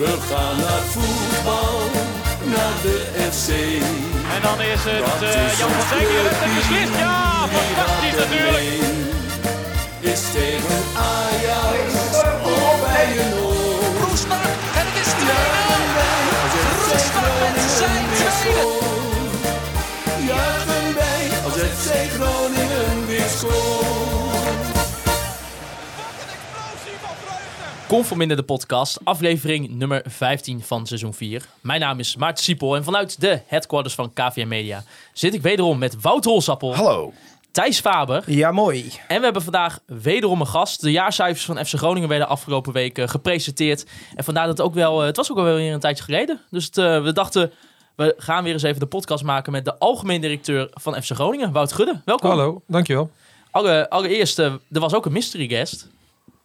[0.00, 1.78] We gaan naar voetbal,
[2.44, 2.96] naar de
[3.30, 3.48] FC.
[4.34, 6.98] En dan is het uh, Jan van Dijk die het clubje, beslist.
[6.98, 8.66] Ja, fantastisch natuurlijk.
[10.00, 10.82] Is tegen
[11.12, 11.88] Ajax
[12.42, 14.08] of bij een oor.
[14.08, 15.26] Roestak en het is 2-0.
[15.30, 18.68] Juichen wij als FC Roestak met zijn tweede.
[20.30, 24.35] Juichen wij als FC Groningen weer scoort.
[27.88, 31.42] Conforminder de podcast, aflevering nummer 15 van seizoen 4.
[31.60, 34.82] Mijn naam is Maarten Siepel en vanuit de headquarters van KVM Media
[35.12, 37.12] zit ik wederom met Wouter Holsappel, Hallo.
[37.50, 38.92] Thijs Faber Ja, mooi.
[39.08, 40.80] en we hebben vandaag wederom een gast.
[40.80, 43.86] De jaarcijfers van FC Groningen werden afgelopen week eh, gepresenteerd.
[44.14, 46.40] En vandaar dat het ook wel, eh, het was ook wel weer een tijdje geleden.
[46.50, 47.52] Dus het, eh, we dachten,
[47.96, 51.52] we gaan weer eens even de podcast maken met de algemeen directeur van FC Groningen,
[51.52, 52.00] Wout Gudde.
[52.04, 52.30] Welkom.
[52.30, 53.10] Hallo, dankjewel.
[53.50, 55.88] Alle, allereerst, er was ook een mystery guest.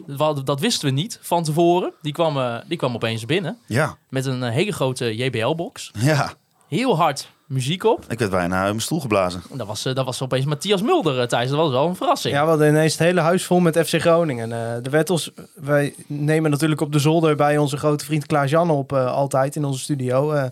[0.08, 1.94] Dat, dat wisten we niet van tevoren.
[2.02, 5.92] Die kwam, eh, die kwam opeens binnen Ja, met een eh, hele grote JBL-box.
[5.98, 6.34] ja.
[6.68, 8.06] Heel hard muziek op.
[8.08, 9.42] Ik werd bijna uit mijn stoel geblazen.
[9.52, 11.50] En Dat was, eh, dat was opeens Matthias Mulder Thijs.
[11.50, 12.34] Dat was wel een verrassing.
[12.34, 14.52] Ja, we hadden ineens het hele huis vol met FC Groningen.
[14.52, 18.94] Eh, de Wettels, wij nemen natuurlijk op de zolder bij onze grote vriend Klaas-Jan op
[18.94, 20.32] altijd in onze studio.
[20.32, 20.44] eh.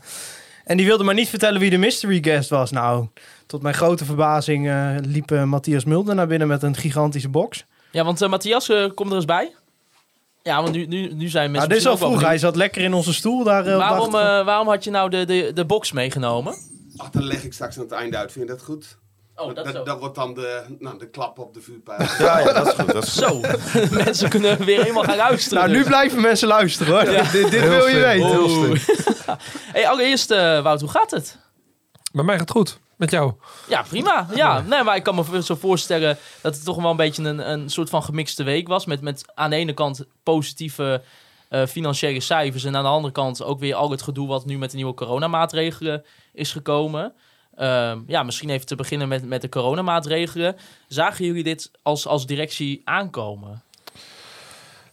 [0.66, 2.72] en die wilde maar niet vertellen wie de mystery guest was.
[2.72, 3.08] Nou,
[3.46, 7.66] tot mijn grote verbazing eh, liep Matthias Mulder naar binnen met een gigantische box.
[7.92, 9.56] Ja, want uh, Matthias, uh, kom er eens bij.
[10.44, 11.52] Ja, want nu, nu, nu zijn mensen...
[11.52, 12.22] Nou, dit is al vroeg.
[12.22, 13.68] Hij zat lekker in onze stoel daar.
[13.68, 16.56] Uh, waarom, waarom had je nou de, de, de box meegenomen?
[16.98, 18.32] Ach, dan leg ik straks aan het einde uit.
[18.32, 18.98] Vind je dat goed?
[19.40, 22.00] Oh, dat, dat, dat wordt dan de, nou, de klap op de vuurpijl.
[22.20, 22.94] Ja, ja, dat is goed.
[22.94, 23.42] Dat is Zo,
[24.04, 25.58] mensen kunnen weer helemaal gaan luisteren.
[25.58, 25.78] Nou, dus.
[25.78, 27.12] nu blijven mensen luisteren hoor.
[27.12, 27.32] Ja.
[27.32, 28.78] dit dit wil je weten.
[29.72, 31.38] Hey, allereerst, uh, Wout, hoe gaat het?
[32.12, 32.80] Bij mij gaat het goed.
[33.00, 33.34] Met jou?
[33.68, 34.28] Ja, prima.
[34.36, 37.52] Ja, nee, maar ik kan me zo voorstellen dat het toch wel een beetje een,
[37.52, 38.86] een soort van gemixte week was.
[38.86, 41.02] Met, met aan de ene kant positieve
[41.50, 42.64] uh, financiële cijfers.
[42.64, 44.94] En aan de andere kant ook weer al het gedoe wat nu met de nieuwe
[44.94, 47.14] coronamaatregelen is gekomen.
[47.58, 50.56] Uh, ja, misschien even te beginnen met, met de coronamaatregelen.
[50.88, 53.64] Zagen jullie dit als, als directie aankomen?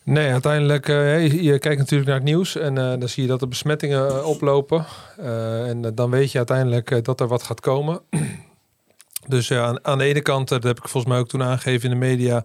[0.07, 3.41] Nee, uiteindelijk, uh, je, kijkt natuurlijk naar het nieuws en uh, dan zie je dat
[3.41, 4.87] de besmettingen uh, oplopen.
[5.17, 8.01] en dan weet je uiteindelijk dat er wat gaat komen.
[9.27, 12.01] dus aan, aan, de ene kant, dat heb ik volgens mij ook toen aangegeven in
[12.01, 12.45] de media,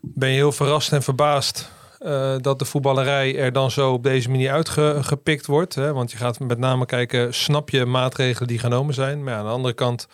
[0.00, 1.70] ben je heel verrast en verbaasd
[2.40, 5.74] dat de voetballerij er dan zo op deze manier uitgepikt wordt.
[5.74, 5.92] Hè?
[5.92, 9.24] Want je gaat met name kijken, snap je maatregelen die genomen zijn?
[9.24, 10.08] Maar ja, aan de andere kant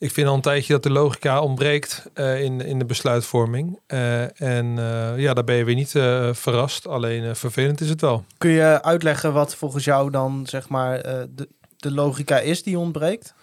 [0.00, 3.78] ik vind al een tijdje dat de logica ontbreekt uh, in, in de besluitvorming.
[3.88, 5.90] Uh, en uh, ja, daar ben je weer niet
[6.38, 6.86] verrast.
[6.86, 8.24] Alleen vervelend is het wel.
[8.38, 13.34] Kun je uitleggen wat volgens jou dan zeg maar de, de logica is die ontbreekt?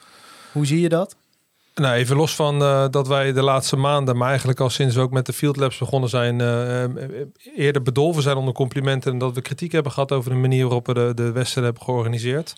[0.51, 1.15] Hoe zie je dat?
[1.75, 2.59] Nou, even los van
[2.91, 5.77] dat wij de laatste maanden, maar eigenlijk al sinds we ook met de Field Labs
[5.77, 6.39] begonnen zijn,
[7.55, 10.87] eerder bedolven zijn onder complimenten en dat we kritiek hebben gehad over de manier waarop
[10.87, 12.55] we de, de wedstrijd hebben georganiseerd.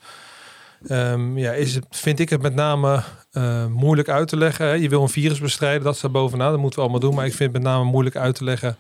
[0.87, 4.65] Um, ja, is het, vind ik het met name uh, moeilijk uit te leggen.
[4.65, 4.73] Hè?
[4.73, 6.51] Je wil een virus bestrijden, dat staat bovenaan.
[6.51, 7.15] Dat moeten we allemaal doen.
[7.15, 8.77] Maar ik vind het met name moeilijk uit te leggen.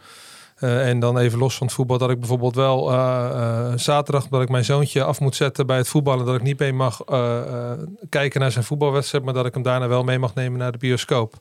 [0.59, 4.41] Uh, en dan even los van het voetbal, dat ik bijvoorbeeld wel uh, zaterdag, dat
[4.41, 7.03] ik mijn zoontje af moet zetten bij het voetballen, dat ik niet mee mag
[8.09, 10.77] kijken naar zijn voetbalwedstrijd, maar dat ik hem daarna wel mee mag nemen naar de
[10.77, 11.33] bioscoop.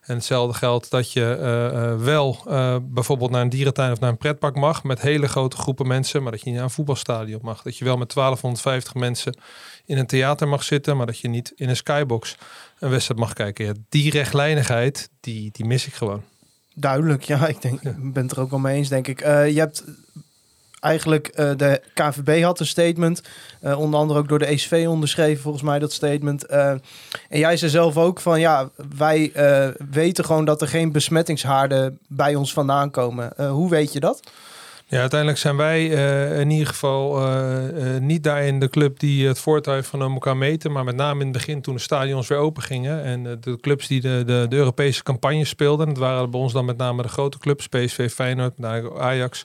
[0.00, 2.42] En hetzelfde geldt dat je wel
[2.82, 6.32] bijvoorbeeld naar een dierentuin of naar een pretpark mag met hele grote groepen mensen, maar
[6.32, 7.62] dat je niet naar een voetbalstadion mag.
[7.62, 9.34] Dat je wel met 1250 mensen
[9.92, 12.36] in een theater mag zitten, maar dat je niet in een skybox
[12.78, 13.64] een wedstrijd mag kijken.
[13.64, 16.22] Ja, die rechtlijnigheid, die, die mis ik gewoon.
[16.74, 17.46] Duidelijk, ja.
[17.46, 17.94] Ik denk, ja.
[17.98, 19.24] ben het er ook wel mee eens, denk ik.
[19.24, 19.84] Uh, je hebt
[20.80, 23.22] eigenlijk uh, de KVB had een statement,
[23.62, 26.46] uh, onder andere ook door de ECV onderschreven, volgens mij dat statement.
[26.46, 26.80] En
[27.28, 29.32] jij zei zelf ook van ja, wij
[29.90, 33.48] weten gewoon dat er geen besmettingshaarden bij ons vandaan komen.
[33.48, 34.20] hoe weet je dat?
[34.92, 35.86] Ja, uiteindelijk zijn wij
[36.40, 37.20] in ieder geval
[38.00, 41.32] niet daarin de club die het heeft genomen elkaar meten, maar met name in het
[41.32, 45.02] begin toen de stadions weer open gingen en de clubs die de, de, de Europese
[45.02, 48.52] campagne speelden, dat waren bij ons dan met name de grote clubs, PSV, Feyenoord,
[48.98, 49.44] Ajax.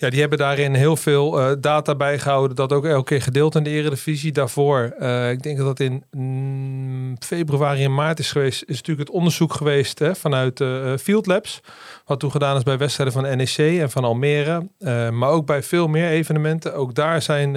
[0.00, 2.56] Ja, die hebben daarin heel veel uh, data bijgehouden.
[2.56, 4.32] Dat ook elke keer gedeeld in de Eredivisie.
[4.32, 8.62] Daarvoor, uh, ik denk dat in mm, februari en maart is geweest.
[8.66, 11.60] Is natuurlijk het onderzoek geweest hè, vanuit uh, Field Labs.
[12.04, 14.68] Wat toen gedaan is bij wedstrijden van NEC en van Almere.
[15.10, 16.74] maar ook bij veel meer evenementen.
[16.74, 17.54] Ook daar zijn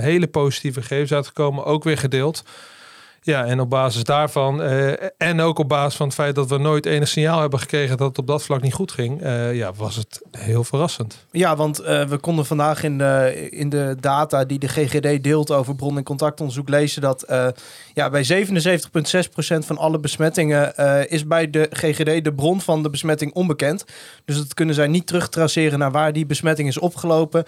[0.00, 1.64] hele positieve gegevens uitgekomen.
[1.64, 2.42] Ook weer gedeeld.
[3.22, 6.58] Ja, en op basis daarvan eh, en ook op basis van het feit dat we
[6.58, 9.72] nooit enig signaal hebben gekregen dat het op dat vlak niet goed ging, eh, ja,
[9.72, 11.26] was het heel verrassend.
[11.30, 15.50] Ja, want eh, we konden vandaag in de, in de data die de GGD deelt
[15.50, 17.24] over bron- en contactonderzoek lezen dat
[17.94, 20.76] ja, bij 77,6% van alle besmettingen
[21.10, 23.84] is bij de GGD de bron van de besmetting onbekend.
[24.24, 27.44] Dus dat kunnen zij niet terugtraceren naar waar die besmetting is opgelopen.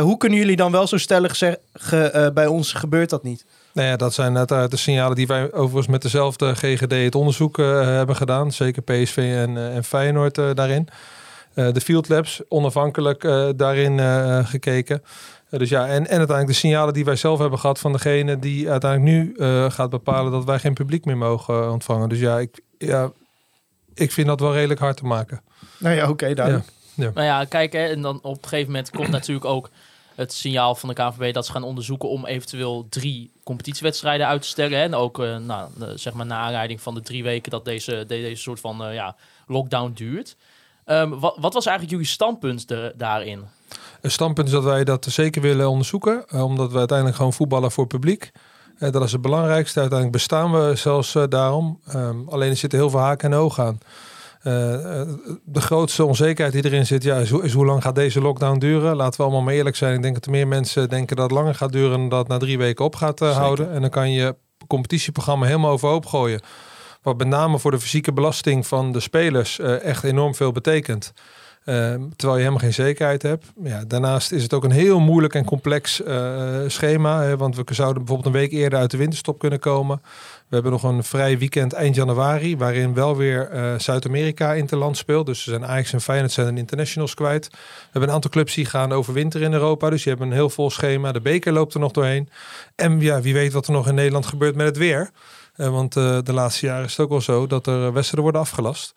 [0.00, 3.44] Hoe kunnen jullie dan wel zo stellig zeggen, bij ons gebeurt dat niet?
[3.74, 7.58] Nou ja, dat zijn uiteraard de signalen die wij overigens met dezelfde GGD het onderzoek
[7.58, 8.52] eh, hebben gedaan.
[8.52, 10.88] Zeker PSV en, eh, en Feyenoord eh, daarin.
[11.54, 15.02] Eh, de Field Labs, onafhankelijk eh, daarin eh, gekeken.
[15.50, 18.38] Eh, dus ja, en, en uiteindelijk de signalen die wij zelf hebben gehad van degene
[18.38, 22.08] die uiteindelijk nu eh, gaat bepalen dat wij geen publiek meer mogen eh, ontvangen.
[22.08, 23.12] Dus ja ik, ja,
[23.94, 25.40] ik vind dat wel redelijk hard te maken.
[25.78, 26.66] Nou ja, oké, duidelijk.
[26.94, 29.70] Nou ja, kijk, hè, en dan op een gegeven moment komt natuurlijk ook
[30.14, 34.48] het signaal van de KNVB dat ze gaan onderzoeken om eventueel drie competitiewedstrijden uit te
[34.48, 34.78] stellen.
[34.78, 37.90] En ook, eh, nou, eh, zeg maar, naar aanleiding van de drie weken dat deze,
[37.90, 40.36] de- deze soort van eh, ja, lockdown duurt.
[40.84, 43.44] Ehm, wat, wat was eigenlijk jullie standpunt de- daarin?
[44.00, 46.42] Een standpunt is dat wij dat zeker willen onderzoeken.
[46.42, 48.32] omdat we uiteindelijk gewoon voetballen voor publiek.
[48.78, 49.80] Dat is het belangrijkste.
[49.80, 51.80] Uiteindelijk bestaan we zelfs daarom.
[51.86, 53.78] Ehm, alleen er zitten heel veel haken en ogen aan.
[54.44, 55.08] Eh, eh,
[55.44, 58.58] de grootste onzekerheid die erin zit, ja, is, hoe- is hoe lang gaat deze lockdown
[58.58, 58.96] duren?
[58.96, 59.94] Laten we allemaal maar eerlijk zijn.
[59.94, 62.28] Ik denk dat er meer mensen denken dat het langer gaat duren dan dat het
[62.28, 63.72] na drie weken op gaat eh, houden.
[63.72, 64.36] En dan kan je
[64.66, 66.40] competitieprogramma helemaal overhoop gooien.
[67.02, 71.12] Wat met name voor de fysieke belasting van de spelers echt enorm veel betekent.
[71.64, 73.52] Terwijl je helemaal geen zekerheid hebt.
[73.62, 76.02] Ja, daarnaast is het ook een heel moeilijk en complex
[76.66, 77.22] schema.
[77.22, 80.00] Hè, want we zouden bijvoorbeeld een week eerder uit de winterstop kunnen komen.
[80.54, 82.56] We hebben nog een vrij weekend eind januari.
[82.56, 85.26] Waarin wel weer eh, Zuid-Amerika interland speelt.
[85.26, 87.48] Dus er zijn Ajax en Feyenoord zijn een internationals kwijt.
[87.50, 89.90] We hebben een aantal clubs die gaan overwinteren in Europa.
[89.90, 91.12] Dus je hebt een heel vol schema.
[91.12, 92.28] De beker loopt er nog doorheen.
[92.74, 95.10] En ja, wie weet wat er nog in Nederland gebeurt met het weer.
[95.54, 98.40] Eh, want eh, de laatste jaren is het ook wel zo dat er wedstrijden worden
[98.40, 98.94] afgelast.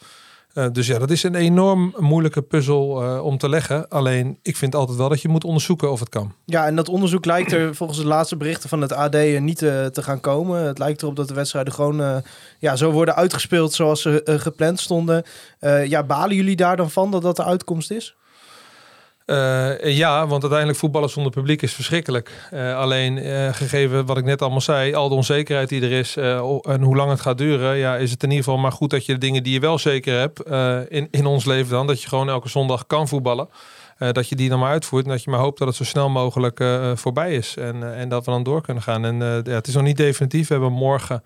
[0.58, 3.90] Eh, dus ja, dat is een enorm moeilijke puzzel eh, om te leggen.
[3.90, 6.34] Alleen, ik vind altijd wel dat je moet onderzoeken of het kan.
[6.46, 9.86] Ja, en dat onderzoek lijkt er volgens de laatste berichten van het AD niet eh,
[9.86, 10.64] te gaan komen.
[10.64, 12.24] Het lijkt erop dat de wedstrijden gewoon
[12.60, 15.24] ja, zo worden uitgespeeld zoals ze gepland stonden.
[15.86, 18.16] Ja, balen jullie daar dan van dat dat de uitkomst is?
[19.28, 22.48] Eh, ja, want uiteindelijk voetballen zonder publiek is verschrikkelijk.
[22.52, 26.18] Eh, alleen eh, gegeven wat ik net allemaal zei, al de onzekerheid die er is
[26.18, 29.06] en hoe lang het gaat duren, ja, is het in ieder geval maar goed dat
[29.06, 30.42] je de dingen die je wel zeker hebt
[30.92, 33.50] in, in ons leven dan, dat je gewoon elke zondag kan voetballen.
[34.12, 36.10] Dat je die dan maar uitvoert en dat je maar hoopt dat het zo snel
[36.10, 36.64] mogelijk
[36.96, 37.58] voorbij is.
[37.58, 39.06] En, en dat we dan door kunnen gaan.
[39.06, 40.48] En ja, het is nog niet definitief.
[40.48, 41.24] We hebben morgen,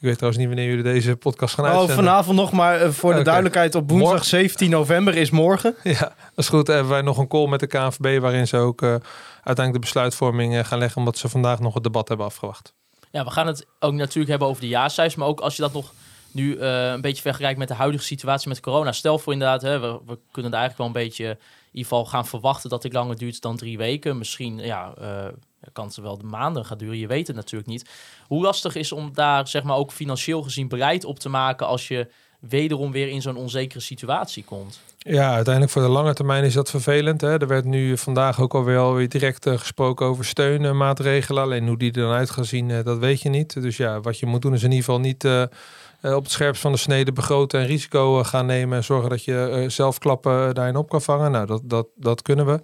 [0.00, 1.96] ik weet trouwens niet wanneer jullie deze podcast gaan Oh, uitzenden.
[1.96, 5.74] vanavond nog, maar eh, voor de duidelijkheid op woensdag Morgen- 17 november is morgen.
[5.82, 6.66] Ja, dat is goed.
[6.66, 8.88] Hebben wij nog een call met de KNVB waarin ze ook eh,
[9.34, 12.74] uiteindelijk de besluitvorming eh, gaan leggen, omdat ze vandaag nog het debat hebben afgewacht.
[13.10, 15.16] Ja, we gaan het ook natuurlijk hebben over de jaarcijfers.
[15.16, 15.92] Maar ook als je dat nog
[16.32, 18.92] nu eh, een beetje vergelijkt met de huidige situatie met corona.
[18.92, 21.36] Stel voor inderdaad, hè, we, we kunnen er eigenlijk wel een beetje in
[21.72, 24.18] ieder geval gaan verwachten dat het langer duurt dan drie weken.
[24.18, 25.26] Misschien ja, eh,
[25.72, 26.98] kan het wel de maanden gaan duren.
[26.98, 27.90] Je weet het natuurlijk niet.
[28.26, 31.88] Hoe lastig is om daar zeg maar ook financieel gezien bereid op te maken als
[31.88, 32.08] je
[32.40, 34.80] wederom weer in zo'n onzekere situatie komt.
[34.98, 37.20] Ja, uiteindelijk voor de lange termijn is dat vervelend.
[37.20, 37.38] Hè?
[37.38, 41.42] Er werd nu vandaag ook alweer alweer direct eh, gesproken over steunmaatregelen.
[41.42, 43.62] Alleen hoe die er dan uit gaan zien, eh, dat weet je niet.
[43.62, 45.42] Dus ja, wat je moet doen is in ieder geval niet eh,
[46.00, 48.76] op het scherpst van de snede begroten en risico gaan nemen.
[48.76, 51.30] En zorgen dat je zelf klappen daarin op kan vangen.
[51.30, 52.60] Nou, dat, dat, dat kunnen we.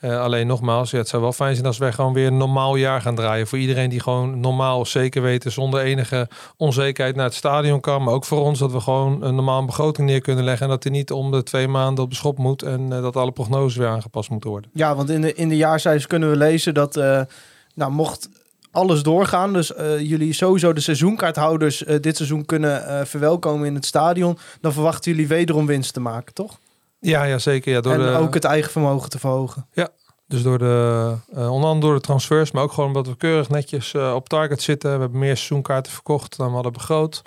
[0.00, 3.00] Eh, alleen nogmaals, het zou wel fijn zijn als wij gewoon weer een normaal jaar
[3.00, 3.46] gaan draaien.
[3.46, 8.02] Voor iedereen die gewoon normaal zeker weten, zonder enige onzekerheid naar het stadion kan.
[8.02, 10.64] Maar ook voor ons dat we gewoon een normale begroting neer kunnen leggen.
[10.64, 12.62] En dat die niet om de twee maanden op de schop moet.
[12.62, 14.70] En eh, dat alle prognoses weer aangepast moeten worden.
[14.74, 17.20] Ja, want in de, in de jaarcijfers kunnen we lezen dat, eh,
[17.74, 18.28] nou, mocht
[18.70, 24.72] alles doorgaan, dus jullie sowieso de seizoenkaarthouders dit seizoen kunnen verwelkomen in het stadion, dan
[24.72, 26.58] verwachten jullie wederom winst te maken, toch?
[27.00, 27.72] Ja, ja zeker.
[27.72, 29.66] Ja, door en de, ook het eigen vermogen te verhogen.
[30.26, 33.48] Dus door de, eh, onder andere door de transfers, maar ook gewoon omdat we keurig
[33.48, 34.94] netjes eh, op target zitten.
[34.94, 37.22] We hebben meer seizoenkaarten verkocht dan we hadden begroot.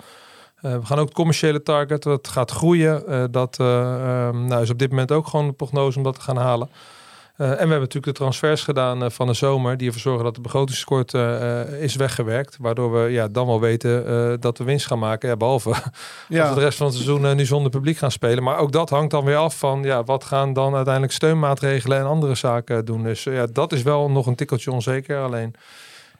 [0.62, 3.30] Eh, we gaan ook het commerciële target, dat gaat groeien.
[3.30, 6.20] Dat eh, ehm, nou, is op dit moment ook gewoon de prognose om dat te
[6.20, 6.68] gaan halen.
[7.36, 10.24] Eh, en we hebben natuurlijk de transfers gedaan eh, van de zomer, die ervoor zorgen
[10.24, 12.56] dat de begrotingskort eh, is weggewerkt.
[12.60, 15.28] Waardoor we ja, dan wel weten dat we winst gaan maken.
[15.28, 15.78] Ja, behalve als
[16.28, 18.42] we de rest van het seizoen nu zonder publiek gaan spelen.
[18.42, 22.06] Maar ook dat hangt dan weer af van ja, wat gaan dan uiteindelijk steunmaatregelen en
[22.06, 23.02] andere zaken doen.
[23.02, 25.22] Dus ja, dat is wel nog een tikkeltje onzeker.
[25.22, 25.54] Alleen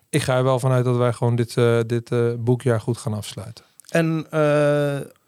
[0.09, 1.55] ik ga er wel vanuit dat wij gewoon dit,
[1.87, 2.11] dit
[2.45, 3.65] boekjaar goed gaan afsluiten.
[3.89, 4.27] En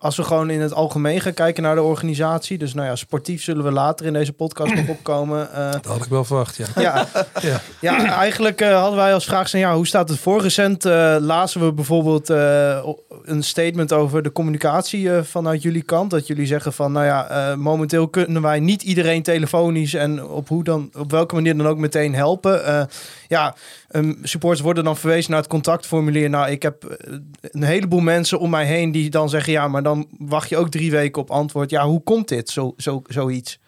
[0.05, 2.59] als we gewoon in het algemeen gaan kijken naar de organisatie.
[2.59, 5.53] Dus nou ja, sportief zullen we later in deze podcast nog opkomen.
[5.53, 6.67] Eh, Dat had ik wel verwacht, ja.
[6.77, 7.07] ja,
[7.41, 7.61] Ja.
[7.81, 10.43] ja, eigenlijk eh, hadden wij als vraag zijn, ja, hoe staat het voor?
[10.43, 12.87] Recent eh, lazen we bijvoorbeeld eh,
[13.25, 16.11] een statement over de communicatie eh, vanuit jullie kant.
[16.11, 20.49] Dat jullie zeggen van, nou ja, eh, momenteel kunnen wij niet iedereen telefonisch en op
[20.49, 22.65] hoe dan, op welke manier dan ook meteen helpen.
[22.67, 22.83] Eh,
[23.29, 23.55] ja,
[23.91, 26.31] ehm, supporters worden dan verwezen naar het contactformulier.
[26.31, 26.97] Nou, ik heb
[27.41, 30.71] een heleboel mensen om mij heen die dan zeggen, ja, maar dan wacht je ook
[30.71, 31.71] drie weken op antwoord.
[31.71, 33.59] Ja, hoe komt dit, zo, zo, zoiets?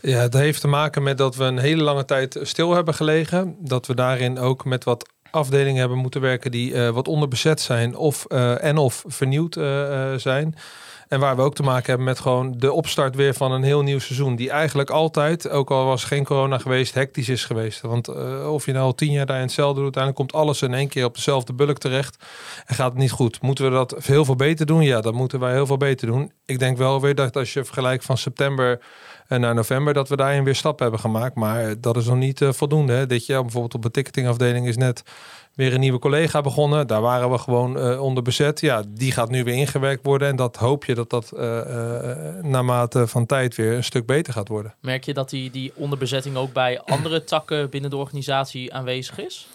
[0.00, 3.56] Ja, het heeft te maken met dat we een hele lange tijd stil hebben gelegen.
[3.60, 7.96] Dat we daarin ook met wat afdelingen hebben moeten werken die eh, wat onderbezet zijn
[7.96, 10.54] of, eh, en of vernieuwd eh, zijn.
[11.08, 13.82] En waar we ook te maken hebben met gewoon de opstart weer van een heel
[13.82, 14.36] nieuw seizoen.
[14.36, 17.80] Die eigenlijk altijd, ook al was geen corona geweest, hectisch is geweest.
[17.80, 20.62] Want eh, of je nou al tien jaar daar in hetzelfde doet, uiteindelijk komt alles
[20.62, 22.24] in één keer op dezelfde bulk terecht.
[22.66, 23.42] En gaat het niet goed.
[23.42, 24.82] Moeten we dat heel veel beter doen?
[24.82, 26.32] Ja, dat moeten wij heel veel beter doen.
[26.44, 28.80] Ik denk wel weer dat als je vergelijkt van september
[29.34, 31.34] en naar november, dat we daarin weer stappen hebben gemaakt.
[31.34, 33.06] Maar eh, dat is nog niet eh, voldoende.
[33.06, 35.02] Dit jaar bijvoorbeeld op de ticketingafdeling is net
[35.54, 36.86] weer een nieuwe collega begonnen.
[36.86, 38.60] Daar waren we gewoon eh, onder bezet.
[38.60, 40.28] Ja, die gaat nu weer ingewerkt worden.
[40.28, 44.32] En dat hoop je dat dat eh, eh, naarmate van tijd weer een stuk beter
[44.32, 44.74] gaat worden.
[44.80, 49.48] Merk je dat die, die onderbezetting ook bij andere takken binnen de organisatie aanwezig is?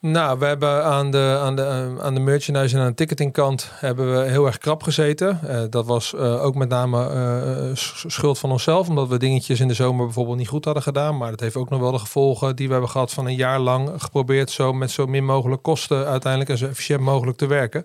[0.00, 3.70] Nou, we hebben aan de, aan de, eh, aan de merchandise en aan de ticketingkant
[3.74, 5.40] hebben we heel erg krap gezeten.
[5.48, 9.68] Eh, dat was eh, ook met name sch- schuld van onszelf, omdat we dingetjes in
[9.68, 11.16] de zomer bijvoorbeeld niet goed hadden gedaan.
[11.16, 13.58] Maar dat heeft ook nog wel de gevolgen die we hebben gehad van een jaar
[13.58, 17.84] lang geprobeerd zo met zo min mogelijk kosten uiteindelijk en zo efficiënt mogelijk te werken.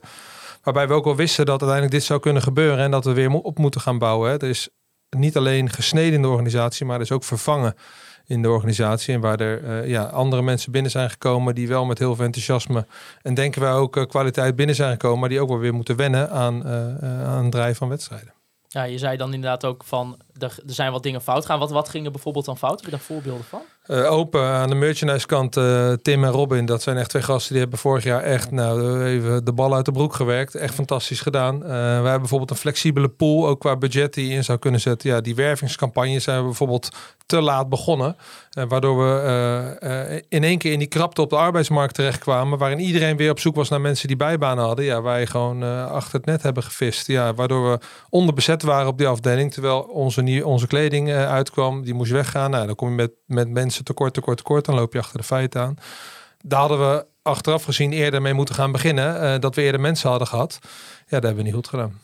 [0.64, 3.30] Waarbij we ook wel wisten dat uiteindelijk dit zou kunnen gebeuren en dat we weer
[3.32, 4.30] op moeten gaan bouwen.
[4.30, 4.38] Hè.
[4.38, 4.70] Er is
[5.10, 7.76] niet alleen gesneden in de organisatie, maar er is ook vervangen
[8.26, 9.14] in de organisatie.
[9.14, 12.26] En waar er eh, ja, andere mensen binnen zijn gekomen die wel met heel veel
[12.26, 12.86] enthousiasme
[13.22, 15.96] en denken wij ook eh, kwaliteit binnen zijn gekomen, maar die ook wel weer moeten
[15.96, 18.34] wennen aan, eh aan het draaien van wedstrijden.
[18.68, 21.60] Ja, je zei dan inderdaad ook van, er, er zijn wat dingen fout gaan.
[21.60, 22.76] Wat, wat ging er bijvoorbeeld dan fout?
[22.76, 23.62] Heb je daar voorbeelden van?
[23.84, 27.52] Eh, open aan de merchandise kant, eh, Tim en Robin, dat zijn echt twee gasten
[27.52, 30.56] die hebben vorig jaar echt nou, even de bal uit de broek gewerkt.
[30.56, 31.64] Echt fantastisch gedaan.
[31.64, 35.10] Eh wij hebben bijvoorbeeld een flexibele pool, ook qua budget die in zou kunnen zetten.
[35.10, 36.90] Ja, die wervingscampagne zijn we bijvoorbeeld
[37.26, 38.16] te laat begonnen.
[38.68, 42.58] Waardoor we in één keer in die krapte op de arbeidsmarkt terechtkwamen.
[42.58, 44.86] Waarin iedereen weer op zoek was naar mensen die bijbanen hadden.
[44.86, 47.08] Ja, wij gewoon achter het net hebben gevist.
[47.08, 49.54] Ja, waardoor we onderbezet waren op die afdeling.
[49.54, 51.84] Terwijl onze, onze kleding uitkwam.
[51.84, 52.52] Die moest weggaan.
[52.52, 54.66] Nou, dan kom je met, met mensen tekort, tekort, tekort.
[54.66, 55.78] Dan loop je achter de feiten aan.
[56.44, 59.22] Daar hadden we achteraf gezien eerder mee moeten gaan beginnen.
[59.22, 60.60] eh, dat we eerder mensen hadden gehad.
[60.62, 60.70] Ja,
[61.10, 62.02] dat hebben we niet goed gedaan.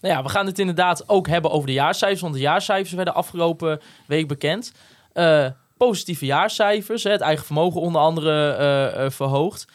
[0.00, 2.20] Nou ja, we gaan het inderdaad ook hebben over de jaarcijfers.
[2.20, 4.72] Want de jaarcijfers werden afgelopen week bekend.
[5.12, 5.46] Eh,
[5.76, 7.02] positieve jaarcijfers.
[7.02, 9.66] Het eigen vermogen onder andere eh, verhoogd.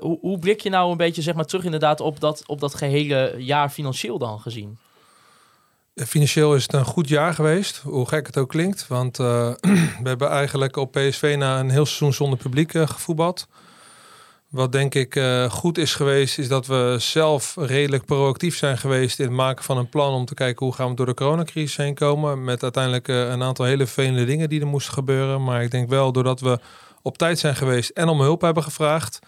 [0.00, 2.74] Hoe, hoe blik je nou een beetje zeg maar, terug inderdaad op dat, op dat
[2.74, 4.78] gehele jaar financieel dan gezien?
[6.06, 8.86] Financieel is het een goed jaar geweest, hoe gek het ook klinkt.
[8.86, 9.50] Want eh,
[10.02, 13.46] we hebben eigenlijk op PSV na een heel seizoen zonder publiek eh, gevoetbald.
[14.48, 19.18] Wat denk ik eh, goed is geweest, is dat we zelf redelijk proactief zijn geweest
[19.18, 21.76] in het maken van een plan om te kijken hoe gaan we door de coronacrisis
[21.76, 22.44] heen komen.
[22.44, 25.44] Met uiteindelijk eh, een aantal hele vervelende dingen die er moesten gebeuren.
[25.44, 26.58] Maar ik denk wel doordat we
[27.02, 29.18] op tijd zijn geweest en om hulp hebben gevraagd.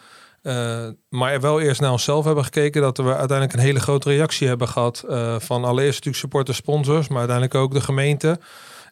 [0.43, 2.83] Eh, maar wel eerst naar onszelf hebben gekeken.
[2.83, 5.05] Dat we uiteindelijk een hele grote reactie hebben gehad.
[5.09, 7.09] eh, van allereerst natuurlijk supporters, sponsors.
[7.09, 8.41] Maar uiteindelijk ook de gemeente.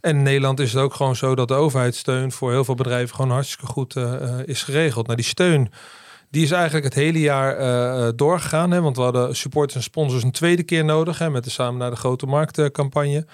[0.00, 3.14] En in Nederland is het ook gewoon zo dat de overheidssteun voor heel veel bedrijven
[3.14, 5.04] gewoon hartstikke goed eh, is geregeld.
[5.06, 5.72] Nou, die steun
[6.30, 8.70] die is eigenlijk het hele jaar eh, doorgegaan.
[8.70, 11.18] Hè, want we hadden supporters en sponsors een tweede keer nodig.
[11.18, 13.26] Hè, met de Samen naar de Grote Markt campagne.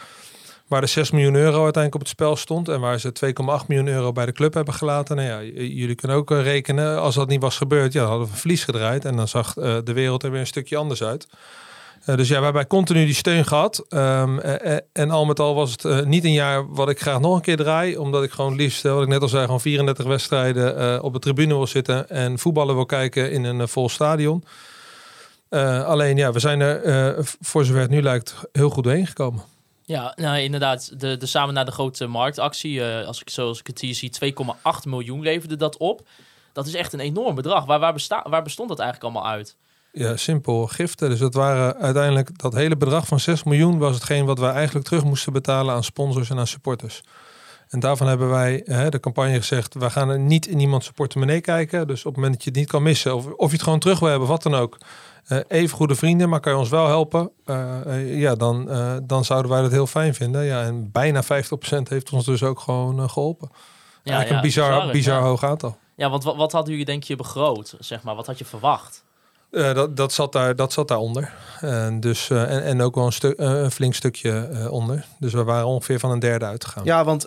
[0.69, 2.69] Waar de 6 miljoen euro uiteindelijk op het spel stond.
[2.69, 3.13] En waar ze
[3.61, 5.17] 2,8 miljoen euro bij de club hebben gelaten.
[5.17, 7.01] Nou ja, jullie kunnen ook eh, rekenen.
[7.01, 9.05] Als dat niet was gebeurd, ja, dan hadden we verlies gedraaid.
[9.05, 11.27] En dan zag eh, de wereld er weer een stukje anders uit.
[12.05, 13.85] Eh, dus ja, we hebben continu die steun gehad.
[13.89, 17.21] Ehm, eh, eh, en al met al was het niet een jaar wat ik graag
[17.21, 17.97] nog een keer draai.
[17.97, 21.55] Omdat ik gewoon liefst, wat ik net al zei, gewoon 34 wedstrijden op de tribune
[21.55, 22.09] wil zitten.
[22.09, 24.45] En voetballen wil kijken in een vol stadion.
[25.85, 29.43] Alleen ja, we zijn er voor zover het nu lijkt heel goed doorheen gekomen.
[29.87, 33.67] Ja, nou inderdaad, de, de samen naar de grote marktactie, eh, als ik zoals ik
[33.67, 36.09] het hier zie, 2,8 miljoen leverde dat op.
[36.53, 37.65] Dat is echt een enorm bedrag.
[37.65, 39.57] Waar, waar, waar bestond dat eigenlijk allemaal uit?
[39.93, 41.11] Ja, simpel giften.
[41.11, 44.87] Dus dat waren uiteindelijk dat hele bedrag van 6 miljoen was hetgeen wat wij eigenlijk
[44.87, 47.03] terug moesten betalen aan sponsors en aan supporters.
[47.69, 51.41] En daarvan hebben wij hè, de campagne gezegd, we gaan er niet in iemands portemonnee
[51.41, 51.87] kijken.
[51.87, 53.79] Dus op het moment dat je het niet kan missen, of, of je het gewoon
[53.79, 54.79] terug wil hebben, wat dan ook.
[55.27, 57.31] Eh, even goede vrienden, maar kan je ons wel helpen?
[57.45, 58.69] eh, eh, ja, dan,
[59.07, 60.45] dan zouden wij dat heel fijn vinden.
[60.45, 61.27] Ja, en bijna 50%
[61.89, 63.49] heeft ons dus ook gewoon eh, geholpen.
[63.53, 65.77] Ja, Eigenlijk ja, een bizar, bizar, bizar hoog aantal.
[65.97, 68.15] Ja, want wat, wat hadden jullie denk je begroot, zeg maar?
[68.15, 69.05] Wat had je verwacht?
[69.55, 71.33] Eh, dat, dat, zat daar, dat zat daaronder.
[71.61, 75.05] En dus, eh, en, en ook wel een, een flink stukje onder.
[75.19, 76.85] Dus we waren ongeveer van een derde uitgegaan.
[76.85, 77.23] Ja, want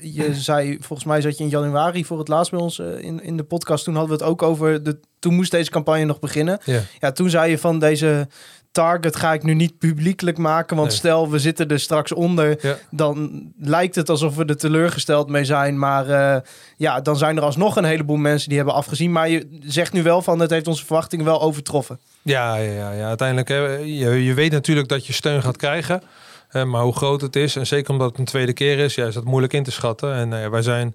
[0.00, 3.36] je zei, volgens mij zat je in januari voor het laatst bij ons in, in
[3.36, 3.84] de podcast.
[3.84, 6.60] Toen hadden we het ook over, de, toen moest deze campagne nog beginnen.
[7.00, 8.28] Ja, toen zei je van deze
[8.74, 10.76] target ga ik nu niet publiekelijk maken.
[10.76, 10.96] Want Nee.
[10.98, 12.58] stel, we zitten er straks onder.
[12.60, 12.76] Ja.
[12.90, 15.78] Dan lijkt het alsof we er teleurgesteld mee zijn.
[15.78, 16.40] Maar eh,
[16.76, 19.12] ja, dan zijn er alsnog een heleboel mensen die hebben afgezien.
[19.12, 22.00] Maar je zegt nu wel van, het heeft onze verwachtingen wel overtroffen.
[22.22, 26.02] Ja, ja, ja, uiteindelijk, hè, je, je weet natuurlijk dat je steun gaat krijgen.
[26.48, 29.06] hè, maar hoe groot het is, en zeker omdat het een tweede keer is, ja,
[29.06, 30.14] is dat moeilijk in te schatten.
[30.14, 30.94] En nou wij zijn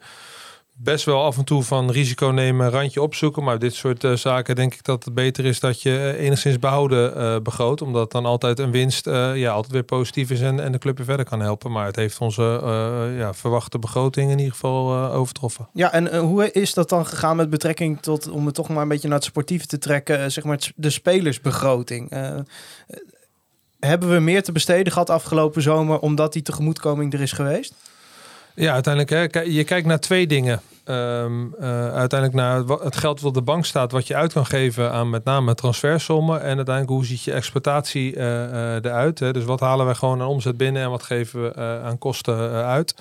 [0.81, 3.43] best wel af en toe van risico nemen, randje opzoeken.
[3.43, 6.59] Maar dit soort eh, zaken denk ik dat het beter is dat je eh, enigszins
[6.59, 7.81] behouden eh, begroot.
[7.81, 11.05] Omdat dan altijd een winst ja, altijd weer positief is en, en de club weer
[11.05, 11.71] verder kan helpen.
[11.71, 12.61] Maar het heeft onze
[13.17, 15.67] ja, verwachte begroting in ieder geval overtroffen.
[15.73, 18.87] Ja, en hoe is dat dan gegaan met betrekking tot, om het toch maar een
[18.87, 22.09] beetje naar het sportieve te trekken, zeg maar de spelersbegroting?
[23.79, 27.73] Hebben we meer te besteden gehad afgelopen zomer omdat die tegemoetkoming er is geweest?
[28.55, 30.61] Ja, uiteindelijk, hè, je kijkt naar twee dingen.
[30.89, 34.45] Ehm, eh, uiteindelijk naar het geld wat op de bank staat, wat je uit kan
[34.45, 36.41] geven aan met name transfersommen.
[36.41, 39.19] En uiteindelijk hoe ziet je exploitatie eh, eh, eruit.
[39.19, 39.33] Hè?
[39.33, 42.95] Dus wat halen wij gewoon aan omzet binnen en wat geven we aan kosten uit.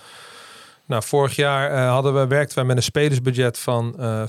[0.89, 4.23] Nou, vorig jaar eh, hadden we, werkten wij met een spelersbudget van eh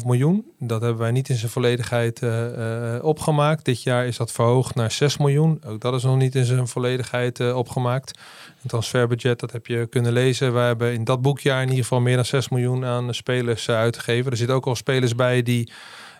[0.00, 0.44] 5,5 miljoen.
[0.58, 3.64] Dat hebben wij niet in zijn volledigheid eh, opgemaakt.
[3.64, 5.60] Dit jaar is dat verhoogd naar 6 miljoen.
[5.66, 8.18] Ook dat is nog niet in zijn volledigheid opgemaakt.
[8.62, 10.52] Een transferbudget, dat heb je kunnen lezen.
[10.52, 14.30] We hebben in dat boekjaar in ieder geval meer dan 6 miljoen aan spelers uitgegeven.
[14.30, 15.72] Er zitten ook al spelers bij die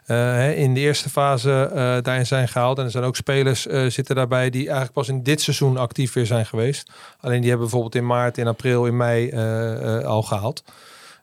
[0.07, 2.79] eh, in de eerste fase eh, daarin zijn gehaald.
[2.79, 6.13] En er zijn ook spelers eh, zitten daarbij die eigenlijk pas in dit seizoen actief
[6.13, 6.91] weer zijn geweest.
[7.21, 9.33] Alleen die hebben bijvoorbeeld in maart, in april, in mei
[10.05, 10.65] al gehaald.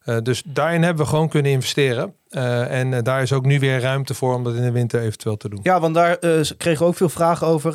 [0.03, 2.13] Eh, dus daarin hebben we gewoon kunnen investeren.
[2.29, 5.01] Eh, en eh, daar is ook nu weer ruimte voor om dat in de winter
[5.01, 5.59] eventueel te doen.
[5.63, 6.17] Ja, want daar
[6.57, 7.71] kregen we ook veel vragen over.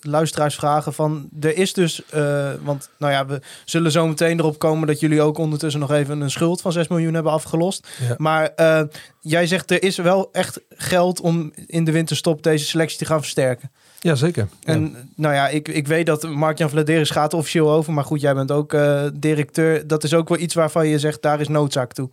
[0.00, 1.28] luisteraarsvragen van.
[1.40, 2.02] Er is dus.
[2.62, 6.20] want nou ja, we zullen zo meteen erop komen dat jullie ook ondertussen nog even
[6.20, 7.88] een schuld van 6 miljoen hebben afgelost.
[8.08, 8.14] Ja.
[8.16, 8.50] Maar
[9.20, 13.20] jij zegt er is wel echt geld om in de winterstop deze selectie te gaan
[13.20, 13.70] versterken.
[14.02, 14.48] Jazeker.
[14.60, 14.72] Ja.
[14.72, 17.92] En nou ja, ik, ik weet dat Mark-Jan Vladeris gaat officieel over.
[17.92, 19.86] Maar goed, jij bent ook eh, directeur.
[19.86, 22.08] Dat is ook wel iets waarvan je zegt, daar is noodzaak toe.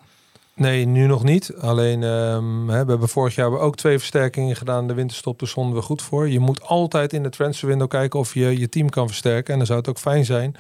[0.54, 1.54] Nee, nu nog niet.
[1.60, 4.88] Alleen ehm, hè, we hebben vorig jaar ook twee versterkingen gedaan.
[4.88, 6.30] De winterstop, daar stonden we goed voor.
[6.30, 9.52] Je moet altijd in de transferwindow kijken of je je team kan versterken.
[9.52, 10.56] En dan zou het ook fijn zijn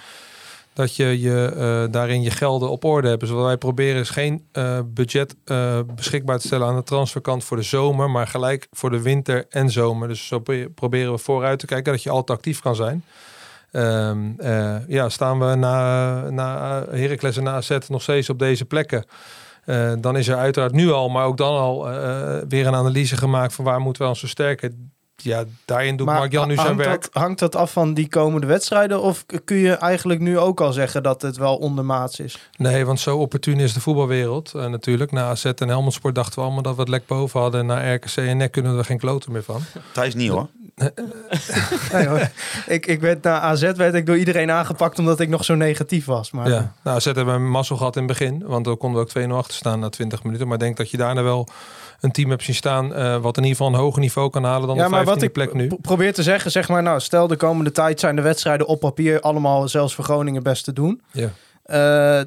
[0.73, 3.19] dat je, je eh, daarin je gelden op orde hebt.
[3.19, 7.43] Dus wat wij proberen is geen eh, budget eh, beschikbaar te stellen aan de transferkant
[7.43, 10.07] voor de zomer, maar gelijk voor de winter en zomer.
[10.07, 13.03] Dus zo pro- proberen we vooruit te kijken dat je altijd actief kan zijn.
[13.71, 18.65] Ehm, eh, ja, staan we na, na Heracles en na AZ nog steeds op deze
[18.65, 19.05] plekken.
[19.99, 21.83] Dan is er uiteraard nu al, maar ook dan al
[22.47, 24.91] weer een analyse gemaakt van waar moeten we ons versterken.
[25.21, 27.01] Ja, daarin doet Mark Jan nu zijn hangt werk.
[27.01, 29.01] Dat, hangt dat af van die komende wedstrijden?
[29.01, 32.49] Of kun je eigenlijk nu ook al zeggen dat het wel ondermaats is?
[32.57, 35.11] Nee, want zo opportun is de voetbalwereld eh, natuurlijk.
[35.11, 37.59] Na AZ en Helmond Sport dachten we allemaal dat we het lek boven hadden.
[37.59, 39.61] En na RKC en NEC kunnen we er geen kloten meer van.
[39.91, 40.47] Thijs niet hoor.
[41.93, 42.29] Nee, hoor.
[42.67, 46.05] ik, ik werd na AZ werd ik door iedereen aangepakt omdat ik nog zo negatief
[46.05, 46.31] was.
[46.31, 48.43] Maar Ja, nou, AZ hebben we een mazzel gehad in het begin.
[48.45, 50.45] Want dan konden we ook 2-0 achter staan na 20 minuten.
[50.45, 51.47] Maar ik denk dat je daarna wel
[52.01, 52.93] een team hebt zien staan...
[52.95, 55.07] eh, wat in ieder geval een hoger niveau kan halen dan ja, de maar 15e
[55.07, 55.67] wat ik plek nu.
[55.67, 58.79] pro- probeer te zeggen, zeg maar, nou, stel de komende tijd zijn de wedstrijden op
[58.79, 61.01] papier allemaal zelfs voor Groningen best te doen.
[61.11, 61.29] Ja.
[61.63, 62.21] Eh,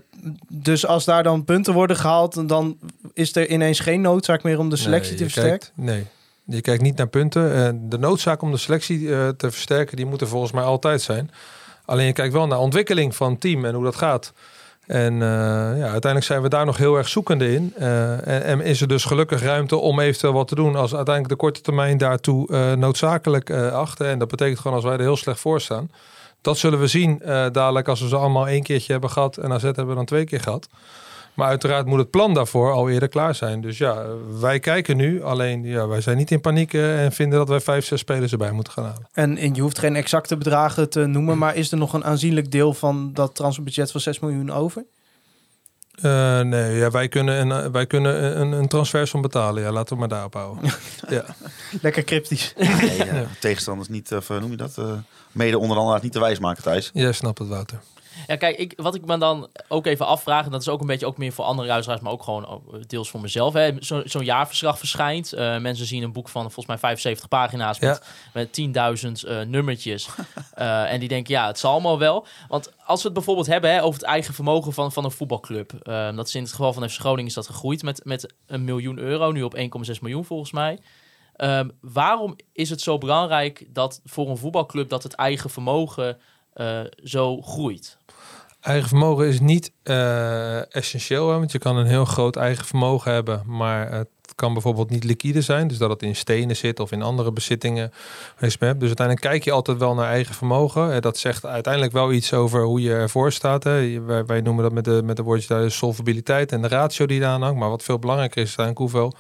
[0.49, 2.79] dus als daar dan punten worden gehaald, dan
[3.13, 5.59] is er ineens geen noodzaak meer om de selectie Nee, te versterken.
[5.59, 6.07] kijkt- nee,
[6.45, 7.55] je kijkt niet naar punten.
[7.55, 9.07] Eh, de noodzaak om de selectie
[9.37, 11.31] te versterken, die moet er volgens mij altijd zijn.
[11.85, 14.33] Alleen je kijkt wel naar ontwikkeling van het team en hoe dat gaat.
[14.93, 15.29] En eh,
[15.79, 17.73] ja, uiteindelijk zijn we daar nog heel erg zoekende in.
[17.77, 21.45] Eh, en, is er dus gelukkig ruimte om eventueel wat te doen als uiteindelijk de
[21.45, 24.07] korte termijn daartoe eh, noodzakelijk achten.
[24.07, 25.91] En dat betekent gewoon als wij er heel slecht voor staan.
[26.41, 29.37] Dat zullen we zien dadelijk als we ze allemaal één keertje hebben gehad.
[29.37, 30.69] En AZ hebben we dan twee keer gehad.
[31.35, 33.61] Maar uiteraard moet het plan daarvoor al eerder klaar zijn.
[33.61, 34.05] Dus ja,
[34.41, 35.23] wij kijken nu.
[35.23, 38.33] Alleen ja, wij zijn niet in paniek eh, en vinden dat wij vijf, zes spelers
[38.33, 39.09] erbij moeten gaan halen.
[39.13, 42.51] En, en je hoeft geen exacte bedragen te noemen, maar is er nog een aanzienlijk
[42.51, 44.85] deel van dat transferbudget van 6 miljoen over?
[45.93, 49.63] Eh, nee, ja, wij kunnen, een, eh, wij kunnen een, een transfersom betalen.
[49.63, 50.71] Ja, laten we maar daarop houden.
[51.09, 51.25] ja.
[51.83, 52.55] Lekker cryptisch.
[52.57, 54.79] Nee, ja, Tegenstanders niet, of, noem je dat?
[54.79, 54.93] eh,
[55.33, 56.91] mede onderhandelaars niet te wijs maken, Thijs.
[56.93, 57.81] Jij snapt het, Wouter.
[58.27, 60.87] Ja, kijk, ik, wat ik me dan ook even afvraag, en dat is ook een
[60.87, 63.55] beetje ook meer voor andere luisteraars, maar ook gewoon ook deels voor mezelf.
[63.81, 65.33] Zo- Zo'n jaarverslag verschijnt.
[65.33, 68.53] Eh, mensen zien een boek van volgens mij 75 pagina's met, met
[69.25, 70.09] 10.000 eh, nummertjes.
[70.53, 72.27] Eh, en die denken, ja, het zal allemaal wel.
[72.49, 75.73] Want als we het bijvoorbeeld hebben hè, over het eigen vermogen van, van een voetbalclub.
[76.15, 78.99] dat is in het geval van FC Groningen is dat gegroeid met, met een miljoen
[78.99, 79.63] euro, nu op 1,6
[80.01, 80.79] miljoen volgens mij.
[81.37, 86.19] Ehm, waarom is het zo belangrijk dat voor een voetbalclub dat het eigen vermogen
[87.05, 87.99] zo groeit?
[88.63, 93.13] Eigen vermogen is niet eh, essentieel, hè, want je kan een heel groot eigen vermogen
[93.13, 96.93] hebben, maar het kan bijvoorbeeld niet liquide zijn, dus dat het in stenen zit of
[96.93, 97.93] in andere bezittingen.
[98.39, 101.03] Dus uiteindelijk kijk je altijd wel naar eigen vermogen.
[101.03, 103.65] Dat zegt uiteindelijk wel iets over hoe je ervoor staat.
[103.65, 104.01] Hè.
[104.25, 107.31] Wij, noemen dat met de, met de woordjes de solvabiliteit en de ratio die daar
[107.31, 107.59] aan hangt.
[107.59, 109.15] Maar wat veel belangrijker is, uiteindelijk hoeveel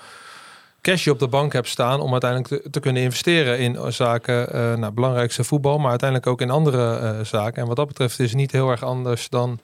[0.82, 4.74] cash je op de bank hebt staan om uiteindelijk te, kunnen investeren in zaken, eh
[4.74, 7.62] nou, belangrijkste voetbal, maar uiteindelijk ook in andere eh, zaken.
[7.62, 9.60] En wat dat betreft is het niet heel erg anders dan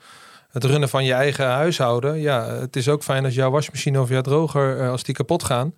[0.51, 2.21] het runnen van je eigen huishouden.
[2.21, 5.45] Ja, het is ook fijn als jouw wasmachine of jouw droger, eh, als die kapot
[5.45, 5.75] gaan,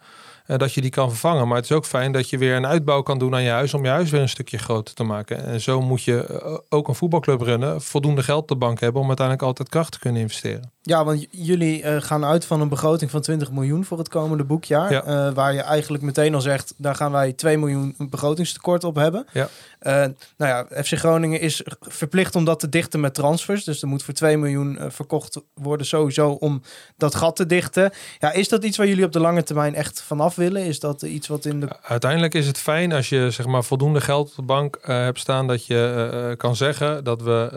[0.58, 1.48] dat je die kan vervangen.
[1.48, 3.74] Maar het is ook fijn dat je weer een uitbouw kan doen aan je huis
[3.74, 5.44] om je huis weer een stukje groter te maken.
[5.44, 9.00] En zo moet je eh, ook een voetbalclub runnen, voldoende geld op de bank hebben
[9.00, 10.72] om uiteindelijk altijd kracht te kunnen investeren.
[10.82, 14.44] Ja, want jullie eh, gaan uit van een begroting van 20 miljoen voor het komende
[14.44, 14.92] boekjaar.
[14.92, 15.02] Ja.
[15.02, 19.26] eh, waar je eigenlijk meteen al zegt, daar gaan wij 2 miljoen begrotingstekort op hebben.
[19.32, 19.48] Ja.
[19.80, 19.94] Eh,
[20.36, 23.64] nou ja, FC Groningen is verplicht om dat te dichten met transfers.
[23.64, 26.62] Dus er moet voor 2 miljoen eh, verkocht worden sowieso om
[26.96, 27.92] dat gat te dichten.
[28.18, 30.64] Ja, is dat iets waar jullie op de lange termijn echt vanaf willen?
[30.64, 31.68] Is dat iets wat in de...
[31.82, 35.18] Uiteindelijk is het fijn als je zeg maar voldoende geld op de bank eh, hebt
[35.18, 37.48] staan dat je eh, eh, kan zeggen dat we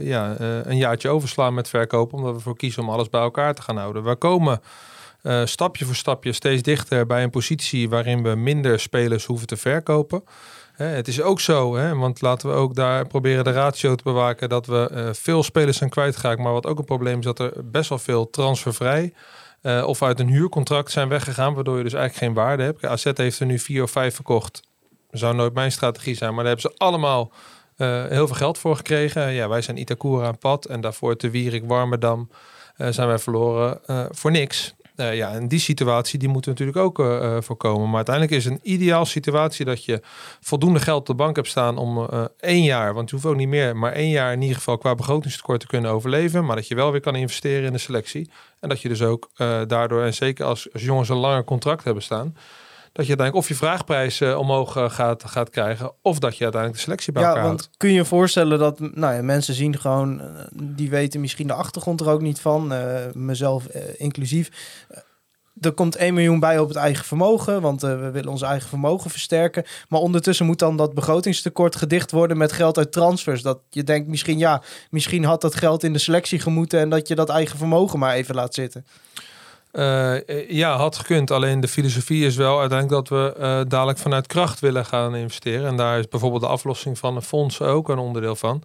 [0.00, 3.62] ja, een jaartje overslaan met verkopen, omdat we voor kiezen om alles bij elkaar te
[3.62, 4.04] gaan houden.
[4.04, 4.60] We komen
[5.44, 10.24] stapje voor stapje steeds dichter bij een positie waarin we minder spelers hoeven te verkopen.
[10.72, 14.48] Het is ook zo, hè, want laten we ook daar proberen de ratio te bewaken
[14.48, 16.40] dat we veel spelers zijn kwijtgeraakt.
[16.40, 19.12] Maar wat ook een probleem is, dat er best wel veel transfervrij
[19.62, 22.84] eh, of uit een huurcontract zijn weggegaan, waardoor je dus eigenlijk geen waarde hebt.
[22.84, 24.62] AZ heeft er nu vier of vijf verkocht.
[25.10, 27.32] Zou nooit mijn strategie zijn, maar daar hebben ze allemaal
[27.76, 29.32] eh, heel veel geld voor gekregen.
[29.32, 32.30] Ja, wij zijn Itakura aan pad en daarvoor te Wierik, Warmerdam
[32.76, 34.74] eh, zijn wij verloren voor niks.
[34.96, 37.86] Eh, ja, en die situatie die moeten we natuurlijk ook eh, eh, voorkomen.
[37.86, 40.00] Maar uiteindelijk is een ideaal situatie dat je
[40.40, 42.08] voldoende geld op de bank hebt staan om
[42.40, 44.94] één jaar, want je hoeft ook niet meer, maar één jaar in ieder geval qua
[44.94, 46.44] begrotingstekort te kunnen overleven.
[46.44, 48.30] Maar dat je wel weer kan investeren in de selectie.
[48.60, 49.30] En dat je dus ook
[49.66, 52.36] daardoor, en zeker als, als jongens een langer contract hebben staan,
[52.96, 56.42] dat je uiteindelijk of je vraagprijs eh, omhoog eh, gaat, gaat krijgen, of dat je
[56.42, 57.76] uiteindelijk de selectie bij Ja, elkaar want houdt.
[57.76, 61.52] kun je je voorstellen dat nou ja, mensen zien gewoon, eh, die weten misschien de
[61.52, 62.72] achtergrond er ook niet van,
[63.12, 64.50] mezelf inclusief.
[65.60, 69.10] Er komt 1 miljoen bij op het eigen vermogen, want we willen ons eigen vermogen
[69.10, 69.64] versterken.
[69.88, 73.42] Maar ondertussen moet dan dat begrotingstekort gedicht worden met geld uit transfers.
[73.42, 77.08] Dat je denkt misschien, ja, misschien had dat geld in de selectie gemoeten en dat
[77.08, 78.86] je dat eigen vermogen maar even laat zitten.
[79.76, 81.30] Eh, eh, ja, had gekund.
[81.30, 85.66] Alleen de filosofie is wel uiteindelijk dat we eh, dadelijk vanuit kracht willen gaan investeren.
[85.66, 88.62] En daar is bijvoorbeeld de aflossing van een fonds ook een onderdeel van.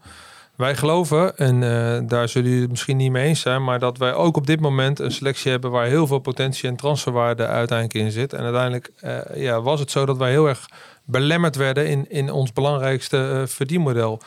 [0.56, 1.60] Wij geloven, en
[2.08, 4.60] daar zullen jullie het misschien niet mee eens zijn, maar dat wij ook op dit
[4.60, 8.34] moment een selectie hebben waar heel veel potentie en transferwaarde uiteindelijk in zit.
[8.34, 8.92] En uiteindelijk
[9.36, 10.66] ja, was het zo dat wij heel erg
[11.04, 14.22] belemmerd werden in, in ons belangrijkste verdienmodel.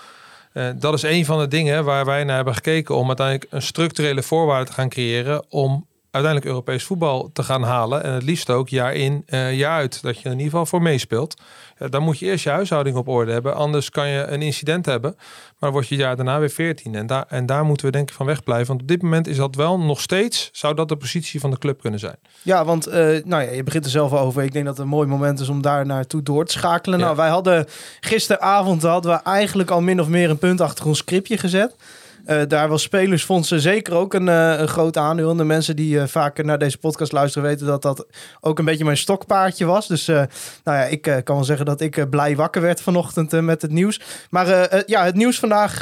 [0.76, 4.22] Dat is een van de dingen waar wij naar hebben gekeken om uiteindelijk een structurele
[4.22, 8.04] voorwaarde te gaan creëren om uiteindelijk Europees voetbal te gaan halen.
[8.04, 10.02] En het liefst ook jaar in, eh, jaar uit.
[10.02, 11.40] Dat je er in ieder geval voor meespeelt.
[11.78, 13.54] Ja, dan moet je eerst je huishouding op orde hebben.
[13.54, 15.14] Anders kan je een incident hebben.
[15.14, 16.94] Maar dan word je het jaar daarna weer 14.
[16.94, 18.66] En daar, en daar moeten we denk ik van wegblijven.
[18.66, 20.48] Want op dit moment is dat wel nog steeds...
[20.52, 22.16] zou dat de positie van de club kunnen zijn.
[22.42, 24.42] Ja, want eh, nou ja, je begint er zelf al over.
[24.42, 26.98] Ik denk dat het een mooi moment is om daar naartoe door te schakelen.
[26.98, 27.04] Ja.
[27.04, 27.66] Nou, wij hadden
[28.00, 31.76] gisteravond hadden we eigenlijk al min of meer een punt achter ons scriptje gezet.
[32.24, 35.30] Eh, daar was spelersfondsen zeker ook een, eh, een groot aandeel.
[35.30, 38.06] En de mensen die eh, vaker naar deze podcast luisteren weten dat dat
[38.40, 39.86] ook een beetje mijn stokpaardje was.
[39.86, 40.28] Dus nou
[40.64, 44.00] ja, ik kan wel zeggen dat ik blij wakker werd vanochtend met het nieuws.
[44.30, 45.80] Maar ja, het nieuws vandaag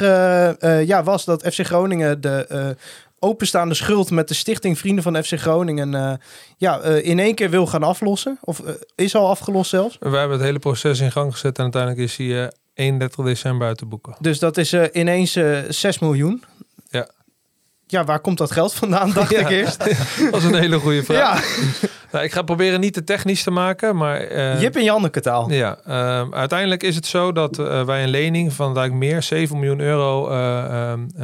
[0.85, 2.75] ja, was dat FC Groningen de
[3.19, 6.19] openstaande schuld met de stichting Vrienden van FC Groningen
[6.57, 8.37] ja, in één keer wil gaan aflossen.
[8.41, 8.61] Of
[8.95, 9.97] is al afgelost zelfs.
[9.99, 11.57] We hebben het hele proces in gang gezet.
[11.57, 14.15] En uiteindelijk is hij 31 december uit te boeken.
[14.19, 16.43] Dus dat is eh, ineens eh 6 miljoen.
[17.93, 18.03] Ja.
[18.03, 19.39] Waar komt dat geld vandaan, dacht Ja.
[19.39, 19.77] ik eerst.
[20.31, 21.45] Dat is een hele goede vraag.
[21.45, 23.95] Ja, Nou, ik ga proberen niet te technisch te maken.
[23.95, 25.51] Maar eh, Jip en Janneke taal.
[25.51, 29.59] Ja, ehm, uiteindelijk is het zo dat eh, wij een lening van eigenlijk meer 7
[29.59, 31.23] miljoen euro eh, ehm, eh,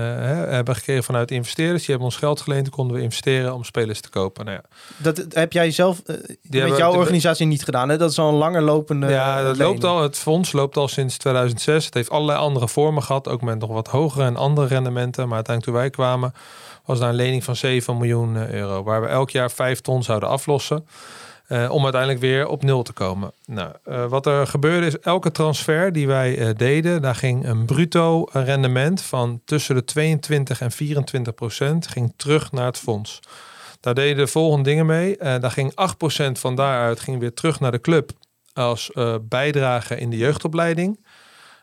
[0.51, 1.79] hebben gekregen vanuit investeerders.
[1.79, 4.45] Die hebben ons geld geleend, toen konden we investeren om spelers te kopen.
[4.45, 4.63] Nou ja,
[4.97, 6.01] Dat heb jij zelf
[6.41, 7.89] met jouw organisatie niet gedaan.
[7.89, 7.97] Hè?
[7.97, 9.58] Dat is al een langer lopende ja, dat lening.
[9.58, 10.01] loopt al.
[10.01, 11.86] Het fonds loopt al sinds 2006.
[11.86, 15.27] Het heeft allerlei andere vormen gehad, ook met nog wat hogere en andere rendementen.
[15.27, 16.34] Maar uiteindelijk toen wij kwamen,
[16.89, 20.04] was daar een lening van 7 miljoen eh, euro, waar we elk jaar 5 ton
[20.04, 20.88] zouden aflossen.
[21.47, 23.32] eh, om uiteindelijk weer op nul te komen.
[23.45, 28.28] Nou, eh, wat er gebeurde is, elke transfer die wij deden, daar ging een bruto
[28.32, 33.19] rendement van tussen de 22 en 24 procent ging terug naar het fonds.
[33.80, 35.17] Daar deden de volgende dingen mee.
[35.17, 38.12] Daar ging 8 procent van daaruit ging weer terug naar de club
[38.54, 40.99] als bijdrage in de jeugdopleiding.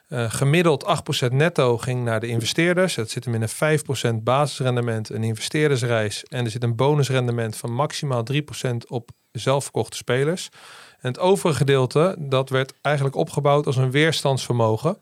[0.07, 2.95] Eh, gemiddeld 8% netto ging naar de investeerders.
[2.95, 6.23] Het zit hem in een 5% basisrendement, een investeerdersreis.
[6.23, 10.49] En er zit een bonusrendement van maximaal 3% op zelfverkochte spelers.
[10.99, 14.97] En het overige gedeelte, dat werd eigenlijk opgebouwd als een weerstandsvermogen.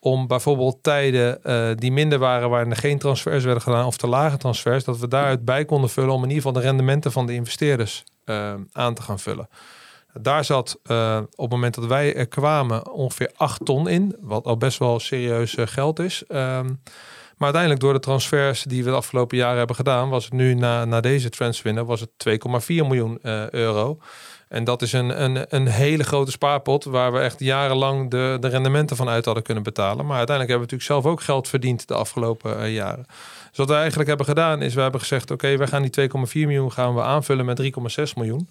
[0.00, 4.06] Om bijvoorbeeld tijden eh, die minder waren, waarin er geen transfers werden gedaan of te
[4.06, 7.26] lage transfers, dat we daaruit bij konden vullen om in ieder geval de rendementen van
[7.26, 9.48] de investeerders eh, aan te gaan vullen.
[10.20, 14.44] Daar zat eh, op het moment dat wij er kwamen ongeveer 8 ton in, wat
[14.44, 16.22] al best wel serieus eh, geld is.
[16.28, 16.66] Ehm,
[17.36, 20.54] maar uiteindelijk door de transfers die we de afgelopen jaren hebben gedaan, was het nu
[20.54, 23.98] na, na deze transwinner was het 2,4 miljoen eh, euro.
[24.48, 28.48] En dat is een, een, een hele grote spaarpot waar we echt jarenlang de, de
[28.48, 30.06] rendementen van uit hadden kunnen betalen.
[30.06, 33.06] Maar uiteindelijk hebben we natuurlijk zelf ook geld verdiend de afgelopen jaren.
[33.48, 36.32] Dus wat we eigenlijk hebben gedaan is we hebben gezegd oké, we gaan die 2,4
[36.32, 37.68] miljoen gaan we aanvullen met 3,6
[38.14, 38.48] miljoen.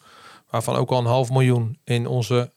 [0.49, 2.51] Waarvan ook al een half miljoen in onze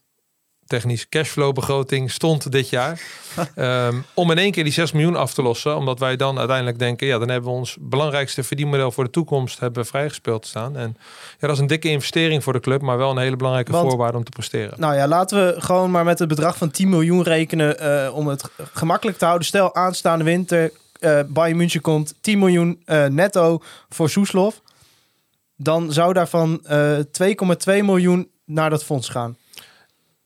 [0.70, 3.00] technische cashflow begroting stond dit jaar.
[3.54, 5.76] Ehm, om in één keer die 6 miljoen af te lossen.
[5.76, 9.60] Omdat wij dan uiteindelijk denken, ja, dan hebben we ons belangrijkste verdienmodel voor de toekomst
[9.60, 10.76] hebben vrijgespeeld staan.
[10.76, 10.96] En
[11.38, 13.88] ja, dat is een dikke investering voor de club, maar wel een hele belangrijke Want-
[13.88, 14.80] voorwaarde om te presteren.
[14.80, 18.26] Nou ja, laten we gewoon maar met het bedrag van 10 miljoen rekenen eh, om
[18.26, 19.46] het gemakkelijk te houden.
[19.46, 24.60] Stel, aanstaande winter, eh Bayern München komt 10 miljoen eh, netto voor Soeslof.
[25.62, 29.36] Dan zou daarvan eh 2,2 miljoen naar dat fonds gaan.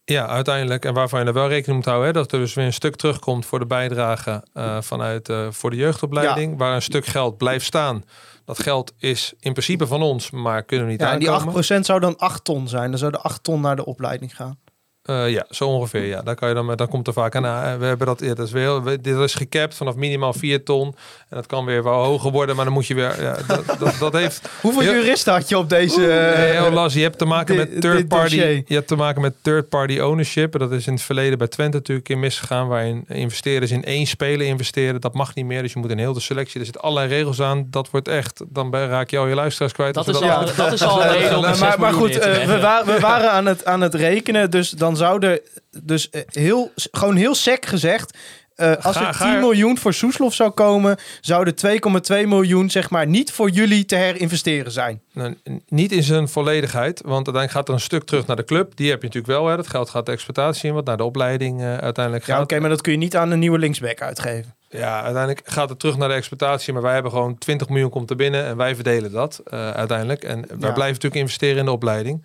[0.05, 0.85] Ja, uiteindelijk.
[0.85, 2.95] En waarvan je er wel rekening moet houden, hè, dat er dus weer een stuk
[2.95, 7.65] terugkomt voor de bijdrage eh, vanuit eh, voor de jeugdopleiding, waar een stuk geld blijft
[7.65, 8.03] staan.
[8.45, 11.61] Dat geld is in principe van ons, maar kunnen we niet Ja, en aankomen.
[11.61, 12.89] die 8% zou dan 8 ton zijn.
[12.89, 14.59] Dan zouden 8 ton naar de opleiding gaan.
[15.05, 16.05] Eh, ja, zo ongeveer.
[16.05, 17.45] Ja, daar kan je dan, met- dan komt er vaak aan.
[17.45, 20.63] eh, we hebben dat, ja, dat is weer, we- dit is gecapt vanaf minimaal 4
[20.63, 20.87] ton.
[21.29, 23.21] En dat kan weer wel hoger worden, maar dan moet je weer.
[23.21, 24.49] Ja, dat, dat, dat heeft.
[24.61, 25.99] Hoeveel juristen had je op deze...
[25.99, 26.93] Nee, eh, heel lastig.
[27.01, 28.35] Je hebt te maken met third party.
[28.37, 28.63] dossier?
[28.67, 30.59] Je hebt te maken met third party ownership.
[30.59, 34.47] Dat is in het verleden bij Twente natuurlijk in misgegaan, waarin investeerders in één speler
[34.47, 35.01] investeren.
[35.01, 35.61] Dat mag niet meer.
[35.61, 36.59] Dus je moet een heel de selectie.
[36.59, 37.67] Er zitten allerlei regels aan.
[37.69, 38.41] Dat wordt echt.
[38.47, 39.93] Dan raak je al je luisteraars kwijt.
[39.93, 41.91] Dat is, we al, dat is al een reden om die maar, 6 maar, maar
[41.91, 44.51] miljoen goed, we, wa- we waren aan het, aan het rekenen.
[44.51, 45.41] Dus dan zou er
[45.83, 48.17] dus eh, heel, gewoon heel sec gezegd.
[48.55, 52.69] eh, als Ga- er ga 10 er- miljoen voor Soeslof zou komen, zouden 2,2 miljoen
[52.69, 55.01] zeg maar niet voor jullie te herinvesteren zijn.
[55.13, 58.75] Nou, niet in zijn volledigheid, want uiteindelijk gaat er een stuk terug naar de club.
[58.75, 59.47] Die heb je natuurlijk wel.
[59.47, 59.55] Hè.
[59.55, 62.43] Dat geld gaat de exploitatie in, wat naar de opleiding eh, uiteindelijk Ja, gaat.
[62.43, 64.53] oké, maar dat kun je niet aan een nieuwe linksback uitgeven.
[64.69, 66.73] Ja, uiteindelijk gaat het terug naar de exploitatie.
[66.73, 70.23] Maar wij hebben gewoon 20 miljoen komt er binnen en wij verdelen dat uiteindelijk.
[70.23, 72.23] En wij blijven natuurlijk investeren in de opleiding.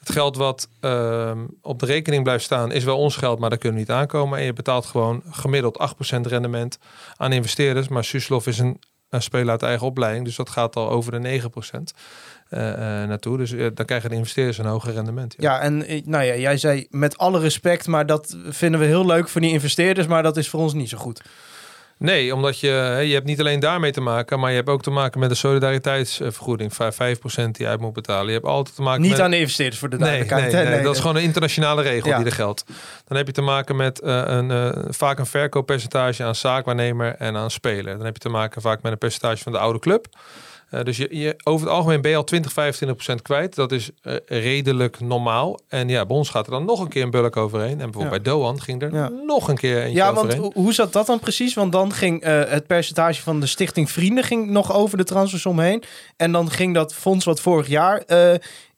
[0.00, 3.58] Het geld wat ehm, op de rekening blijft staan is wel ons geld, maar daar
[3.58, 4.38] kunnen we niet aankomen.
[4.38, 5.78] En je betaalt gewoon gemiddeld
[6.16, 6.78] 8% rendement
[7.16, 7.88] aan investeerders.
[7.88, 11.40] Maar Suslov is een, een speler uit eigen opleiding, dus dat gaat al over de
[11.40, 11.96] 9%
[12.48, 13.36] eh, eh, naartoe.
[13.36, 15.34] Dus eh, dan krijgen de investeerders een hoger rendement.
[15.38, 15.52] Ja.
[15.54, 19.28] Ja, en nou ja, jij zei met alle respect, maar dat vinden we heel leuk
[19.28, 21.22] voor die investeerders, maar dat is voor ons niet zo goed.
[22.00, 24.90] Nee, omdat je, je hebt niet alleen daarmee te maken, maar je hebt ook te
[24.90, 26.72] maken met een solidariteitsvergoeding.
[26.72, 26.76] 5%
[27.34, 28.26] die je uit moet betalen.
[28.26, 29.20] Je hebt altijd te maken Niet met...
[29.20, 30.52] aan de investeerders voor de Nee, duidelijkheid.
[30.52, 30.70] nee, hè?
[30.70, 32.16] nee, dat is gewoon een internationale regel Ja.
[32.16, 32.64] die er geldt.
[33.06, 37.36] Dan heb je te maken met eh, een, eh, vaak een verkooppercentage aan zaakwaarnemer en
[37.36, 37.96] aan speler.
[37.96, 40.06] Dan heb je te maken vaak met een percentage van de oude club.
[40.70, 43.54] Eh, dus je, je, over het algemeen ben je al 20, 25 procent kwijt.
[43.54, 45.60] Dat is eh, redelijk normaal.
[45.68, 47.70] En ja, bij ons gaat er dan nog een keer een bulk overheen.
[47.70, 49.08] En bijvoorbeeld bij Doan ging er Ja.
[49.26, 50.50] nog een keer Ja, want overheen.
[50.54, 51.54] hoe zat dat dan precies?
[51.54, 55.58] Want dan ging eh, het percentage van de Stichting Vrienden ging nog over de transfersom
[55.60, 55.82] heen.
[56.16, 58.02] En dan ging dat fonds wat vorig jaar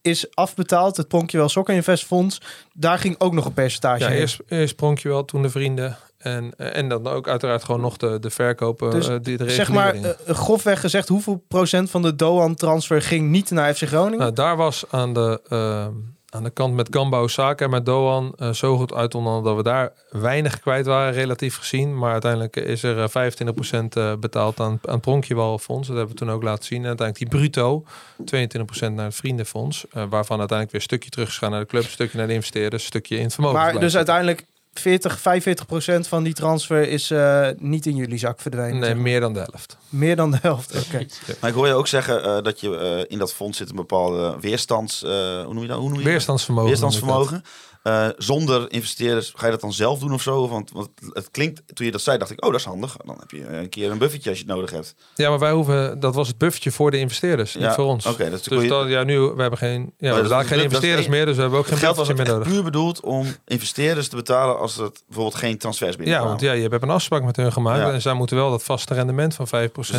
[0.03, 2.41] is afbetaald, het Pronkjewel Soccer Invest Fonds,
[2.75, 4.19] daar ging ook nog een percentage Ja, heen.
[4.19, 5.97] eerst, eerst Pronkje wel, toen de vrienden.
[6.23, 8.91] En, eh, en dan ook uiteraard gewoon nog de, de verkopen.
[8.91, 13.31] Dus eh, die de zeg maar, eh, grofweg gezegd, hoeveel procent van de Doan-transfer ging
[13.31, 14.19] niet naar FC Groningen?
[14.19, 15.87] Nou, daar was aan de, eh,
[16.35, 19.93] aan de kant met Gamba Osaka en met Doan zo goed uit dat we daar
[20.11, 21.99] weinig kwijt waren, relatief gezien.
[21.99, 25.89] Maar uiteindelijk is er eh, 25% eh, betaald aan, aan het Pronkjewal-fonds.
[25.89, 26.83] Dat hebben we toen ook laten zien.
[26.83, 27.85] En uiteindelijk die bruto,
[28.25, 29.85] 22% naar het Vriendenfonds.
[29.93, 32.33] waarvan uiteindelijk weer een stukje terug is gaan naar de club, een stukje naar de
[32.33, 33.59] investeerders, een stukje in het vermogen.
[33.59, 38.19] maar blijft dus uiteindelijk 40, 45 procent van die transfer is eh, niet in jullie
[38.19, 38.73] zak verdwenen.
[38.73, 39.03] Nee, zeg maar.
[39.03, 39.77] meer dan de helft.
[39.89, 40.87] Meer dan de helft.
[40.87, 41.07] Oké.
[41.41, 43.77] Maar ik hoor je ook zeggen eh, dat je eh, in dat fonds zit een
[43.77, 45.03] bepaalde weerstands...
[45.03, 45.11] eh,
[45.45, 45.79] hoe noem je dat?
[45.79, 46.13] Hoe noem je dat?
[46.13, 46.69] Weerstandsvermogen.
[46.69, 47.45] Weerstandsvermogen.
[47.83, 50.49] Eh, zonder investeerders, ga je dat dan zelf doen of zo?
[50.49, 52.97] Want, want het klinkt, toen je dat zei, dacht ik, oh, dat is handig.
[53.05, 54.95] Dan heb je een keer een buffertje als je het nodig hebt.
[55.15, 58.07] Ja, maar wij hoeven, dat was het buffertje voor de investeerders, niet Ja, voor ons.
[58.07, 61.07] oké, dat is dus dat, ja, nu, we hebben geen, ja, we hebben geen investeerders
[61.09, 62.49] meer, dus we hebben ook geen geld was meer nodig.
[62.49, 66.39] puur bedoeld om investeerders te betalen als het bijvoorbeeld geen transfers Ja, binnenkwamen.
[66.39, 67.93] want ja, je hebt een afspraak met hun gemaakt Ja.
[67.93, 69.51] en zij moeten wel dat vaste rendement van 5%.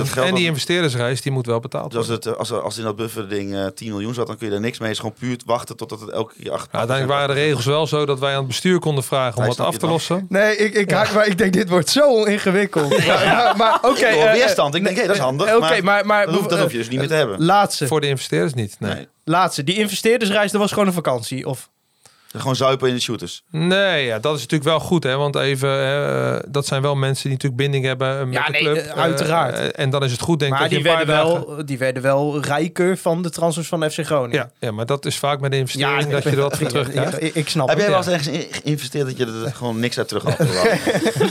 [0.04, 2.24] Dus en die investeerdersreis, die moet wel betaald Dus als, worden.
[2.26, 4.52] het, eh, als, er- als in dat bufferding eh 10 miljoen zat, dan kun je
[4.52, 4.88] daar niks mee.
[4.88, 6.70] Het is gewoon puur wachten totdat het elke keer achter.
[6.72, 9.48] Ja, uiteindelijk waren de regels wel zo dat wij aan het bestuur konden vragen om
[9.48, 10.26] wat af te lossen.
[10.30, 13.06] Nee, ik, ik, haak, maar ik denk, dit wordt zo ingewikkeld.
[13.06, 14.06] maar maar, maar oké.
[14.06, 14.76] Eh, weerstand.
[14.76, 15.48] Ik denk, hé, dat is handig.
[15.48, 17.44] eh, Oké, maar, maar, maar, dat, hoef, dat hoef je dus niet meer te hebben.
[17.44, 18.76] Laatste, Voor de investeerders niet.
[18.80, 18.94] Nee.
[18.94, 19.08] Nee.
[19.24, 19.64] laatste.
[19.64, 21.48] Die investeerdersreis, dat was gewoon een vakantie.
[21.48, 21.70] Of,
[22.38, 23.44] Gewoon zuipen in de shooters.
[23.50, 25.16] Nee, ja, dat is natuurlijk wel goed, hè?
[25.18, 28.52] Want even, hè, eh, dat zijn wel mensen die natuurlijk binding hebben met Ja, de
[28.52, 28.76] nee, club.
[28.78, 29.72] eh, uiteraard.
[29.72, 30.60] En dan is het goed, denk ik.
[30.60, 33.90] maar dat je die werden, dagen- wel, die werden wel rijker van de transfers van
[33.92, 34.36] FC Groningen.
[34.38, 36.70] Ja, ja, maar dat is vaak met de investering dat je er wat voor ja,
[36.70, 37.24] terugkrijgt.
[37.24, 40.08] Ik, ik snap Heb jij wel eens ergens geïnvesteerd dat je er gewoon niks uit
[40.08, 40.38] terug had?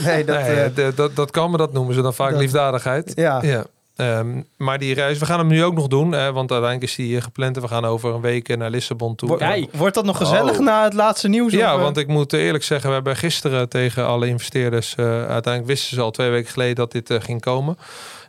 [0.03, 3.11] Nee, dat, Nee, eh, dat, dat kan, maar dat noemen ze dan vaak dat- liefdadigheid.
[3.15, 3.65] ja.
[3.95, 6.97] Ehm, maar die reis, we gaan hem nu ook nog doen, hè, want uiteindelijk is
[6.97, 9.37] die eh, gepland en we gaan over een week eh, naar Lissabon toe.
[9.37, 9.73] Kijk.
[9.73, 10.65] Wordt dat nog gezellig Oh.
[10.65, 11.51] na het laatste nieuws?
[11.53, 11.83] Ja, of, eh?
[11.83, 16.01] want ik moet eerlijk zeggen, we hebben gisteren tegen alle investeerders, eh, uiteindelijk wisten ze
[16.01, 17.77] al twee weken geleden dat dit eh, ging komen.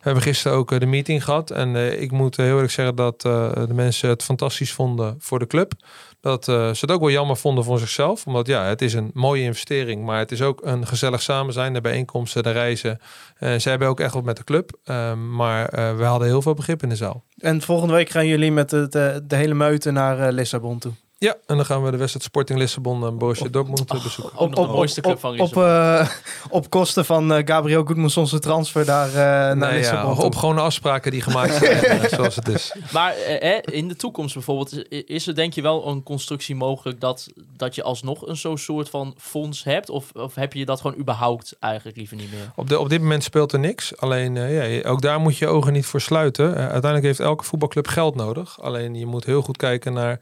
[0.04, 2.72] We hebben gisteren ook eh, de meeting gehad en eh, ik moet eh, heel eerlijk
[2.72, 5.72] zeggen dat de mensen het fantastisch vonden voor de club.
[6.20, 9.42] Dat ze het ook wel jammer vonden voor zichzelf, omdat ja, het is een mooie
[9.42, 12.98] investering, maar het is ook een gezellig samen zijn, de bijeenkomsten, de reizen.
[13.38, 16.82] Ze hebben ook echt wat met de club, Ehm, maar we hadden heel veel begrip
[16.82, 17.24] in de zaal.
[17.38, 18.88] En volgende week gaan jullie met de,
[19.26, 20.92] de, hele meute naar Lissabon toe.
[21.18, 24.38] Ja, en dan gaan we de wedstrijd Sporting Lissabon en Borussia Dortmund eh, bezoeken.
[24.38, 26.08] Ook nog de mooiste club van op, eh,
[26.50, 31.10] op kosten van eh, Gabriel Goedmansson's transfer daar eh, naar Nee, Lissabon op gewone afspraken
[31.10, 32.74] die gemaakt zijn, eh, zoals het is.
[32.92, 37.00] Maar eh, eh, in de toekomst bijvoorbeeld, is- er denk je wel een constructie mogelijk
[37.00, 39.90] dat, dat je alsnog een zo'n soort van fonds hebt?
[39.90, 42.50] Of, of heb je dat gewoon überhaupt eigenlijk liever niet meer?
[42.56, 43.96] Op, de, op dit moment speelt er niks.
[43.96, 46.48] Alleen, eh, ja, ook daar moet je ogen niet voor sluiten.
[46.56, 48.60] Eh, uiteindelijk heeft elke voetbalclub geld nodig.
[48.62, 50.18] Alleen je moet heel goed kijken naar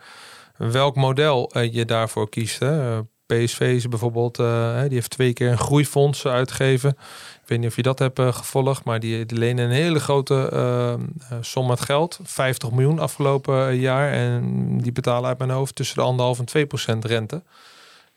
[0.57, 2.59] welk model eh, je daarvoor kiest.
[2.59, 3.03] Hè.
[3.27, 6.91] PSV is bijvoorbeeld, eh, die heeft twee keer een groeifonds uitgegeven.
[7.43, 10.01] Ik weet niet of je dat hebt eh, gevolgd, maar die, die lenen een hele
[10.01, 10.51] grote
[11.41, 12.19] som met geld.
[12.23, 14.13] 50 miljoen afgelopen jaar.
[14.13, 17.43] En die betalen uit mijn hoofd tussen de anderhalf en 2 procent rente.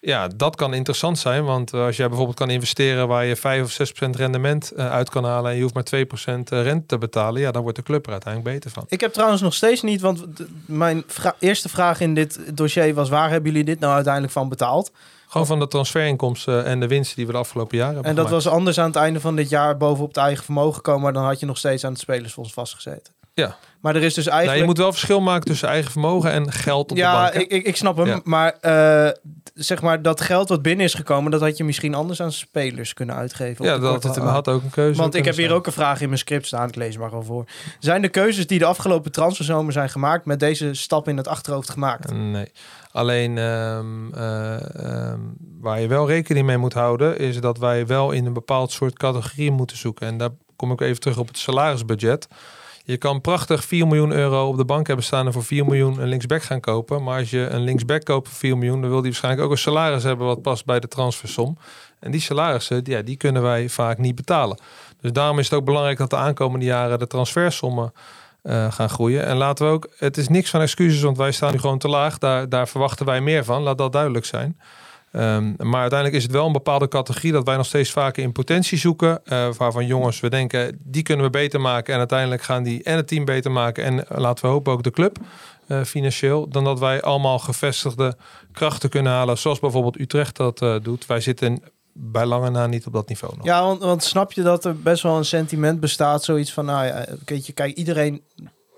[0.05, 3.63] Ja, dat kan interessant zijn, want eh, als jij bijvoorbeeld kan investeren waar je 5
[3.63, 6.63] of 6 procent rendement eh, uit kan halen en je hoeft maar 2 procent eh,
[6.63, 8.85] rente te betalen, ja, dan wordt de club er uiteindelijk beter van.
[8.87, 10.23] Ik heb trouwens nog steeds niet, want
[10.65, 14.49] mijn vra- eerste vraag in dit dossier was: waar hebben jullie dit nou uiteindelijk van
[14.49, 14.91] betaald?
[15.27, 18.25] Gewoon van de transferinkomsten en de winsten die we de afgelopen jaren hebben En dat
[18.25, 18.43] gemaakt.
[18.45, 21.23] was anders aan het einde van dit jaar bovenop het eigen vermogen gekomen, maar dan
[21.23, 23.13] had je nog steeds aan het spelersfonds vastgezeten.
[23.35, 23.57] Ja.
[23.79, 24.61] Maar er is dus Nou, eigenlijk.
[24.61, 27.33] je moet wel verschil maken tussen eigen vermogen en geld op de ja, bank.
[27.33, 27.39] hè?
[27.39, 28.07] ik, ik, snap hem.
[28.07, 28.21] Ja.
[28.23, 29.09] Maar eh,
[29.53, 32.93] zeg maar dat geld wat binnen is gekomen, dat had je misschien anders aan spelers
[32.93, 33.65] kunnen uitgeven.
[33.65, 35.01] ja, de dat het, had ook een keuze.
[35.01, 36.67] Want ik heb hier ook een vraag in mijn script staan.
[36.67, 37.45] Ik lees maar gewoon voor.
[37.79, 41.69] Zijn de keuzes die de afgelopen transferzomer zijn gemaakt met deze stap in het achterhoofd
[41.69, 42.13] gemaakt?
[42.13, 42.51] Nee.
[42.91, 45.19] Alleen ehm, eh, ehm,
[45.61, 48.97] waar je wel rekening mee moet houden, is dat wij wel in een bepaald soort
[48.97, 50.07] categorie moeten zoeken.
[50.07, 52.27] En daar kom ik even terug op het salarisbudget.
[52.87, 56.01] Je kan prachtig 4 miljoen euro op de bank hebben staan en voor 4 miljoen
[56.01, 57.03] een linksback gaan kopen.
[57.03, 59.57] Maar als je een linksback koopt voor 4 miljoen, dan wil die waarschijnlijk ook een
[59.57, 61.57] salaris hebben wat past bij de transfersom.
[61.99, 64.59] En die salarissen, ja, die kunnen wij vaak niet betalen.
[65.01, 67.93] Dus daarom is het ook belangrijk dat de aankomende jaren de transfersommen
[68.41, 69.25] eh, gaan groeien.
[69.25, 71.87] En laten we ook, het is niks van excuses, want wij staan nu gewoon te
[71.87, 72.17] laag.
[72.17, 74.59] Daar, daar verwachten wij meer van, laat dat duidelijk zijn.
[75.15, 78.31] Ehm, maar uiteindelijk is het wel een bepaalde categorie dat wij nog steeds vaker in
[78.31, 79.25] potentie zoeken.
[79.25, 81.93] eh, waarvan jongens, we denken, die kunnen we beter maken.
[81.93, 83.83] En uiteindelijk gaan die en het team beter maken.
[83.83, 85.17] En eh, laten we hopen ook de club
[85.67, 86.49] eh, financieel.
[86.49, 88.17] Dan dat wij allemaal gevestigde
[88.51, 89.37] krachten kunnen halen.
[89.37, 91.05] Zoals bijvoorbeeld Utrecht dat doet.
[91.05, 93.45] Wij zitten bij lange na niet op dat niveau nog.
[93.45, 96.23] Ja, want, snap je dat er best wel een sentiment bestaat?
[96.23, 98.21] Zoiets van, nou ja, je, kijk, iedereen,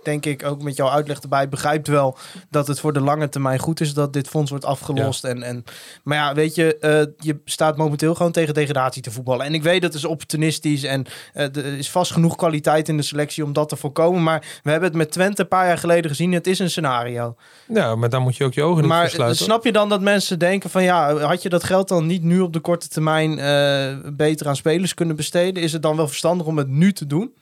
[0.08, 2.18] denk ik, ook met jouw uitleg erbij, begrijpt wel
[2.50, 5.24] dat het voor de lange termijn goed is dat dit fonds wordt afgelost.
[5.24, 5.66] En, en,
[6.04, 9.46] maar ja, weet je, eh, je staat momenteel gewoon tegen degradatie te voetballen.
[9.46, 13.04] En ik weet dat is opportunistisch en eh, er is vast genoeg kwaliteit in de
[13.04, 14.24] selectie om dat te voorkomen.
[14.24, 16.32] Maar we hebben het met Twente een paar jaar geleden gezien.
[16.32, 17.36] Het is een scenario.
[17.66, 19.44] Ja, maar daar moet je ook je ogen niet voor Maar sluiten.
[19.44, 22.40] snap je dan dat mensen denken van ja, had je dat geld dan niet nu
[22.40, 25.64] op de korte termijn eh, beter aan spelers kunnen besteden?
[25.64, 27.34] Is het dan wel verstandig om het nu te doen?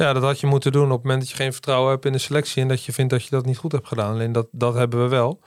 [0.00, 2.12] Ja, dat had je moeten doen op het moment dat je geen vertrouwen hebt in
[2.12, 4.12] de selectie en dat je vindt dat je dat niet goed hebt gedaan.
[4.12, 5.40] Alleen dat, dat hebben we wel.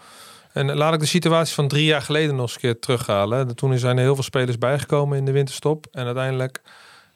[0.51, 3.55] En laat ik de situatie van drie jaar geleden nog eens een keer terughalen.
[3.55, 5.87] Toen zijn er heel veel spelers bijgekomen in de winterstop.
[5.91, 6.61] En uiteindelijk,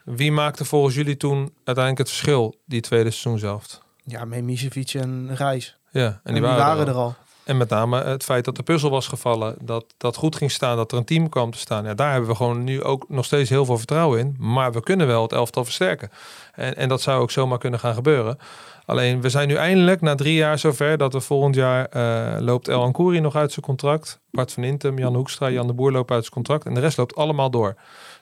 [0.04, 3.82] wie maakte volgens jullie toen uiteindelijk het verschil, die tweede seizoen zelf?
[4.04, 5.78] Ja, Memisevic en Reis.
[5.92, 7.16] Ja, en En die, die waren, waren, er al.
[7.48, 10.76] En met name het feit dat de puzzel was gevallen, dat dat goed ging staan,
[10.76, 11.86] dat er een team kwam te staan.
[11.86, 14.36] Ja, daar hebben we gewoon nu ook nog steeds heel veel vertrouwen in.
[14.40, 16.10] Maar we kunnen wel het elftal versterken.
[16.54, 18.38] En, en dat zou ook zomaar kunnen gaan gebeuren.
[18.86, 22.68] Alleen we zijn nu eindelijk na drie jaar zover dat we volgend jaar eh, loopt
[22.68, 24.20] El Ankouri nog uit zijn contract.
[24.32, 26.66] Bart van Intem, Jan Hoekstra, Jan de Boer lopen uit zijn contract.
[26.66, 27.76] En de rest loopt allemaal door.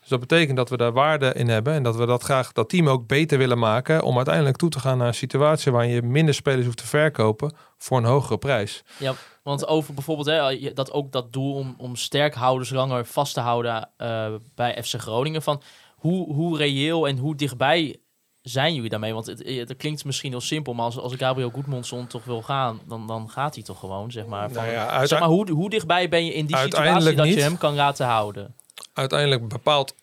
[0.05, 1.73] Dus dat betekent dat we daar waarde in hebben.
[1.73, 4.03] En dat we dat graag dat team ook beter willen maken.
[4.03, 7.55] Om uiteindelijk toe te gaan naar een situatie waarin je minder spelers hoeft te verkopen
[7.77, 8.83] voor een hogere prijs.
[8.97, 13.39] Ja, want over bijvoorbeeld hè, dat ook dat doel om, om sterkhouders langer vast te
[13.39, 15.41] houden eh, bij FC Groningen.
[15.41, 15.61] Van
[15.95, 17.97] hoe, hoe reëel en hoe dichtbij
[18.41, 19.13] zijn jullie daarmee?
[19.13, 22.81] Want het, het klinkt misschien heel simpel, maar als, als Gabriel Goedmondson toch wil gaan,
[22.87, 24.51] dan, dan gaat hij toch gewoon, zeg maar.
[24.51, 27.41] Van, Nou ja, zeg maar hoe, hoe dichtbij ben je in die situatie dat je
[27.41, 28.55] hem kan laten houden?
[28.93, 29.95] Uiteindelijk bepaalt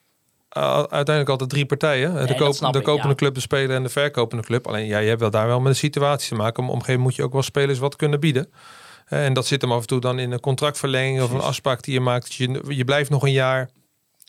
[0.57, 2.27] uh, uiteindelijk altijd drie partijen.
[2.27, 3.15] de koop, de ik, kopende ja.
[3.15, 4.67] club, de speler en de verkopende club.
[4.67, 6.63] Alleen ja, je hebt wel daar wel met een situatie te maken.
[6.63, 8.53] Maar op een gegeven moment moet je ook wel spelers wat kunnen bieden.
[9.07, 11.83] Eh, En dat zit hem af en toe dan in een contractverlenging of een afspraak
[11.83, 12.35] die je maakt.
[12.35, 13.71] Je, je blijft nog een jaar.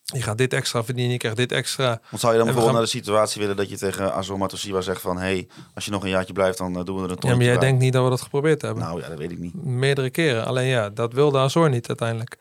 [0.06, 1.88] Je gaat dit extra verdienen, je krijgt dit extra.
[1.88, 4.82] Want zou je dan bijvoorbeeld gaan- naar de situatie willen dat je tegen Azor Matosiwa
[4.82, 5.18] zegt van...
[5.18, 7.36] hey, als je nog een jaartje blijft, dan eh, doen we er een Ja, tonnetje
[7.36, 7.68] maar jij bij.
[7.68, 8.84] denkt niet dat we dat geprobeerd hebben.
[8.84, 9.64] Nou ja, dat weet ik niet.
[9.64, 10.46] Meerdere keren.
[10.46, 12.38] Alleen ja, dat wilde Azor niet uiteindelijk.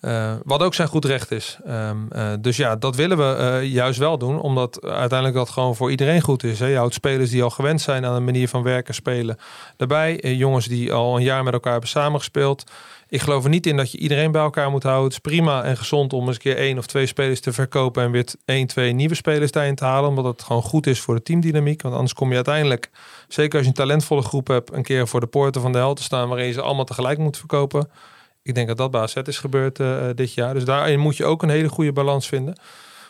[0.00, 1.58] Eh, wat ook zijn goed recht is.
[1.64, 4.40] Ehm, eh, dus ja, dat willen we eh, juist wel doen.
[4.40, 6.58] Omdat uiteindelijk dat gewoon voor iedereen goed is.
[6.60, 6.66] Hè?
[6.66, 9.38] Je houdt spelers die al gewend zijn aan een manier van werken spelen
[9.76, 10.16] daarbij.
[10.16, 12.64] Jongens die al een jaar met elkaar hebben samengespeeld.
[13.08, 15.04] Ik geloof er niet in dat je iedereen bij elkaar moet houden.
[15.04, 18.02] Het is prima en gezond om eens een keer één of twee spelers te verkopen.
[18.02, 20.08] En weer één, twee nieuwe spelers daarin te halen.
[20.08, 21.82] Omdat het gewoon goed is voor de teamdynamiek.
[21.82, 22.90] Want anders kom je uiteindelijk,
[23.28, 25.94] zeker als je een talentvolle groep hebt, een keer voor de poorten van de hel
[25.94, 26.28] te staan.
[26.28, 27.90] Waarin je ze allemaal tegelijk moet verkopen.
[28.50, 30.54] Ik denk dat dat bij is gebeurd eh, eh, dit jaar.
[30.54, 32.54] Dus daarin moet je ook een hele goede balans vinden.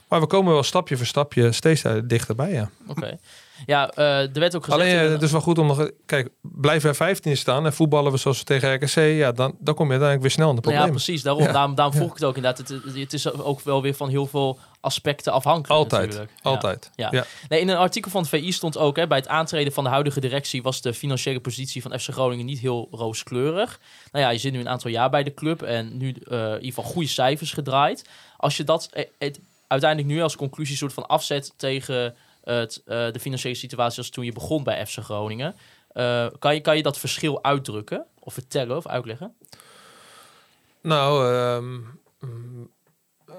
[0.08, 2.52] Maar we komen wel stapje voor stapje steeds eh, dichterbij.
[2.52, 2.70] Ja.
[2.86, 3.18] Oké.
[3.66, 4.82] Ja, eh, er werd ook gezegd...
[4.82, 5.90] Alleen eh, het is wel goed om nog.
[6.06, 8.94] Kijk, blijven we 15 staan en voetballen we zoals we tegen RKC.
[8.94, 11.04] Ja, dan, dan kom je uiteindelijk weer snel in de Nou ja, problemen.
[11.04, 11.22] precies.
[11.22, 11.52] Daarom, Ja.
[11.52, 12.58] daarom, daarom vroeg ik het ook inderdaad.
[12.68, 16.02] Het, het- het is ook wel weer van heel veel aspecten afhankelijk Altijd.
[16.02, 16.32] natuurlijk.
[16.42, 16.90] Altijd.
[16.94, 17.08] Ja.
[17.10, 17.24] Ja.
[17.48, 18.96] Nee, in een artikel van het VI stond ook...
[18.96, 20.62] Hè, bij het aantreden van de huidige directie...
[20.62, 23.80] was de financiële positie van FC Groningen niet heel rooskleurig.
[24.12, 25.62] Nou ja, je zit nu een aantal jaar bij de club...
[25.62, 28.04] en nu eh, in ieder geval goede cijfers gedraaid.
[28.36, 31.52] Als je dat het, uiteindelijk nu als conclusie soort van afzet...
[31.56, 35.54] tegen het, eh, de financiële situatie als toen je begon bij FC Groningen...
[35.88, 38.06] eh, kan, je, kan je dat verschil uitdrukken?
[38.18, 39.34] Of vertellen of uitleggen?
[40.82, 41.72] Nou, ehm,
[42.20, 42.70] mm,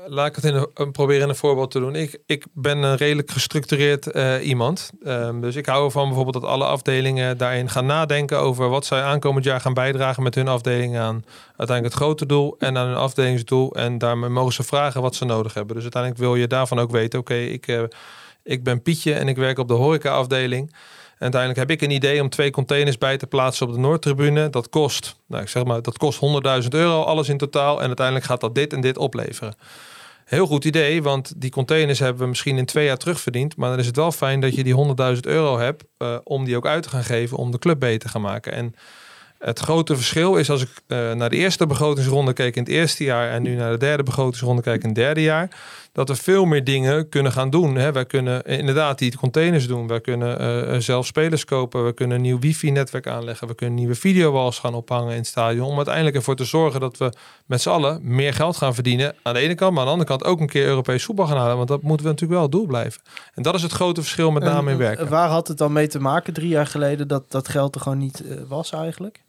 [0.06, 1.96] laat ik het in een, proberen een voorbeeld te doen.
[1.96, 4.92] Ik, ik ben een redelijk gestructureerd eh, iemand.
[5.04, 9.02] Ehm, dus ik hou ervan bijvoorbeeld dat alle afdelingen daarin gaan nadenken over wat zij
[9.02, 12.98] aankomend jaar gaan bijdragen met hun afdeling aan uiteindelijk het grote doel en aan hun
[12.98, 13.76] afdelingsdoel.
[13.76, 15.74] En daarmee mogen ze vragen wat ze nodig hebben.
[15.76, 17.88] Dus uiteindelijk wil je daarvan ook weten, oké, ik,
[18.44, 20.72] ik ben Pietje en ik werk op de horeca-afdeling.
[20.72, 24.50] En uiteindelijk heb ik een idee om twee containers bij te plaatsen op de Noordtribune.
[24.50, 26.20] Dat kost, nou ik zeg maar, dat kost
[26.64, 27.82] 100.000 euro, alles in totaal.
[27.82, 29.56] En uiteindelijk gaat dat dit en dit opleveren.
[30.26, 33.56] Heel goed idee, want die containers hebben we misschien in twee jaar terugverdiend.
[33.56, 36.56] Maar dan is het wel fijn dat je die 100.000 euro hebt eh, om die
[36.56, 38.54] ook uit te gaan geven om de club beter te gaan maken.
[38.54, 38.76] En
[39.42, 43.04] het grote verschil is als ik eh, naar de eerste begrotingsronde keek in het eerste
[43.04, 45.50] jaar en nu naar de derde begrotingsronde kijk in het derde jaar,
[45.94, 47.76] dat we veel meer dingen kunnen gaan doen.
[47.76, 47.92] Hè.
[47.92, 49.88] Wij kunnen inderdaad die containers doen.
[49.88, 51.86] Wij kunnen eh, zelf spelers kopen.
[51.86, 53.48] We kunnen een nieuw wifi-netwerk aanleggen.
[53.48, 55.68] We kunnen nieuwe videowalls gaan ophangen in het stadion.
[55.68, 57.14] Om uiteindelijk ervoor te zorgen dat we
[57.46, 59.16] met z'n allen meer geld gaan verdienen.
[59.24, 61.38] Aan de ene kant, maar aan de andere kant ook een keer Europees voetbal gaan
[61.38, 61.56] halen.
[61.58, 63.02] Want dat moeten we natuurlijk wel het doel blijven.
[63.34, 65.06] En dat is het grote verschil met name in En, werken.
[65.06, 67.82] eh, Waar had het dan mee te maken drie jaar geleden dat dat geld er
[67.82, 69.24] gewoon niet eh, was eigenlijk?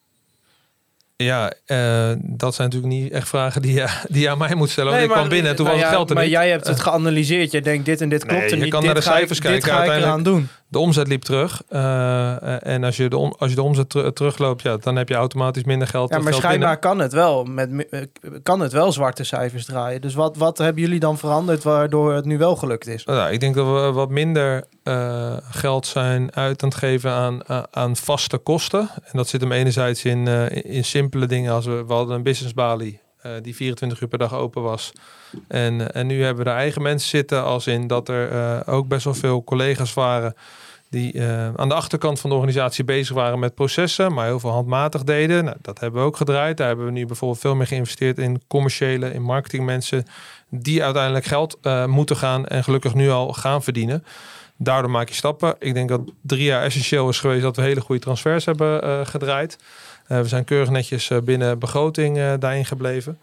[1.23, 4.71] Ja, eh, dat zijn natuurlijk niet echt vragen die je, die je aan mij moet
[4.71, 4.91] stellen.
[4.91, 6.33] Want ik maar, kwam binnen en toen nou was het geld er maar niet.
[6.33, 7.51] jij hebt het geanalyseerd.
[7.53, 8.71] Je denkt dit en dit klopt Nee, er je niet.
[8.73, 9.73] kan dit naar de ik- cijfers dit kijken.
[9.73, 10.49] ga ik eraan doen.
[10.73, 11.63] De omzet liep terug.
[11.69, 15.09] Eh, en als je, de om, als je de omzet ter- terugloopt, ja, dan heb
[15.09, 16.11] je automatisch minder geld.
[16.11, 17.45] Ja, maar schijnbaar kan het wel.
[17.45, 18.01] Met, eh,
[18.43, 20.01] kan het wel zwarte cijfers draaien.
[20.01, 23.05] Dus wat, wat hebben jullie dan veranderd waardoor het nu wel gelukt is?
[23.05, 27.97] Nou, ik denk dat we wat minder eh, geld zijn uit aan het geven aan,
[27.97, 28.89] vaste kosten.
[28.95, 32.23] En dat zit hem enerzijds in, eh, in simpele dingen als we, we hadden een
[32.23, 34.93] business balie eh, die 24 uur per dag open was.
[35.49, 38.89] En, en nu hebben we er eigen mensen zitten als in dat er eh, ook
[38.89, 40.35] best wel veel collega's waren
[40.93, 44.51] die eh, aan de achterkant van de organisatie bezig waren met processen, maar heel veel
[44.51, 45.45] handmatig deden.
[45.45, 46.57] Nou, dat hebben we ook gedraaid.
[46.57, 50.05] Daar hebben we nu bijvoorbeeld veel meer geïnvesteerd in commerciële, in marketingmensen,
[50.49, 54.05] die uiteindelijk geld eh, moeten gaan en gelukkig nu al gaan verdienen.
[54.57, 55.55] Daardoor maak je stappen.
[55.59, 59.01] Ik denk dat drie jaar essentieel is geweest dat we hele goede transfers hebben eh,
[59.07, 59.59] gedraaid.
[60.13, 63.19] Eh, we zijn keurig netjes eh, binnen begroting eh, daarin gebleven.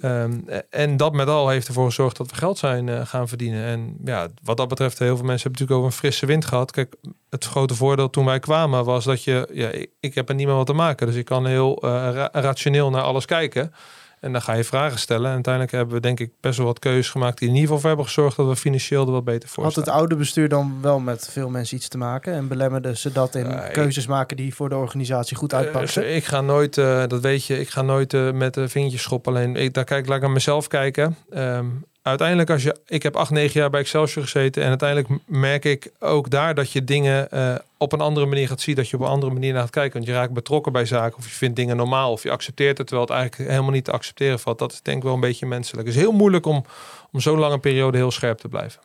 [0.00, 0.32] Ehm,
[0.70, 3.64] en dat met al heeft ervoor gezorgd dat we geld zijn gaan verdienen.
[3.64, 6.70] En ja, wat dat betreft, heel veel mensen hebben natuurlijk over een frisse wind gehad.
[6.70, 6.94] Kijk,
[7.30, 9.70] het grote voordeel toen wij kwamen was dat je, ja,
[10.00, 11.06] ik, heb er niet meer wat te maken.
[11.06, 13.72] Dus ik kan heel ra- rationeel naar alles kijken.
[14.20, 15.26] En dan ga je vragen stellen.
[15.26, 17.80] En uiteindelijk hebben we denk ik best wel wat keuzes gemaakt die in ieder geval
[17.80, 20.78] voor hebben gezorgd dat we financieel er wat beter voor Had het oude bestuur dan
[20.82, 22.32] wel met veel mensen iets te maken?
[22.32, 25.52] En belemmerde ze dat in keuzes maken die voor de organisatie goed?
[25.52, 29.02] Eh, ik ga nooit, eh, dat weet je, ik ga nooit eh, met de vingertjes
[29.02, 29.32] schoppen.
[29.32, 31.16] Alleen, ik, daar kijk, laat ik naar mezelf kijken.
[31.30, 31.66] Ehm,
[32.02, 34.62] uiteindelijk, als je, ik heb acht, negen jaar bij Excelsior gezeten.
[34.62, 38.60] En uiteindelijk merk ik ook daar dat je dingen eh, op een andere manier gaat
[38.60, 38.74] zien.
[38.74, 39.92] Dat je op een andere manier naar gaat kijken.
[39.92, 41.18] Want je raakt betrokken bij zaken.
[41.18, 42.12] Of je vindt dingen normaal.
[42.12, 44.58] Of je accepteert het, terwijl het eigenlijk helemaal niet te accepteren valt.
[44.58, 45.86] Dat is denk ik wel een beetje menselijk.
[45.86, 46.64] Het is heel moeilijk om,
[47.12, 48.80] om zo'n lange periode heel scherp te blijven.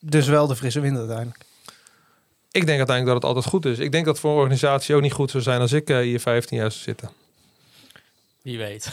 [0.00, 1.38] Dus wel de frisse wind uiteindelijk.
[2.50, 3.78] Ik denk uiteindelijk dat het altijd goed is.
[3.78, 5.98] Ik denk dat het voor een organisatie ook niet goed zou zijn als ik eh,
[5.98, 7.10] hier 15 jaar zou zitten.
[8.42, 8.92] Wie weet.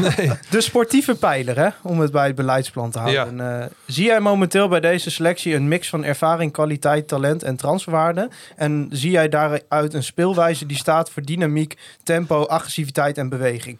[0.50, 1.68] De sportieve pijler, hè?
[1.82, 3.60] om het bij het beleidsplan te houden.
[3.60, 8.28] Eh, zie jij momenteel bij deze selectie een mix van ervaring, kwaliteit, talent en transferwaarde?
[8.56, 13.78] En zie jij daaruit een speelwijze die staat voor dynamiek, tempo, agressiviteit en beweging?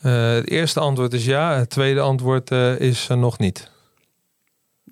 [0.00, 1.56] Eh, het eerste antwoord is ja.
[1.58, 3.70] Het tweede antwoord eh, is nog niet.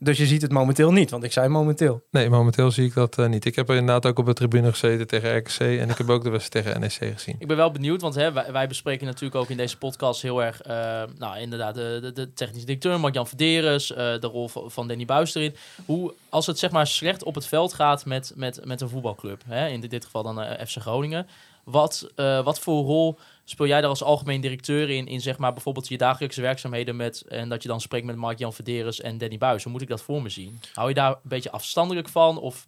[0.00, 2.02] Dus je ziet het momenteel niet, want ik zei momenteel.
[2.10, 3.44] Nee, momenteel zie ik dat eh, niet.
[3.44, 5.58] Ik heb er inderdaad ook op de tribune gezeten tegen RKC.
[5.58, 7.36] En ik heb ook de wedstrijd tegen NEC gezien.
[7.38, 10.42] Ik ben wel benieuwd, want hè, wij, wij bespreken natuurlijk ook in deze podcast heel
[10.42, 14.70] erg, eh, nou inderdaad, de, de, de technische directeur, Mark-Jan Verderes, eh, de rol van,
[14.70, 15.54] van Danny Buis erin.
[15.84, 19.42] Hoe, als het zeg maar slecht op het veld gaat met, met, met een voetbalclub,
[19.46, 21.26] hè, in dit, dit geval dan FC Groningen,
[21.64, 23.18] wat, eh, wat voor rol
[23.50, 27.24] speel jij daar als algemeen directeur in, in zeg maar bijvoorbeeld je dagelijkse werkzaamheden met,
[27.28, 29.62] en dat je dan spreekt met Mark-Jan Verderes en Danny Buis?
[29.62, 30.60] Hoe moet ik dat voor me zien?
[30.72, 32.66] Hou je daar een beetje afstandelijk van of,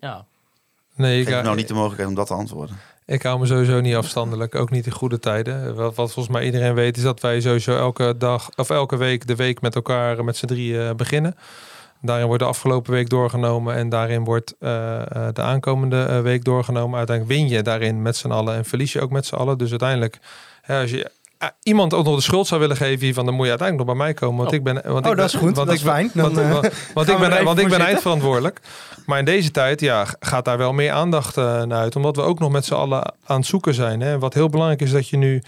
[0.00, 0.26] ja...
[0.94, 2.76] Nee, Ik heb nou niet de mogelijkheid om dat te antwoorden.
[3.06, 4.54] ik hou me sowieso niet afstandelijk.
[4.54, 5.74] Ook niet in goede tijden.
[5.74, 9.26] Wat, wat volgens mij iedereen weet is dat wij sowieso elke dag of elke week
[9.26, 11.36] de week met elkaar met z'n drieën eh, beginnen.
[12.06, 16.44] Daarin wordt de afgelopen week doorgenomen en daarin wordt eh, eh, de aankomende eh, week
[16.44, 16.98] doorgenomen.
[16.98, 19.58] Uiteindelijk win je daarin met z'n allen en verlies je ook met z'n allen.
[19.58, 20.18] Dus uiteindelijk,
[20.62, 21.10] hè, als je
[21.62, 24.06] iemand ook nog de schuld zou willen geven hiervan, dan moet je uiteindelijk nog bij
[24.06, 24.36] mij komen.
[24.36, 24.54] Want Oh.
[24.56, 25.56] ik ben, want Oh, ik dat is ben- goed.
[25.56, 26.10] Want Dat ik is ben- fijn.
[26.14, 26.50] Want, Dan,
[26.94, 28.60] want, ik ben, want ik ben eindverantwoordelijk.
[29.06, 31.96] Maar in deze tijd ja, gaat daar wel meer aandacht naar uit.
[31.96, 34.00] Omdat we ook nog met z'n allen aan het zoeken zijn.
[34.00, 34.18] Hè.
[34.18, 35.42] Wat heel belangrijk is dat je nu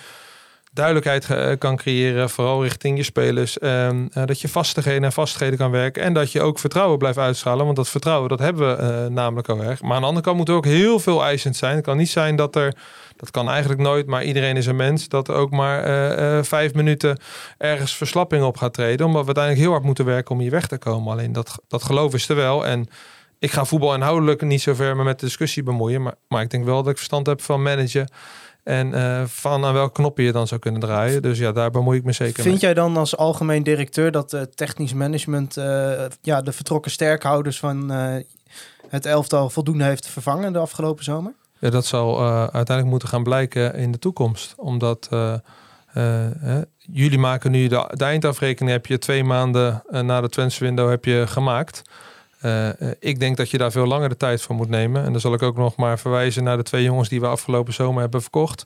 [0.73, 2.31] duidelijkheid eh, kan creëren.
[2.31, 3.59] Vooral richting je spelers.
[3.59, 6.03] ehm, eh, dat je vastigheden en vastigheden kan werken.
[6.03, 7.65] En dat je ook vertrouwen blijft uitstralen.
[7.65, 9.83] Want dat vertrouwen dat hebben we eh, namelijk al erg.
[9.83, 11.77] Maar aan de andere kant moet er ook heel veel eisend zijn.
[11.77, 12.75] Het kan niet zijn dat er...
[13.17, 15.09] Dat kan eigenlijk nooit, maar iedereen is een mens.
[15.09, 17.19] Dat er ook maar vijf minuten
[17.57, 19.07] ergens verslapping op gaat treden.
[19.07, 21.13] Omdat we uiteindelijk heel hard moeten werken om hier weg te komen.
[21.13, 22.67] Alleen dat, dat geloof is er wel.
[22.67, 22.89] En
[23.39, 26.03] ik ga voetbal inhoudelijk niet zo ver me met de discussie bemoeien.
[26.03, 28.09] Maar, maar ik denk wel dat ik verstand heb van managen.
[28.69, 31.23] En eh, van aan welke knoppen je dan zou kunnen draaien.
[31.23, 32.63] Dus ja, daar bemoei ik me zeker Vind mee.
[32.63, 35.91] jij dan als algemeen directeur dat eh, technisch management eh,
[36.23, 37.91] ja, de vertrokken sterkhouders van
[38.89, 41.33] het elftal voldoende heeft vervangen de afgelopen zomer?
[41.59, 44.55] Ja, dat zal uiteindelijk moeten gaan blijken in de toekomst.
[44.57, 45.09] Omdat
[45.87, 48.73] hè, jullie maken nu de, de eindafrekening.
[48.73, 51.83] Heb je twee maanden na de transferwindow heb je gemaakt.
[52.39, 55.05] Eh, eh, ik denk dat je daar veel langer de tijd voor moet nemen.
[55.05, 57.75] En dan zal ik ook nog maar verwijzen naar de twee jongens die we afgelopen
[57.75, 58.65] zomer hebben verkocht.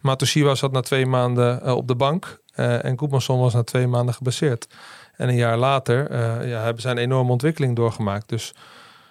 [0.00, 2.44] Matosiwa zat na twee maanden eh, op de bank.
[2.56, 4.68] en Koepmanson was na twee maanden gebaseerd.
[5.16, 8.28] En een jaar later ja, hebben zij een enorme ontwikkeling doorgemaakt.
[8.28, 8.54] Dus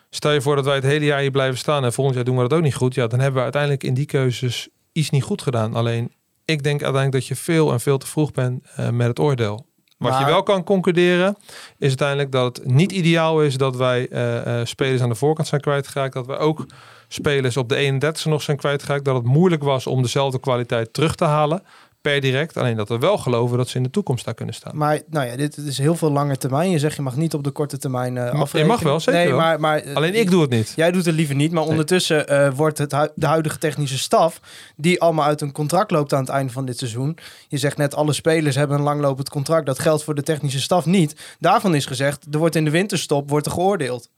[0.09, 2.35] stel je voor dat wij het hele jaar hier blijven staan en volgend jaar doen
[2.35, 2.93] we dat ook niet goed.
[2.93, 5.75] Ja, dan hebben we uiteindelijk in die keuzes iets niet goed gedaan.
[5.75, 6.13] Alleen
[6.45, 9.65] ik denk uiteindelijk dat je veel en veel te vroeg bent met het oordeel.
[10.09, 11.37] Wat je wel kan concluderen
[11.77, 15.47] is uiteindelijk dat het niet ideaal is dat wij eh, eh, spelers aan de voorkant
[15.47, 16.13] zijn kwijtgeraakt.
[16.13, 16.65] Dat we ook
[17.07, 19.05] spelers op de 31 nog zijn kwijtgeraakt.
[19.05, 21.63] Dat het moeilijk was om dezelfde kwaliteit terug te halen
[22.11, 22.57] per direct.
[22.57, 24.77] Alleen dat we wel geloven dat ze in de toekomst daar kunnen staan.
[24.77, 26.69] Maar nou ja, dit is heel veel lange termijn.
[26.71, 28.67] Je zegt je mag niet op de korte termijn je afrekenen.
[28.67, 29.37] mag wel, zeker nee, wel.
[29.37, 30.73] Maar, maar, eh, Alleen ik doe het niet.
[30.75, 34.39] Jij doet het liever niet, maar ondertussen eh, wordt het hu- de huidige technische staf,
[34.75, 37.17] die allemaal uit een contract loopt aan het einde van dit seizoen.
[37.47, 39.65] Je zegt net, alle spelers hebben een langlopend contract.
[39.65, 41.35] Dat geldt voor de technische staf niet.
[41.39, 44.09] Daarvan is gezegd, er wordt in de winterstop wordt er geoordeeld.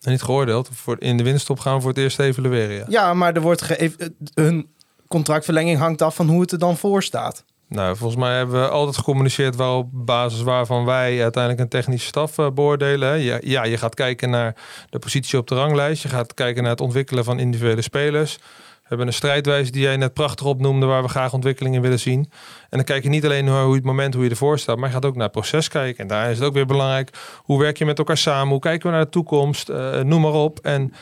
[0.00, 0.68] En niet geoordeeld.
[0.72, 2.76] Voor, in de winststop gaan we voor het eerst evalueren.
[2.76, 2.84] Ja.
[2.88, 3.92] Ja, maar er wordt ge-
[4.34, 4.66] hun
[5.08, 7.44] contractverlenging hangt af van hoe het er dan voor staat.
[7.68, 12.38] Nou, volgens mij hebben we altijd gecommuniceerd op basis waarvan wij uiteindelijk een technische staf
[12.38, 13.18] eh, beoordelen.
[13.18, 14.54] Ja, ja, je gaat kijken naar
[14.90, 16.02] de positie op de ranglijst.
[16.02, 18.36] Je gaat kijken naar het ontwikkelen van individuele spelers.
[18.36, 22.00] We hebben een strijdwijze die jij net prachtig opnoemde, waar we graag ontwikkeling in willen
[22.00, 22.30] zien.
[22.70, 24.88] En dan kijk je niet alleen naar hoe het moment hoe je ervoor staat, maar
[24.88, 26.02] je gaat ook naar het proces kijken.
[26.02, 27.10] En daar is het ook weer belangrijk.
[27.36, 28.48] Hoe werk je met elkaar samen?
[28.48, 29.68] Hoe kijken we naar de toekomst?
[29.68, 30.58] Eh, noem maar op.
[30.58, 30.92] En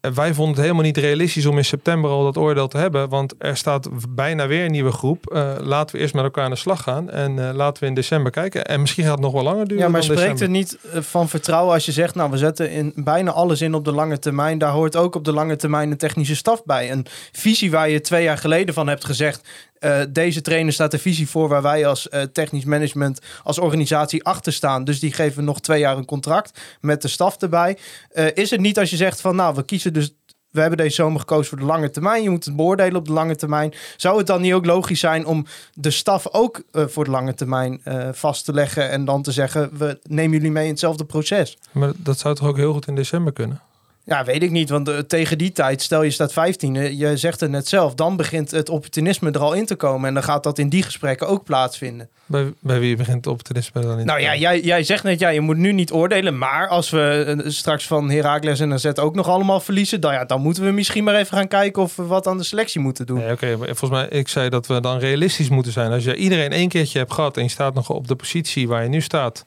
[0.00, 3.08] wij vonden het helemaal niet realistisch om in september al dat oordeel te hebben.
[3.08, 5.30] Want er staat bijna weer een nieuwe groep.
[5.30, 7.10] Eh, laten we eerst met elkaar aan de slag gaan.
[7.10, 8.66] En eh, laten we in december kijken.
[8.66, 9.84] En misschien gaat het nog wel langer duren.
[9.84, 12.92] Ja, maar spreekt er niet eh, van vertrouwen als je zegt, nou we zetten in
[12.94, 14.58] bijna alles in op de lange termijn.
[14.58, 16.90] Daar hoort ook op de lange termijn een technische staf bij.
[16.90, 19.48] Een visie waar je twee jaar geleden van hebt gezegd,
[19.86, 24.24] eh, deze trainer staat de visie voor waar wij als eh, technisch management, als organisatie
[24.24, 24.84] achter staan.
[24.84, 27.78] Dus die geven nog twee jaar een contract met de staf erbij.
[28.10, 30.14] Eh, is het niet als je zegt van nou, we kiezen dus.
[30.50, 32.22] We hebben deze zomer gekozen voor de lange termijn.
[32.22, 33.74] Je moet het beoordelen op de lange termijn.
[33.96, 37.80] Zou het dan niet ook logisch zijn om de staf ook voor de lange termijn
[38.12, 41.58] vast te leggen en dan te zeggen: we nemen jullie mee in hetzelfde proces?
[41.72, 43.60] Maar dat zou toch ook heel goed in december kunnen?
[44.06, 44.70] Ja, weet ik niet.
[44.70, 48.16] Want eh, tegen die tijd, stel je staat 15, je zegt het net zelf, dan
[48.16, 50.08] begint het opportunisme er al in te komen.
[50.08, 52.08] En dan gaat dat in die gesprekken ook plaatsvinden.
[52.26, 54.06] Bij, bij wie begint het opportunisme dan in?
[54.06, 56.38] Nou ja, jij, jij zegt net, ja, je moet nu niet oordelen.
[56.38, 60.24] Maar als we eh, straks van Heracles en AZ ook nog allemaal verliezen, dan, ja,
[60.24, 63.06] dan moeten we misschien maar even gaan kijken of we wat aan de selectie moeten
[63.06, 63.18] doen.
[63.18, 65.92] Nee, oké, volgens mij, ik zei dat we dan realistisch moeten zijn.
[65.92, 68.82] Als je iedereen één keertje hebt gehad en je staat nog op de positie waar
[68.82, 69.44] je nu staat,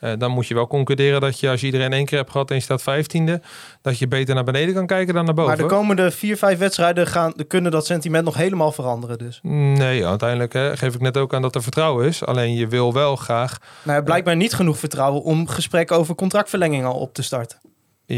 [0.00, 2.50] eh, dan moet je wel concluderen dat je, als je iedereen één keer hebt gehad
[2.50, 3.40] en je staat vijftiende,
[3.82, 5.56] dat je beter naar beneden kan kijken dan naar boven.
[5.56, 9.18] Maar de komende vier, vijf wedstrijden gaan, kunnen dat sentiment nog helemaal veranderen.
[9.18, 9.40] Dus.
[9.42, 12.24] Nee, uiteindelijk hè, geef ik net ook aan dat er vertrouwen is.
[12.24, 16.94] Alleen je wil wel graag, Nou, blijkbaar niet genoeg vertrouwen om gesprekken over contractverlenging al
[16.94, 17.58] op te starten.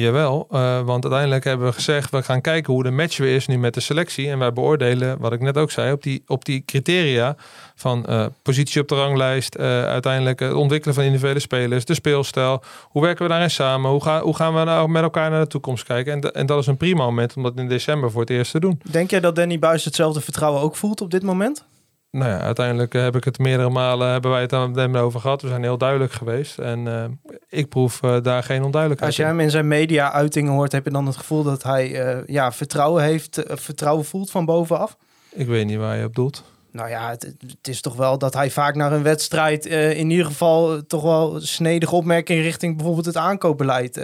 [0.01, 3.47] Jawel, eh, want uiteindelijk hebben we gezegd, we gaan kijken hoe de match weer is
[3.47, 4.29] nu met de selectie.
[4.29, 7.37] En wij beoordelen, wat ik net ook zei, op die, op die criteria
[7.75, 12.63] van eh, positie op de ranglijst, eh, uiteindelijk het ontwikkelen van individuele spelers, de speelstijl.
[12.83, 13.91] Hoe werken we daarin samen?
[13.91, 16.13] Hoe, gaan hoe gaan we nou met elkaar naar de toekomst kijken?
[16.13, 18.61] En, en dat is een prima moment om dat in december voor het eerst te
[18.61, 18.81] doen.
[18.91, 21.65] Denk jij dat Danny Buis hetzelfde vertrouwen ook voelt op dit moment?
[22.13, 25.21] Nou ja, uiteindelijk eh, heb ik het meerdere malen hebben wij het aan hem over
[25.21, 25.43] gehad.
[25.43, 26.59] We zijn heel duidelijk geweest.
[26.59, 27.05] En eh,
[27.49, 30.91] ik proef eh, daar geen onduidelijkheid Als je hem in zijn media-uitingen hoort, heb je
[30.91, 34.97] dan het gevoel dat hij ja, vertrouwen heeft, vertrouwen voelt van bovenaf?
[35.31, 36.45] Ik weet niet waar je op doelt.
[36.71, 40.27] Nou ja, het, het is toch wel dat hij vaak naar een wedstrijd in ieder
[40.27, 44.01] geval toch wel snedige opmerkingen richting bijvoorbeeld het aankoopbeleid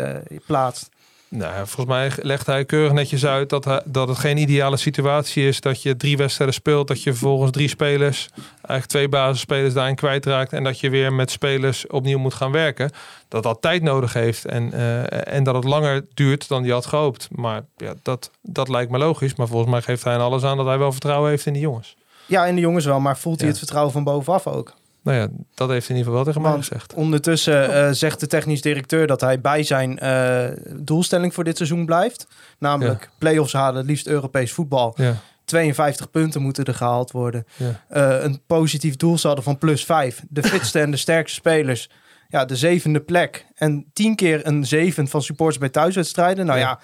[0.46, 0.88] plaatst.
[1.30, 5.48] Nou, volgens mij legt hij keurig netjes uit dat, hij, dat het geen ideale situatie
[5.48, 5.60] is.
[5.60, 10.52] Dat je drie wedstrijden speelt, dat je vervolgens drie spelers, eigenlijk twee basisspelers daarin kwijtraakt.
[10.52, 12.90] En dat je weer met spelers opnieuw moet gaan werken.
[13.28, 16.86] Dat dat tijd nodig heeft en, eh, en dat het langer duurt dan hij had
[16.86, 17.28] gehoopt.
[17.32, 19.34] Maar ja, dat, dat lijkt me logisch.
[19.34, 21.62] Maar volgens mij geeft hij aan alles aan dat hij wel vertrouwen heeft in die
[21.62, 21.96] jongens.
[22.26, 23.50] Ja, en de jongens wel, maar voelt hij Ja.
[23.50, 24.74] het vertrouwen van bovenaf ook?
[25.08, 26.94] Nou ja, dat heeft in ieder geval wel tegen mij gezegd.
[26.94, 30.46] Ondertussen eh, zegt de technisch directeur dat hij bij zijn eh,
[30.76, 32.26] doelstelling voor dit seizoen blijft.
[32.58, 34.94] Namelijk play-offs halen, liefst Europees voetbal.
[34.96, 37.46] Ja, 52 punten moeten er gehaald worden.
[37.56, 37.84] ja.
[37.88, 40.22] Eh, een positief doelsaldo van plus 5.
[40.28, 41.90] De fitste en de sterkste spelers.
[42.28, 43.46] Ja, de zevende plek.
[43.54, 46.46] En tien keer een zeven van supporters bij thuiswedstrijden.
[46.46, 46.80] Nou ja.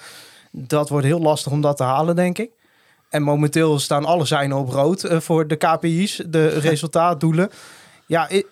[0.51, 2.51] Dat wordt heel lastig om dat te halen, denk ik.
[3.09, 7.51] En momenteel staan alle zijnen op rood voor de KPI's, de resultaatdoelen.
[8.15, 8.47] Ja, i-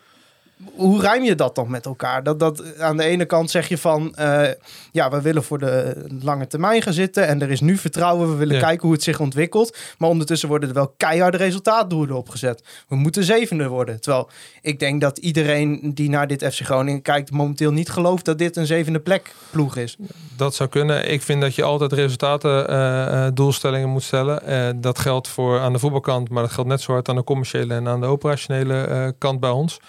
[0.74, 2.22] hoe ruim je dat dan met elkaar?
[2.22, 4.42] Dat, dat, aan de ene kant zeg je van, eh,
[4.92, 8.36] ja, we willen voor de lange termijn gaan zitten en er is nu vertrouwen, we
[8.36, 8.60] willen Ja.
[8.62, 9.76] kijken hoe het zich ontwikkelt.
[9.98, 12.62] Maar ondertussen worden er wel keiharde resultaatdoelen opgezet.
[12.88, 14.00] We moeten zevende worden.
[14.00, 14.28] Terwijl
[14.62, 18.56] ik denk dat iedereen die naar dit FC Groningen kijkt momenteel niet gelooft dat dit
[18.56, 19.96] een zevende plek ploeg is.
[20.36, 21.10] Dat zou kunnen.
[21.10, 24.80] Ik vind dat je altijd resultaten eh, eh, doelstellingen moet stellen.
[24.80, 27.74] Dat geldt voor aan de voetbalkant, maar dat geldt net zo hard aan de commerciële
[27.74, 29.80] en aan de operationele kant bij ons.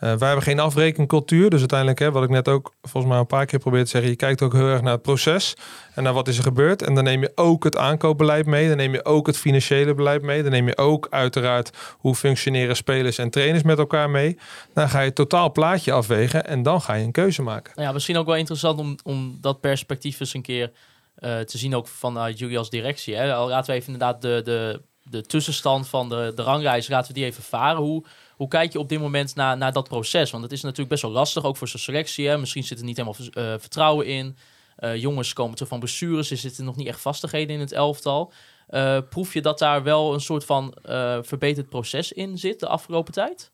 [0.00, 1.50] Eh, wij hebben geen afrekencultuur.
[1.50, 4.10] Dus uiteindelijk, hè, wat ik net ook volgens mij een paar keer probeer te zeggen,
[4.10, 5.54] je kijkt ook heel erg naar het proces
[5.94, 6.82] en naar wat is er gebeurd.
[6.82, 8.68] En dan neem je ook het aankoopbeleid mee.
[8.68, 10.42] Dan neem je ook het financiële beleid mee.
[10.42, 14.38] Dan neem je ook uiteraard hoe functioneren spelers en trainers met elkaar mee.
[14.74, 17.72] Dan ga je het totaal plaatje afwegen en dan ga je een keuze maken.
[17.74, 20.72] Nou ja, misschien ook wel interessant om, om dat perspectief eens een keer
[21.14, 23.16] eh, te zien, ook vanuit jullie als directie.
[23.16, 23.26] Hè.
[23.26, 27.42] Laten we even inderdaad de, de, de tussenstand van de, de laten we die even
[27.42, 27.82] varen.
[27.82, 28.04] Hoe,
[28.40, 30.30] hoe kijk je op dit moment naar, naar dat proces?
[30.30, 32.28] Want het is natuurlijk best wel lastig, ook voor zijn selectie.
[32.28, 32.38] Hè.
[32.38, 34.36] Misschien zit er niet helemaal eh, vertrouwen in.
[34.76, 38.32] Eh, jongens komen terug van blessures, er zitten nog niet echt vastigheden in het elftal.
[38.66, 40.74] Eh, proef je dat daar wel een soort van
[41.22, 43.50] verbeterd proces in zit de afgelopen tijd?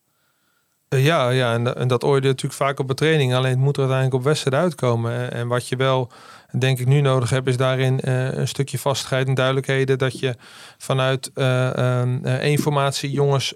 [0.88, 3.34] Ja, ja en, dat oordeel natuurlijk vaak op de training.
[3.34, 5.12] Alleen het moet er uiteindelijk op wedstrijden uitkomen.
[5.12, 6.10] En, en wat je wel,
[6.58, 9.98] denk ik, nu nodig hebt, is daarin eh, een stukje vastigheid en duidelijkheden.
[9.98, 10.36] Dat je
[10.78, 13.54] vanuit eh, ehm, eh, één formatie jongens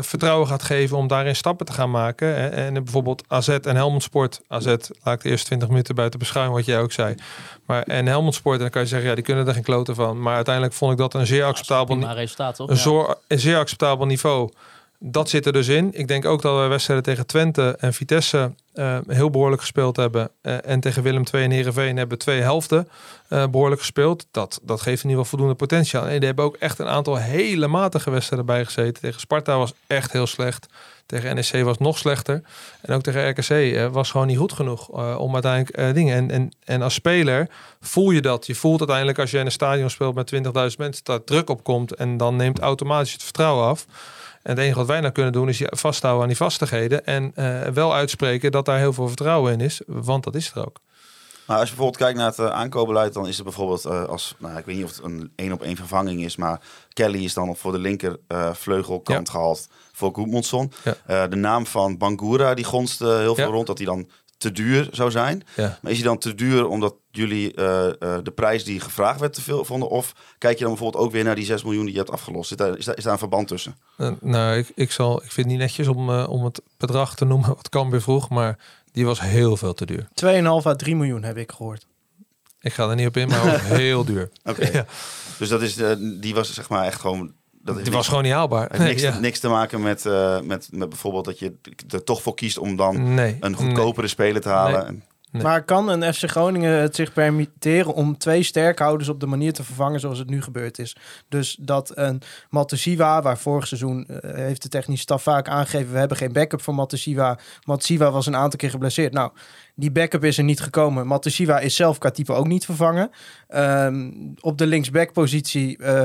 [0.00, 2.28] vertrouwen gaat geven om daarin stappen te gaan maken.
[2.34, 2.48] Hè.
[2.48, 4.40] En bijvoorbeeld AZ en Helmond Sport.
[4.48, 4.66] AZ
[5.02, 7.14] laat ik de eerste 20 minuten buiten beschouwing, wat jij ook zei.
[7.66, 9.94] Maar en Helmond Sport, en dan kan je zeggen, ja, die kunnen er geen kloten
[9.94, 10.20] van.
[10.22, 12.68] Maar uiteindelijk vond ik dat een zeer acceptabel resultaat, toch?
[12.68, 13.16] een, Ja.
[13.28, 14.50] een zeer acceptabel niveau.
[15.02, 15.90] Dat zit er dus in.
[15.92, 20.30] Ik denk ook dat we wedstrijden tegen Twente en Vitesse eh, heel behoorlijk gespeeld hebben.
[20.40, 22.88] Eh, en tegen Willem II en Heerenveen hebben we twee helften
[23.28, 24.26] eh, behoorlijk gespeeld.
[24.30, 26.06] Dat, dat geeft in ieder geval voldoende potentiaal.
[26.06, 29.02] En er hebben ook echt een aantal hele matige wedstrijden bij gezeten.
[29.02, 30.66] Tegen Sparta was echt heel slecht.
[31.06, 32.42] Tegen NEC was nog slechter.
[32.80, 34.88] En ook tegen RKC was gewoon niet goed genoeg
[35.18, 36.16] om uiteindelijk dingen.
[36.16, 37.48] En, en, en als speler
[37.80, 38.46] voel je dat.
[38.46, 41.64] Je voelt uiteindelijk als je in een stadion speelt met 20.000 mensen dat druk op
[41.64, 41.94] komt.
[41.94, 43.86] En dan neemt automatisch het vertrouwen af.
[44.42, 47.04] En het enige wat wij nou kunnen doen is je vasthouden aan die vastigheden.
[47.06, 49.80] En eh, wel uitspreken dat daar heel veel vertrouwen in is.
[49.86, 50.76] Want dat is er ook.
[51.46, 54.34] Maar als je bijvoorbeeld kijkt naar het uh, aankoopbeleid, dan is het bijvoorbeeld eh, als,
[54.38, 56.60] nou, ik weet niet of het een één op één vervanging is, maar
[56.92, 59.32] Kelly is dan op voor de linker eh, vleugelkant Ja.
[59.32, 60.72] gehaald voor Goedmondson.
[60.84, 60.94] Ja.
[61.06, 63.50] Eh, de naam van Bangura, die gonst eh, heel veel Ja.
[63.52, 65.42] rond, dat hij dan te duur zou zijn.
[65.56, 65.78] Ja.
[65.82, 69.32] Maar is hij dan te duur omdat jullie eh, eh, de prijs die gevraagd werd
[69.32, 69.88] te veel vonden?
[69.88, 72.48] Of kijk je dan bijvoorbeeld ook weer naar die 6 miljoen die je hebt afgelost?
[72.48, 73.76] Zit daar, is, daar, is daar een verband tussen?
[73.96, 77.24] Eh, nou, ik, ik, zal, ik vind het niet netjes om, om het bedrag te
[77.24, 78.28] noemen wat Cambuur vroeg.
[78.28, 78.58] Maar
[78.92, 80.08] die was heel veel te duur.
[80.24, 81.86] 2,5 à 3 miljoen heb ik gehoord.
[82.60, 84.30] Ik ga er niet op in, maar ook heel duur.
[84.44, 84.70] Oké.
[84.72, 84.86] Ja.
[85.38, 85.74] Dus dat is,
[86.20, 87.32] die was zeg maar echt gewoon...
[87.62, 88.68] Dat Die was gewoon niet haalbaar.
[88.70, 89.18] heeft niks, ja.
[89.18, 91.56] niks te maken met, eh, met, met bijvoorbeeld dat je
[91.88, 93.36] er toch voor kiest om dan nee.
[93.40, 95.04] een goedkopere speler te halen.
[95.30, 99.64] Maar kan een FC Groningen het zich permitteren om twee sterkhouders op de manier te
[99.64, 100.96] vervangen zoals het nu gebeurd is?
[101.28, 105.98] Dus dat een Matosiwa, waar vorig seizoen eh, heeft de technische staf vaak aangegeven, we
[105.98, 107.38] hebben geen backup voor Matosiwa.
[107.64, 109.12] Matosiwa was een aantal keer geblesseerd.
[109.12, 109.30] Nou,
[109.74, 111.06] die backup is er niet gekomen.
[111.06, 113.10] Matosiwa is zelf qua type ook niet vervangen.
[113.48, 114.10] Ehm,
[114.40, 116.04] op de linksback-positie, eh,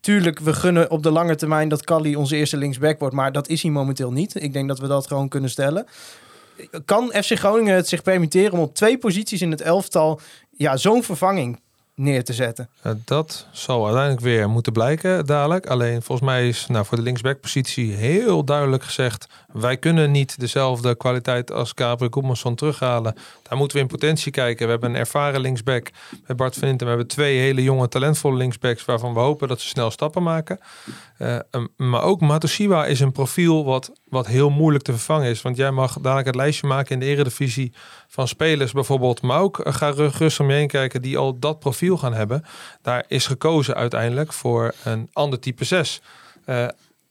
[0.00, 3.48] tuurlijk, we gunnen op de lange termijn dat Kali onze eerste linksback wordt, maar dat
[3.48, 4.42] is hij momenteel niet.
[4.42, 5.86] Ik denk dat we dat gewoon kunnen stellen
[6.84, 11.02] kan FC Groningen het zich permitteren om op twee posities in het elftal ja, zo'n
[11.02, 11.60] vervanging
[11.94, 12.68] neer te zetten?
[13.04, 15.66] Dat zal uiteindelijk weer moeten blijken dadelijk.
[15.66, 19.26] Alleen volgens mij is nou, voor de linksbackpositie heel duidelijk gezegd...
[19.52, 23.14] wij kunnen niet dezelfde kwaliteit als Gabriel Goedmanson terughalen.
[23.42, 24.64] Daar moeten we in potentie kijken.
[24.64, 25.90] We hebben een ervaren linksback
[26.26, 26.76] met Bart van.
[26.76, 28.84] We hebben twee hele jonge talentvolle linksbacks...
[28.84, 30.58] waarvan we hopen dat ze snel stappen maken.
[31.18, 35.42] Eh, um, maar ook Matosiwa is een profiel wat, wat heel moeilijk te vervangen is.
[35.42, 37.72] Want jij mag dadelijk het lijstje maken in de eredivisie
[38.08, 39.22] van spelers bijvoorbeeld.
[39.22, 42.14] Maar ook eh, ga ru- rustig om je heen kijken die al dat profiel gaan
[42.14, 42.44] hebben.
[42.82, 46.00] Daar is gekozen uiteindelijk voor een ander type 6.
[46.44, 46.66] Eh,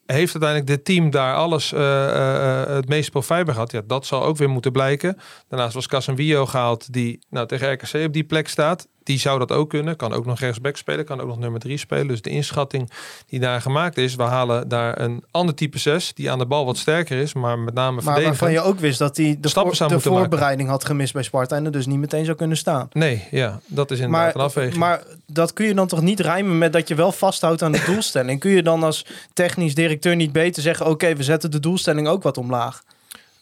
[0.06, 3.72] heeft uiteindelijk dit team daar alles eh, eh, het meeste profijt bij gehad?
[3.72, 5.18] Ja, dat zal ook weer moeten blijken.
[5.48, 8.88] Daarnaast was Casemiro gehaald die nou, tegen RKC op die plek staat.
[9.04, 9.96] Die zou dat ook kunnen.
[9.96, 11.06] Kan ook nog rechtsback spelen.
[11.06, 12.08] Kan ook nog nummer 3 spelen.
[12.08, 12.92] Dus de inschatting
[13.28, 14.16] die daar gemaakt is.
[14.16, 16.14] We halen daar een ander type 6.
[16.14, 17.34] Die aan de bal wat sterker is.
[17.34, 18.40] Maar met name Maar verdedigend.
[18.40, 20.12] waarvan je ook wist dat hij de, Stappen voor- zou de maken.
[20.20, 22.88] voorbereiding had gemist bij Sparta en er dus niet meteen zou kunnen staan.
[22.92, 23.60] Nee, ja.
[23.66, 24.76] Dat is inderdaad Maar, een afweging.
[24.78, 27.84] maar dat kun je dan toch niet rijmen met dat je wel vasthoudt aan de
[27.86, 28.40] doelstelling?
[28.40, 32.24] Kun je dan als technisch directeur niet beter zeggen: oké, we zetten de doelstelling ook
[32.24, 32.84] wat omlaag?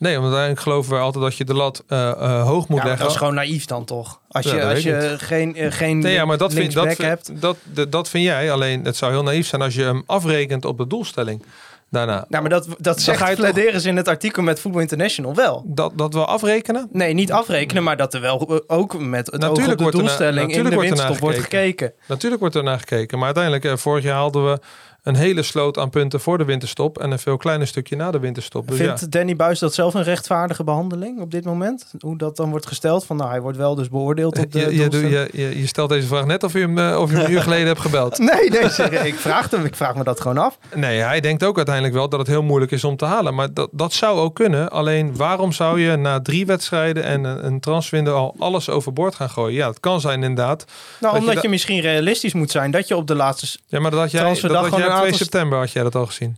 [0.02, 2.84] Nee, want uiteindelijk geloven we altijd dat je de lat eh, eh, hoog moet Ja,
[2.84, 3.02] leggen.
[3.04, 4.20] dat is gewoon naïef dan toch?
[4.30, 7.42] Als je, als ik je geen, eh, geen Nee, ja, maar dat vind, dat, hebt.
[7.42, 8.52] dat, dat, dat vind jij.
[8.52, 11.44] Alleen het zou heel naïef zijn als je hem afrekent op de doelstelling.
[11.90, 12.26] Daarna.
[12.30, 14.82] Nou, maar dat, dat zegt ga je toch- pläderen ze in het artikel met Voetbal
[14.82, 15.64] International wel.
[15.68, 16.88] Dat, dat we afrekenen?
[16.92, 20.08] Nee, niet afrekenen, maar dat er wel ook met het Natuurlijk de wordt er na-
[20.08, 21.94] doelstelling in natuurlijk de wordt winststop wordt gekeken.
[22.08, 23.18] Natuurlijk wordt er naar gekeken.
[23.18, 24.60] Maar uiteindelijk, vorig jaar hadden we
[25.04, 27.00] een hele sloot aan punten voor de winterstop.
[27.00, 28.68] En een veel kleiner stukje na de winterstop.
[28.68, 29.08] Dus Vindt ja.
[29.10, 31.86] Danny Buis dat zelf een rechtvaardige behandeling op dit moment?
[32.00, 33.06] Hoe dat dan wordt gesteld?
[33.06, 35.68] Van nou, hij wordt wel dus beoordeeld op de Je, je, doe- je, je, je
[35.68, 37.80] stelt deze vraag net of je hem, eh, of je hem een uur geleden hebt
[37.80, 38.18] gebeld.
[38.18, 40.58] Nee, nee, zeg, ik, vraag hem, ik vraag me dat gewoon af.
[40.76, 43.36] Nee, hij denkt ook uiteindelijk wel dat het heel moeilijk is om te halen.
[43.36, 44.70] Maar dat, dat zou ook kunnen.
[44.72, 49.30] Alleen waarom zou je na drie wedstrijden en een, een transwindow al alles overboord gaan
[49.30, 49.56] gooien?
[49.56, 50.66] Ja, het kan zijn inderdaad.
[51.00, 53.58] Nou, omdat je, da- misschien realistisch moet zijn dat je op de laatste...
[53.68, 56.38] Ja, maar dat jij, dat jij een 2 aantal- september had jij dat al gezien.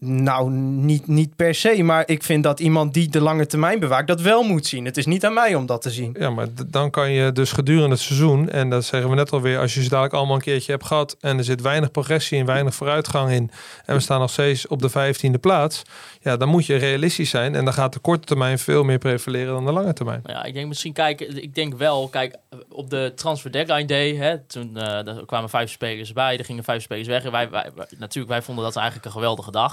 [0.00, 4.06] Nou, niet, niet per se, maar ik vind dat iemand die de lange termijn bewaakt
[4.08, 4.84] dat wel moet zien.
[4.84, 6.16] Het is niet aan mij om dat te zien.
[6.18, 9.58] Ja, maar dan kan je dus gedurende het seizoen, en dat zeggen we net alweer,
[9.58, 12.46] als je ze dadelijk allemaal een keertje hebt gehad en er zit weinig progressie en
[12.46, 13.50] weinig vooruitgang in
[13.84, 15.82] en we staan nog steeds op de vijftiende plaats,
[16.20, 19.52] ja, dan moet je realistisch zijn en dan gaat de korte termijn veel meer prevaleren
[19.52, 20.20] dan de lange termijn.
[20.26, 21.42] Ja, ik denk misschien kijken.
[21.42, 22.34] Ik denk wel, kijk,
[22.68, 26.82] op de transfer deadline day, hè, toen eh, kwamen vijf spelers bij, er gingen vijf
[26.82, 27.24] spelers weg.
[27.24, 29.71] En wij, wij, wij- natuurlijk, wij vonden dat eigenlijk een geweldige dag.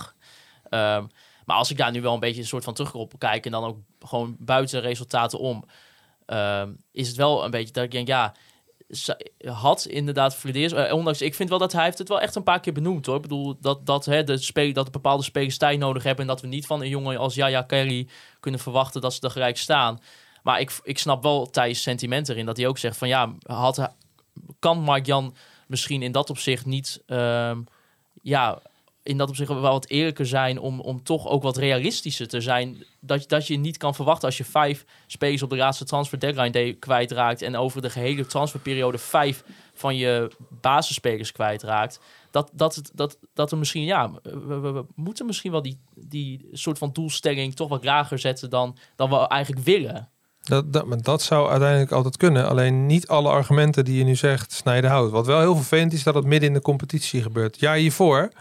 [0.69, 1.05] Ehm,
[1.45, 3.51] maar als ik daar nu wel een beetje een soort van terug op kijk en
[3.51, 5.63] dan ook gewoon buiten resultaten om,
[6.25, 8.33] ehm, is het wel een beetje dat ik denk, ja,
[9.45, 12.43] had inderdaad Flederis, eh, ondanks, ik vind wel dat hij heeft het wel echt een
[12.43, 13.15] paar keer benoemd hoor.
[13.15, 16.41] Ik bedoel, dat, dat, hè, de spel, dat bepaalde spelers tijd nodig hebben en dat
[16.41, 18.07] we niet van een jongen als Yaya Kelly
[18.39, 19.99] kunnen verwachten dat ze er gelijk staan.
[20.43, 22.45] Maar ik, ik snap wel Thijs' sentiment erin.
[22.45, 23.93] Dat hij ook zegt van ja, had,
[24.59, 25.35] kan Mark Jan
[25.67, 27.03] misschien in dat opzicht niet...
[27.05, 27.61] ehm,
[28.21, 28.61] ja,
[29.03, 32.83] in dat opzicht wel wat eerlijker zijn om, om toch ook wat realistischer te zijn.
[32.99, 36.49] Dat, dat je niet kan verwachten als je vijf spelers op de laatste transfer deadline
[36.49, 39.43] day kwijtraakt en over de gehele transferperiode vijf
[39.73, 40.31] van je
[40.61, 41.99] basisspelers kwijtraakt.
[42.31, 46.47] Dat, dat, dat, dat er misschien, ja, we, we- we moeten misschien wel die, die
[46.51, 50.09] soort van doelstelling toch wat lager zetten dan, dan we eigenlijk willen.
[50.43, 52.49] Dat, dat, maar dat zou uiteindelijk altijd kunnen.
[52.49, 55.11] Alleen niet alle argumenten die je nu zegt snijden hout.
[55.11, 57.59] Wat wel heel vervelend is dat het midden in de competitie gebeurt.
[57.59, 58.31] Ja, hiervoor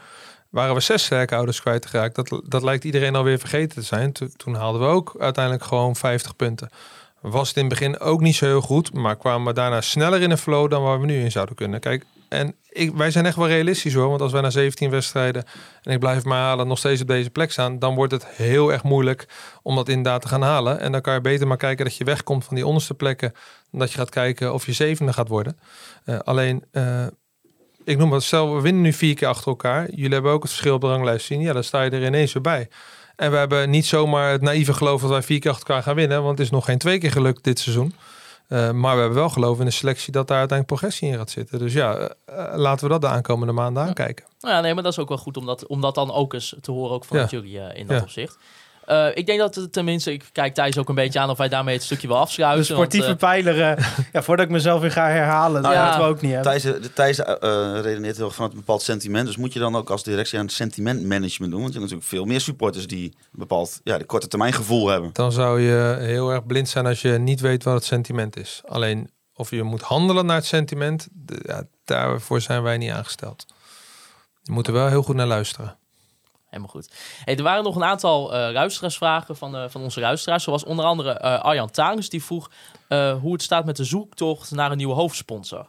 [0.51, 2.15] waren we zes sterke ouders kwijtgeraakt.
[2.15, 4.13] Dat, dat lijkt iedereen alweer vergeten te zijn.
[4.13, 6.71] To- toen haalden we ook uiteindelijk gewoon 50 punten.
[7.21, 10.23] Was het in het begin ook niet zo heel goed, maar kwamen we daarna sneller
[10.23, 11.81] in een flow dan waar we nu in zouden kunnen.
[11.81, 15.45] Kijk, en ik, wij zijn echt wel realistisch hoor, want als wij na 17 wedstrijden
[15.83, 18.73] en ik blijf maar halen nog steeds op deze plek staan, dan wordt het heel
[18.73, 19.29] erg moeilijk
[19.63, 20.81] om dat inderdaad te gaan halen.
[20.81, 23.33] En dan kan je beter maar kijken dat je wegkomt van die onderste plekken,
[23.71, 25.59] dan dat je gaat kijken of je zevende gaat worden.
[26.05, 27.07] Eh, alleen, eh,
[27.89, 29.91] ik noem het, stel we winnen nu vier keer achter elkaar.
[29.91, 31.41] Jullie hebben ook het verschil op de ranglijst zien.
[31.41, 32.69] Ja, dan sta je er ineens weer bij.
[33.17, 35.95] En we hebben niet zomaar het naïeve geloof dat wij vier keer achter elkaar gaan
[35.95, 36.23] winnen.
[36.23, 37.95] Want het is nog geen twee keer gelukt dit seizoen.
[38.49, 41.31] Eh, maar we hebben wel geloof in de selectie dat daar uiteindelijk progressie in gaat
[41.31, 41.59] zitten.
[41.59, 44.25] Dus ja, eh, eh, laten we dat de aankomende maanden aankijken.
[44.41, 46.33] Nou ja, nee, maar dat is ook wel goed om dat, om dat dan ook
[46.35, 48.03] eens te horen, ook vanuit jullie in dat Ja.
[48.03, 48.39] opzicht.
[48.89, 51.49] Eh, ik denk dat het tenminste, ik kijk Thijs ook een beetje aan of wij
[51.49, 52.67] daarmee het stukje wel afsluiten.
[52.67, 55.75] De sportieve want, eh, pijler, eh, ja, voordat ik mezelf weer ga herhalen, dat Nou
[55.75, 56.61] ja, moeten we ook niet hebben.
[56.61, 57.19] Thijs, de Thijs
[57.83, 59.27] redeneert heel vanuit een bepaald sentiment.
[59.27, 61.61] Dus moet je dan ook als directie aan sentimentmanagement doen?
[61.61, 64.89] Want je hebt natuurlijk veel meer supporters die een bepaald ja, de korte termijn gevoel
[64.89, 65.11] hebben.
[65.13, 68.63] Dan zou je heel erg blind zijn als je niet weet wat het sentiment is.
[68.65, 71.09] Alleen of je moet handelen naar het sentiment,
[71.43, 73.47] ja, daarvoor zijn wij niet aangesteld.
[74.43, 75.79] Je moet er wel heel goed naar luisteren.
[76.49, 76.91] Helemaal goed.
[77.25, 80.45] Hey, er waren nog een aantal eh luisteraarsvragen van, eh, van onze luisteraars.
[80.45, 82.51] Zoals onder andere eh, Arjan Taris, die vroeg
[83.21, 85.67] hoe het staat met de zoektocht naar een nieuwe hoofdsponsor.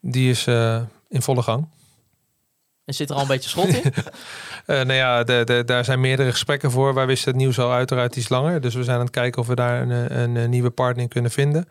[0.00, 0.46] Die is
[1.08, 1.68] in volle gang.
[2.84, 3.92] En zit er al een beetje schot in?
[4.66, 6.94] Nou ja, de, de, daar zijn meerdere gesprekken voor.
[6.94, 8.60] Wij wisten het nieuws al uiteraard iets langer.
[8.60, 11.08] Dus we zijn aan het kijken of we daar een, een, een nieuwe partner in
[11.08, 11.68] kunnen vinden.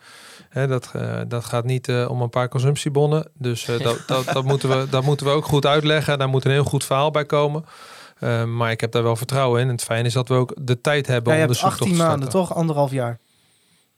[0.50, 0.92] Hè, dat,
[1.28, 3.32] dat gaat niet om een paar consumptiebonnen.
[3.34, 6.20] Dus dat, dat, dat, moeten we, dat moeten we ook goed uitleggen.
[6.20, 7.66] Daar moet een heel goed verhaal bij komen.
[8.20, 9.68] Eh, maar ik heb daar wel vertrouwen in.
[9.68, 11.98] En het fijne is dat we ook de tijd hebben Ja, om de zoektocht 18
[11.98, 12.56] te maanden, toch?
[12.56, 13.20] Anderhalf jaar.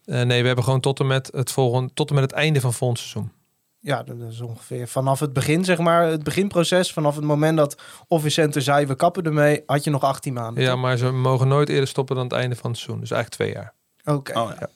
[0.06, 2.62] Eh, nee, we hebben gewoon tot en met het volgende, tot en met het einde
[2.62, 3.32] van volgend seizoen.
[3.80, 7.82] Ja, dat is ongeveer vanaf het begin, zeg maar, het beginproces, vanaf het moment dat
[8.08, 10.64] Officenter zei we kappen ermee, had je nog 18 maanden.
[10.64, 10.80] Ja, toch?
[10.80, 13.00] maar ze mogen nooit eerder stoppen dan het einde van het seizoen.
[13.00, 13.74] Dus eigenlijk twee jaar.
[14.16, 14.40] Oké.
[14.40, 14.70] Oh, ja.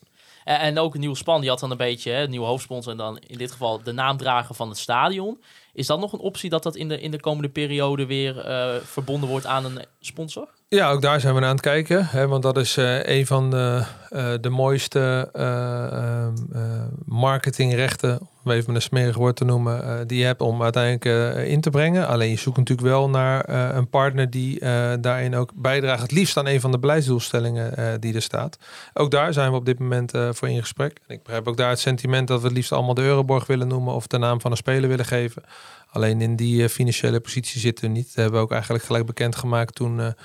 [0.44, 2.92] En, en ook een nieuwe span, die had dan een beetje hè, een nieuwe hoofdsponsor.
[2.92, 5.42] En dan in dit geval de naamdrager van het stadion.
[5.76, 8.76] Is dat nog een optie dat dat in de, in de komende periode weer eh,
[8.76, 10.48] verbonden wordt aan een sponsor?
[10.68, 12.06] Ja, ook daar zijn we aan het kijken.
[12.06, 13.86] Hè, want dat is eh, een van de,
[14.16, 16.62] eh, de mooiste eh, ehm, eh,
[17.06, 21.70] marketingrechten, om even een smerig woord te noemen, die je hebt om uiteindelijk in te
[21.70, 22.08] brengen.
[22.08, 24.60] Alleen je zoekt natuurlijk wel naar een partner die
[25.00, 26.02] daarin ook bijdraagt.
[26.02, 28.58] Het liefst aan een van de beleidsdoelstellingen die er staat.
[28.94, 31.00] Ook daar zijn we op dit moment voor in gesprek.
[31.08, 33.68] En ik begrijp ook daar het sentiment dat we het liefst allemaal de Euroborg willen
[33.68, 35.44] noemen of de naam van een speler willen geven.
[35.90, 38.06] Alleen in die financiële positie zitten we niet.
[38.06, 40.16] Dat hebben we ook eigenlijk gelijk bekendgemaakt toen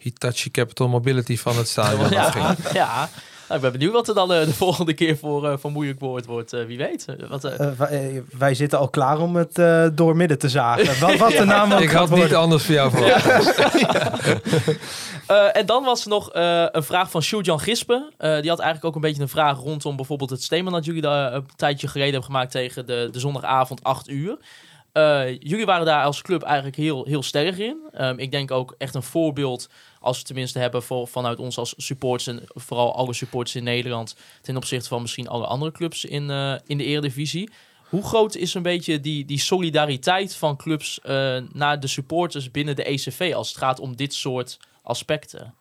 [0.00, 2.44] Hitachi Capital Mobility van het stadion afging.
[2.62, 3.08] Ja, ja.
[3.48, 6.26] Nou, ik ben benieuwd wat er dan eh, de volgende keer voor, voor moeilijk woord
[6.26, 6.52] wordt.
[6.52, 7.04] Eh, wie weet.
[7.28, 7.42] Wat,
[7.76, 9.54] wij, wij zitten al klaar om het
[9.96, 11.00] doormidden te zagen.
[11.06, 13.58] Wat, wat de naam ook Ik gaat had niet anders voor jou verwacht.
[15.30, 18.10] Eh, en dan was er nog eh, een vraag van Sjoerd-Jan Gispen.
[18.18, 21.02] Eh, die had eigenlijk ook een beetje een vraag rondom bijvoorbeeld het statement dat jullie
[21.02, 24.36] daar een tijdje geleden hebben gemaakt tegen de, de zondagavond 8 uur.
[24.92, 27.80] Eh, jullie waren daar als club eigenlijk heel, heel sterk in.
[27.92, 29.68] Ehm, ik denk ook echt een voorbeeld,
[30.00, 34.56] als we tenminste hebben vanuit ons als supporters en vooral alle supporters in Nederland, ten
[34.56, 37.50] opzichte van misschien alle andere clubs in, eh, in de Eredivisie.
[37.88, 42.76] Hoe groot is een beetje die, die solidariteit van clubs eh, naar de supporters binnen
[42.76, 45.54] de ECV als het gaat om dit soort aspecten?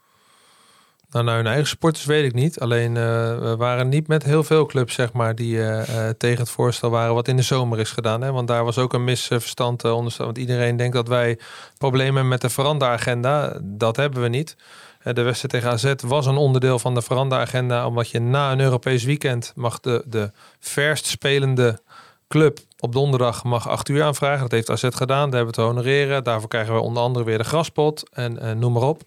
[1.11, 2.59] Nou, nou, hun eigen supporters weet ik niet.
[2.59, 3.03] Alleen eh,
[3.39, 6.89] we waren niet met heel veel clubs, zeg maar, die eh, eh, tegen het voorstel
[6.89, 8.21] waren wat in de zomer is gedaan.
[8.21, 8.31] Hè?
[8.31, 9.91] Want daar was ook een misverstand uh.
[10.17, 11.39] Want iedereen denkt dat wij
[11.77, 13.59] problemen met de veranderagenda.
[13.61, 14.55] Dat hebben we niet.
[15.03, 17.87] De wedstrijd tegen AZ was een onderdeel van de veranderagenda.
[17.87, 21.79] Omdat je na een Europees weekend mag de, de verst spelende
[22.27, 24.41] club op donderdag mag 8 uur aanvragen.
[24.41, 25.29] Dat heeft AZ gedaan.
[25.29, 26.23] Daar hebben we te honoreren.
[26.23, 29.01] Daarvoor krijgen we onder andere weer de graspot en noem maar op.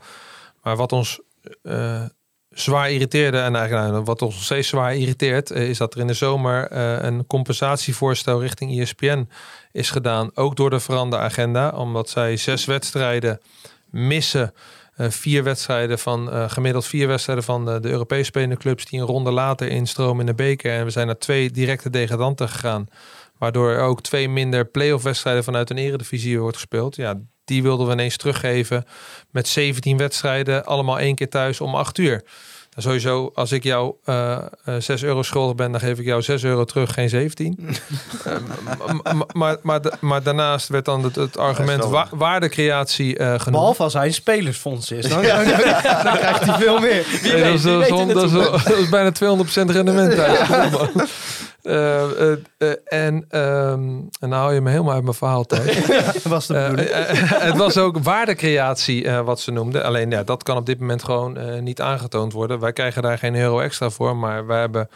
[0.63, 1.21] Maar wat ons
[1.62, 2.05] eh,
[2.51, 6.07] zwaar irriteerde en eigenlijk wat ons nog steeds zwaar irriteert, eh, is dat er in
[6.07, 9.28] de zomer eh, een compensatievoorstel richting ESPN
[9.72, 13.40] is gedaan, ook door de veranderagenda, omdat zij zes wedstrijden
[13.90, 14.55] missen.
[14.97, 19.68] vier wedstrijden van gemiddeld vier wedstrijden van de, Europees spelende clubs die een ronde later
[19.68, 20.72] instromen in de beker.
[20.72, 22.86] En we zijn naar twee directe degradanten gegaan.
[23.38, 26.97] Waardoor er ook twee minder play-off wedstrijden vanuit een eredivisie wordt gespeeld.
[26.97, 28.84] Ja, die wilden we ineens teruggeven
[29.30, 32.22] met 17 wedstrijden, allemaal één keer thuis om 8 uur.
[32.74, 36.22] Nou, sowieso, als ik jou eh eh, 6 euro schuldig ben, dan geef ik jou
[36.22, 37.59] 6 euro terug, geen 17.
[38.24, 38.36] Eh,
[39.32, 43.51] maar, maar, maar daarnaast werd dan het, het argument wa- waardecreatie eh genoemd.
[43.51, 45.09] Behalve als hij een spelersfonds is.
[45.09, 45.45] Dan, dan,
[46.05, 47.07] dan krijgt hij veel meer.
[47.22, 49.14] Nee, dat, is, wie dat, is, weet in de dat, is, dat is bijna 200%
[49.53, 50.14] rendement.
[50.18, 50.93] eigenlijk.
[51.63, 55.87] Eh, eh, eh, en, ehm, en nou hou je me helemaal uit mijn verhaal, Thijs.
[56.13, 56.91] Dat was de bedoeling.
[57.29, 59.85] het was ook waardecreatie, wat ze noemden.
[59.85, 62.61] Alleen ja, dat kan op dit moment gewoon niet aangetoond worden.
[62.61, 64.89] Wij krijgen daar geen euro extra voor, maar wij hebben,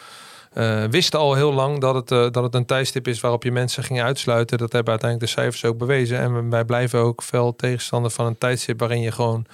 [0.90, 4.02] wisten al heel lang dat het, dat het een tijdstip is waarop je mensen ging
[4.02, 4.58] uitsluiten.
[4.58, 6.18] Dat hebben uiteindelijk de cijfers ook bewezen.
[6.18, 9.46] En wij blijven ook fel tegenstander van een tijdstip waarin je gewoon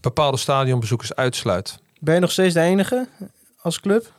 [0.00, 1.78] bepaalde stadionbezoekers uitsluit.
[1.98, 3.08] Ben je nog steeds de enige
[3.62, 4.16] als club?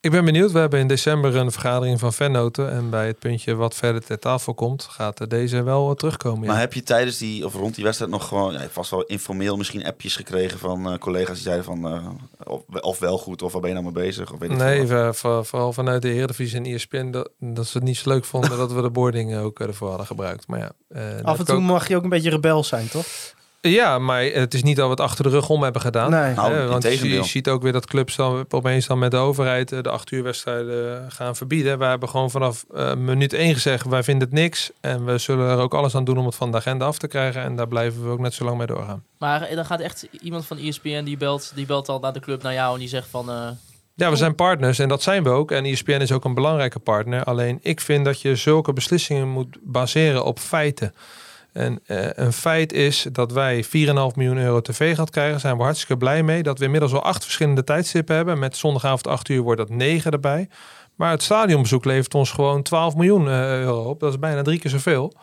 [0.00, 0.52] Ik ben benieuwd.
[0.52, 2.70] We hebben in december een vergadering van fannoten.
[2.72, 6.42] En bij het puntje wat verder ter tafel komt, gaat er deze wel eh, terugkomen.
[6.42, 6.46] Ja.
[6.50, 9.56] Maar heb je tijdens die, of rond die wedstrijd nog gewoon, ja, vast wel informeel
[9.56, 12.06] misschien appjes gekregen van eh, collega's die zeiden van, eh,
[12.44, 14.32] of, of wel goed, of waar ben je nou mee bezig?
[14.32, 17.86] Of weet Nee, we- voor- vooral vanuit de Eredivisie en ESPN dat, dat ze het
[17.86, 20.46] niet zo leuk vonden dat we de boarding ook ervoor hadden gebruikt.
[20.46, 20.72] Maar ja,
[21.22, 23.06] Af en toe ook- mag je ook een beetje rebels zijn, toch?
[23.60, 26.10] Ja, maar het is niet dat we het achter de rug om hebben gedaan.
[26.10, 26.34] Nee.
[26.34, 29.72] Nou, Eh, want je, ziet ook weer dat clubs dan opeens dan met de overheid
[29.72, 31.78] eh, de acht uur wedstrijden gaan verbieden.
[31.78, 34.70] Wij hebben gewoon vanaf eh, minuut één gezegd, wij vinden het niks.
[34.80, 37.06] En we zullen er ook alles aan doen om het van de agenda af te
[37.08, 37.42] krijgen.
[37.42, 39.02] En daar blijven we ook net zo lang mee doorgaan.
[39.18, 42.42] Maar dan gaat echt iemand van ESPN die belt, die belt al naar de club
[42.42, 43.30] naar jou en die zegt van...
[43.30, 43.48] eh,
[43.94, 45.50] Ja, we zijn partners en dat zijn we ook.
[45.50, 47.24] En ESPN is ook een belangrijke partner.
[47.24, 50.94] Alleen ik vind dat je zulke beslissingen moet baseren op feiten.
[51.52, 53.70] En eh, een feit is dat wij 4,5
[54.14, 55.32] miljoen euro tv gaat krijgen.
[55.32, 56.42] Daar zijn we hartstikke blij mee.
[56.42, 58.38] Dat we inmiddels al acht verschillende tijdstippen hebben.
[58.38, 60.48] Met zondagavond 8 uur wordt dat 9 erbij.
[60.94, 64.00] Maar het stadionbezoek levert ons gewoon 12 miljoen eh, euro op.
[64.00, 65.14] Dat is bijna drie keer zoveel.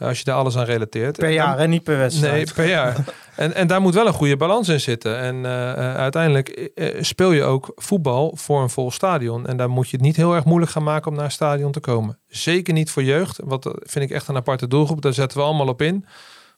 [0.00, 1.16] Als je daar alles aan relateert.
[1.16, 1.66] Per En- jaar, hè?
[1.66, 2.34] Niet per wedstrijd.
[2.34, 2.96] Nee, per jaar.
[3.36, 5.18] En, en daar moet wel een goede balans in zitten.
[5.18, 9.46] En eh, eh, uiteindelijk eh, speel je ook voetbal voor een vol stadion.
[9.46, 11.72] En daar moet je het niet heel erg moeilijk gaan maken om naar een stadion
[11.72, 12.18] te komen.
[12.28, 13.40] Zeker niet voor jeugd.
[13.44, 15.02] Want dat vind ik echt een aparte doelgroep.
[15.02, 16.06] Daar zetten we allemaal op in.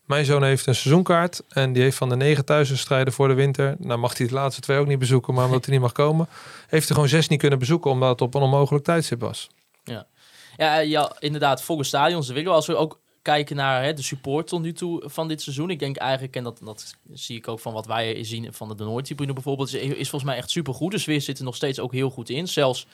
[0.06, 1.42] Mijn zoon heeft een seizoenkaart.
[1.48, 3.74] En die heeft van de negen thuiswedstrijden voor de winter.
[3.78, 5.34] Nou mag hij de laatste twee ook niet bezoeken.
[5.34, 6.28] Maar omdat hij niet mag komen.
[6.68, 7.90] Heeft er gewoon zes niet kunnen bezoeken.
[7.90, 9.48] Omdat het op een onmogelijk tijdstip was.
[10.56, 12.50] Ja, ja, inderdaad, volle stadions willen we.
[12.50, 15.70] Als we ook kijken naar hè, de support tot nu toe van dit seizoen.
[15.70, 18.84] Ik denk eigenlijk, en dat, dat zie ik ook van wat wij zien van de,
[18.84, 20.92] Noordtribune bijvoorbeeld, is, is volgens mij echt supergoed.
[20.92, 22.48] De sfeer zit er nog steeds ook heel goed in.
[22.48, 22.86] Zelfs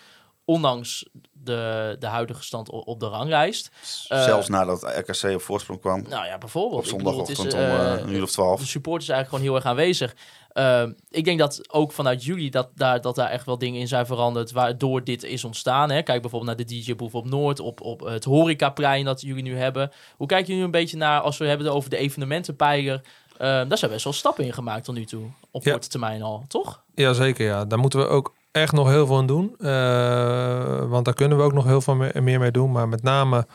[0.49, 3.70] ondanks de, de huidige stand op de ranglijst.
[4.09, 6.03] Eh, Zelfs nadat RKC op voorsprong kwam.
[6.09, 6.81] Nou ja, bijvoorbeeld.
[6.81, 8.61] Op zondagochtend om eh, eh, een uur of twaalf.
[8.61, 10.14] de support is eigenlijk gewoon heel erg aanwezig.
[10.59, 13.89] Uh, ik denk dat ook vanuit jullie dat daar, dat daar echt wel dingen in
[13.89, 15.91] zijn veranderd waardoor dit is ontstaan.
[15.91, 16.03] Hè?
[16.03, 19.57] Kijk bijvoorbeeld naar de DJ Boef op Noord, op, op het horecaplein dat jullie nu
[19.57, 19.91] hebben.
[20.17, 23.01] Hoe kijken jullie een beetje naar als we hebben over de evenementenpijler?
[23.33, 25.71] Uh, daar zijn best wel stappen in gemaakt tot nu toe, op Ja.
[25.73, 26.83] korte termijn al, toch?
[26.95, 27.65] Jazeker, ja.
[27.65, 29.55] Daar moeten we ook echt nog heel veel aan doen.
[29.59, 32.73] Eh, want daar kunnen we ook nog heel veel me- meer mee doen.
[32.73, 33.47] Maar met name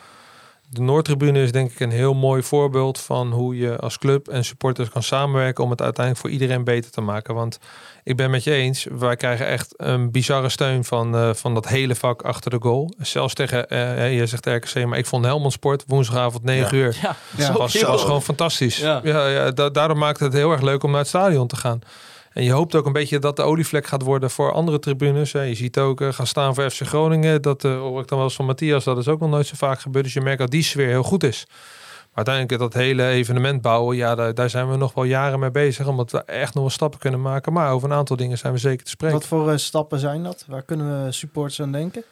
[0.74, 4.46] de Noordtribune is denk ik een heel mooi voorbeeld van hoe je als club en
[4.46, 7.36] supporters kan samenwerken om het uiteindelijk voor iedereen beter te maken.
[7.36, 7.60] Want
[8.04, 11.68] ik ben met je eens, wij krijgen echt een bizarre steun van, eh, van dat
[11.68, 12.94] hele vak achter de goal.
[12.98, 16.98] Zelfs tegen, eh, je zegt RKC, maar ik vond Helmond Sport woensdagavond 9 uur.
[17.02, 17.54] Ja, Ja.
[17.54, 18.78] was, gewoon fantastisch.
[18.78, 19.00] Ja.
[19.04, 19.28] Ja.
[19.28, 21.80] Ja, da- daarom maakt het heel erg leuk om naar het stadion te gaan.
[22.34, 25.32] En je hoopt ook een beetje dat de olievlek gaat worden voor andere tribunes.
[25.32, 27.42] Je ziet ook eh, gaan staan voor FC Groningen.
[27.42, 28.84] Dat eh, hoor ik dan wel eens van Matthias.
[28.84, 30.04] Dat is ook nog nooit zo vaak gebeurd.
[30.04, 31.46] Dus je merkt dat die sfeer heel goed is.
[32.14, 33.98] Maar uiteindelijk dat hele evenement bouwen.
[33.98, 35.88] Ja, daar, zijn we nog wel jaren mee bezig.
[35.88, 37.54] Omdat we echt nog wel stappen kunnen maken.
[37.54, 39.18] Maar over een aantal dingen zijn we zeker te spreken.
[39.18, 40.46] Wat voor eh, stappen zijn dat?
[40.48, 42.04] Waar kunnen we supporters aan denken?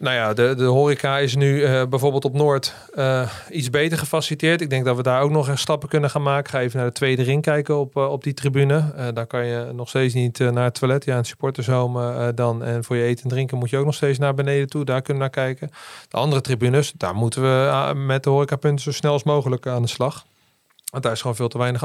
[0.00, 4.60] Nou ja, de, de horeca is nu eh, bijvoorbeeld op Noord eh, iets beter gefaciliteerd.
[4.60, 6.50] Ik denk dat we daar ook nog stappen kunnen gaan maken.
[6.50, 9.12] Ga even naar de tweede ring kijken op, eh, op die tribune.
[9.14, 11.04] Daar kan je nog steeds niet naar het toilet.
[11.04, 12.64] Ja, een supportershome eh, dan.
[12.64, 14.84] En voor je eten en drinken moet je ook nog steeds naar beneden toe.
[14.84, 15.70] Daar kunnen we naar kijken.
[16.08, 19.88] De andere tribunes, daar moeten we met de horecapunten zo snel als mogelijk aan de
[19.88, 20.24] slag.
[20.90, 21.82] Want daar is gewoon veel te weinig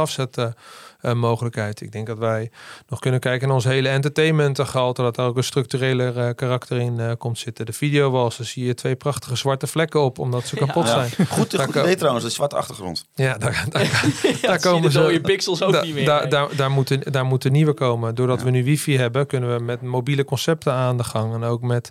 [1.01, 1.81] afzetmogelijkheid.
[1.81, 2.51] Ik denk dat wij
[2.87, 5.01] nog kunnen kijken naar ons hele entertainment gehalte.
[5.01, 7.65] Dat daar ook een structurele eh, karakter in eh, komt zitten.
[7.65, 10.89] De video was, daar zie je twee prachtige zwarte vlekken op, omdat ze kapot Ja.
[11.07, 11.27] zijn.
[11.27, 13.05] Goed, Daar goed idee trouwens, de zwarte achtergrond.
[13.15, 13.91] Ja, daar, daar, Ja,
[14.21, 14.97] daar zie je komen de ze.
[14.99, 16.05] dode pixels ook da- niet meer.
[16.05, 16.29] Daar, nee.
[16.29, 18.15] daar, daar, moeten, daar moeten nieuwe komen.
[18.15, 18.45] Doordat Ja.
[18.45, 21.33] we nu wifi hebben, kunnen we met mobiele concepten aan de gang.
[21.33, 21.89] En ook met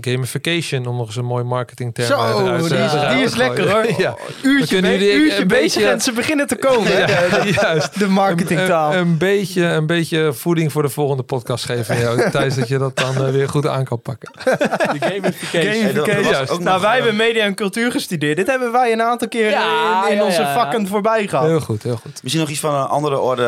[0.00, 3.70] gamification, om nog eens een mooi marketingterm Zo, eruit te- die is, die is lekker
[3.70, 3.86] hoor.
[4.02, 6.92] ja, Uurtje, een uurtje bezig beetje- en ze beginnen te komen.
[6.98, 7.98] ja, juist.
[7.98, 8.92] De marketingtaal.
[8.92, 11.98] Een, een, beetje, een beetje voeding voor de volgende podcast geven.
[11.98, 14.30] jou, Thijs, dat je dat dan eh, weer goed aan kan pakken.
[14.44, 16.04] De gamification.
[16.04, 16.50] Hey, was juist.
[16.50, 18.36] nou, nog, wij eh, hebben media en cultuur gestudeerd.
[18.36, 20.54] Dit hebben wij een aantal keer Ja, in, in ja, onze ja.
[20.54, 21.46] vakken voorbij gehad.
[21.46, 22.22] Heel goed, heel goed.
[22.22, 23.42] Misschien nog iets van een andere orde.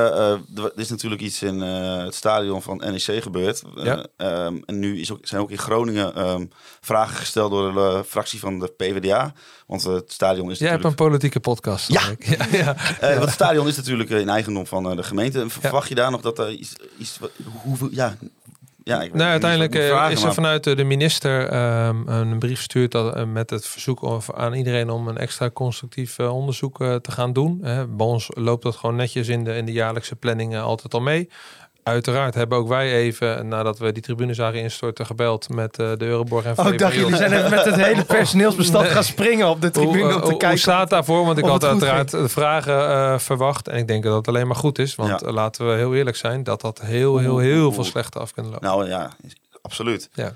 [0.54, 3.62] Eh, er is natuurlijk iets in eh, het stadion van NEC gebeurd.
[3.76, 6.39] Eh, ehm, en nu is ook, zijn ook in Groningen ehm,
[6.80, 9.32] vragen gesteld door de eh, fractie van de PvdA.
[9.66, 11.00] Want eh, het stadion is Jij hebt natuurlijk...
[11.00, 11.92] een politieke podcast.
[11.92, 12.00] Ja.
[12.36, 12.76] ja, ja.
[13.00, 15.44] eh, want het stadion is natuurlijk in eigendom van de gemeente.
[15.48, 16.72] Verwacht je daar nog dat er iets...
[16.98, 17.18] iets
[17.62, 18.16] hoeveel, ja,
[18.84, 22.92] Ja, ik, Nou, uiteindelijk vragen, is er maar- vanuit de minister ehm, een brief verstuurd
[22.92, 27.58] dat, met het verzoek of- aan iedereen om een extra constructief onderzoek te gaan doen.
[27.62, 27.86] Hè.
[27.88, 31.00] bij ons loopt dat gewoon netjes in de, in de jaarlijkse planning eh, altijd al
[31.00, 31.28] mee.
[31.90, 36.04] Uiteraard hebben ook wij even, nadat we die tribune zagen instorten, gebeld met eh, de
[36.04, 39.60] Euroborg en Oh, ik dacht, jullie zijn even met het hele personeelsbestand gaan springen op
[39.60, 40.58] de tribune Hoe, om eh, te hoe- hoe kijken.
[40.58, 41.24] staat daarvoor?
[41.24, 43.68] Want ik had uiteraard eh, vragen eh, verwacht.
[43.68, 44.94] En ik denk dat het alleen maar goed is.
[44.94, 45.26] Want Ja.
[45.26, 47.74] eh, laten we heel eerlijk zijn, dat dat heel, heel, heel Oeh.
[47.74, 48.66] veel slechter af kunnen lopen.
[48.68, 49.10] Nou ja,
[49.62, 50.08] absoluut.
[50.12, 50.34] Ja.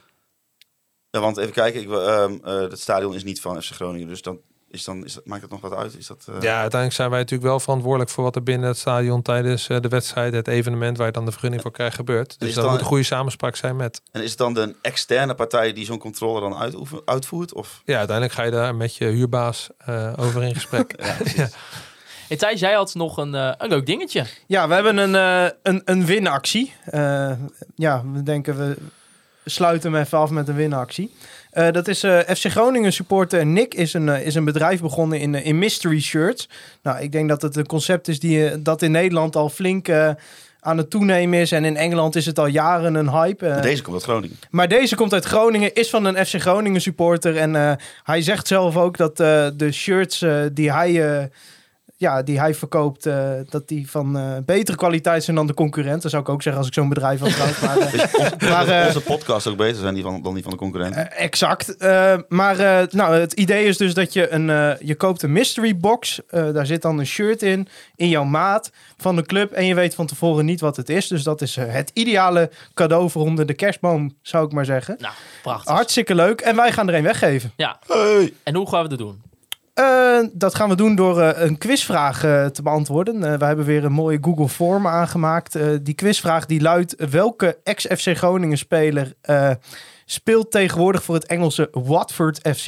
[1.11, 4.22] Ja, want even kijken, ik, ehm, eh, het stadion is niet van FC Groningen, dus
[4.22, 4.38] dan,
[4.70, 5.96] is dan is dat, maakt het nog wat uit?
[5.98, 8.78] Is dat, eh, Ja, uiteindelijk zijn wij natuurlijk wel verantwoordelijk voor wat er binnen het
[8.78, 12.30] stadion tijdens eh, de wedstrijd, het evenement waar je dan de vergunning voor krijgt, gebeurt.
[12.30, 14.00] is Dus dat dan- moet een goede samenspraak zijn met.
[14.12, 17.52] En is het dan de externe partij die zo'n controle dan uitoefen- uitvoert?
[17.54, 17.82] Of?
[17.84, 20.94] Ja, uiteindelijk ga je daar met je huurbaas eh, over in gesprek.
[21.36, 21.48] ja.
[22.28, 24.24] Hey, Thijs, jij had nog een, een leuk dingetje.
[24.46, 26.72] Ja, we hebben een, eh, een, een winactie.
[26.84, 27.32] Eh,
[27.74, 28.76] ja, we denken we
[29.44, 31.14] sluiten hem even af met een winactie.
[31.55, 35.20] Eh, dat is eh, FC Groningen supporter Nick is een, eh, is een bedrijf begonnen
[35.20, 36.48] in, in mystery shirts.
[36.82, 39.88] Nou, ik denk dat het een concept is die dat in Nederland al flink
[40.61, 41.52] aan het toenemen is.
[41.52, 43.59] En in Engeland is het al jaren een hype.
[43.61, 44.36] Deze komt uit Groningen.
[44.50, 47.36] maar deze komt uit Groningen, is van een FC Groningen supporter.
[47.36, 51.30] En hij zegt zelf ook dat de shirts die hij...
[51.97, 56.03] ja, die hij verkoopt, eh, dat die van eh, betere kwaliteit zijn dan de concurrent.
[56.03, 57.61] Dat zou ik ook zeggen als ik zo'n bedrijf had trouwens.
[57.92, 61.11] Maar, maar, eh, Onze podcast ook beter zijn die van, dan die van de concurrenten.
[61.11, 61.76] eh, exact.
[62.28, 65.76] Maar eh, nou, het idee is dus dat je een, eh, je koopt een mystery
[65.76, 66.20] box.
[66.28, 69.53] Eh, daar zit dan een shirt in, in jouw maat van de club.
[69.53, 71.09] En je weet van tevoren niet wat het is.
[71.09, 74.97] Dus dat is het ideale cadeau voor onder de kerstboom, zou ik maar zeggen.
[74.99, 75.72] Nou, prachtig.
[75.74, 76.40] Hartstikke leuk.
[76.40, 77.53] En wij gaan er een weggeven.
[77.57, 77.78] Ja.
[77.86, 78.32] Hey.
[78.42, 79.22] En hoe gaan we dat doen?
[79.75, 83.39] Eh, dat gaan we doen door eh, een quizvraag eh, te beantwoorden.
[83.39, 85.59] We hebben weer een mooie Google Form aangemaakt.
[85.83, 87.11] Die quizvraag die luidt...
[87.11, 89.12] welke ex-FC Groningen speler
[90.05, 92.66] speelt tegenwoordig voor het Engelse Watford FC?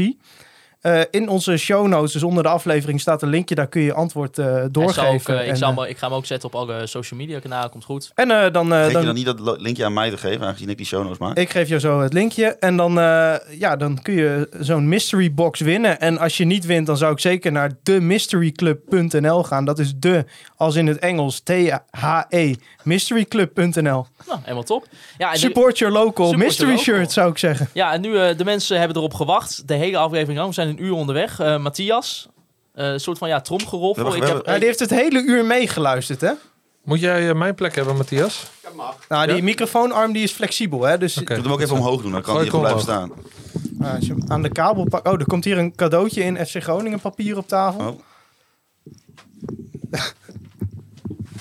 [0.87, 3.55] Eh, in onze show notes, dus onder de aflevering, staat een linkje.
[3.55, 5.41] Daar kun je je antwoord eh, ook, doorgeven.
[5.41, 7.70] eh, ik, zal ik ga hem ook zetten op alle social media kanalen.
[7.70, 8.11] Komt goed.
[8.14, 8.68] en eh, dan...
[8.68, 11.18] dan je dan niet dat linkje aan mij te geven, aangezien ik die show notes
[11.18, 11.37] maak?
[11.37, 12.47] Ik geef jou zo het linkje.
[12.47, 16.01] En dan, eh, ja, dan kun je zo'n mystery box winnen.
[16.01, 19.64] En als je niet wint, dan zou ik zeker naar themysteryclub.nl gaan.
[19.64, 20.24] Dat is de,
[20.57, 24.07] als in het Engels, T-H-E, mysteryclub.nl.
[24.26, 24.87] Nou, helemaal top.
[25.18, 26.95] Ja, en Support your local mystery your local.
[26.95, 27.68] shirt, zou ik zeggen.
[27.72, 29.68] Ja, en nu eh, de mensen hebben erop gewacht.
[29.68, 30.49] De hele aflevering lang.
[30.49, 31.41] We zijn een uur onderweg.
[31.41, 32.29] Eh, Matthias,
[32.74, 34.05] eh, een soort van ja, tromgeroffel.
[34.12, 36.33] Hebben- we heb, Ja, die heeft het hele uur meegeluisterd, hè?
[36.85, 38.47] Moet jij eh, mijn plek hebben, Matthias?
[38.62, 38.97] Dat mag.
[39.09, 39.43] Nou, die Ja?
[39.43, 40.99] microfoonarm die is flexibel, hè?
[40.99, 41.22] Dus Oké.
[41.31, 43.12] Ik moet hem ook even omhoog doen, dan kan hij ik even blijven staan.
[43.81, 45.07] ah, als je hem aan de kabel pakt...
[45.09, 47.81] Oh, er komt hier een cadeautje in FC Groningen papier op tafel.
[47.89, 47.99] Oh.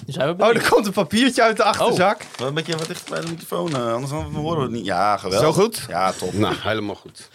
[0.05, 2.25] nu zijn we Oh, er komt een papiertje uit de achterzak.
[2.37, 4.85] Wel Een beetje wat dichter bij de microfoon, eh, anders dan horen we het niet.
[4.85, 5.47] Ja, geweldig.
[5.55, 5.85] Zo goed?
[5.87, 6.33] Ja, top.
[6.33, 7.29] Nou, helemaal goed.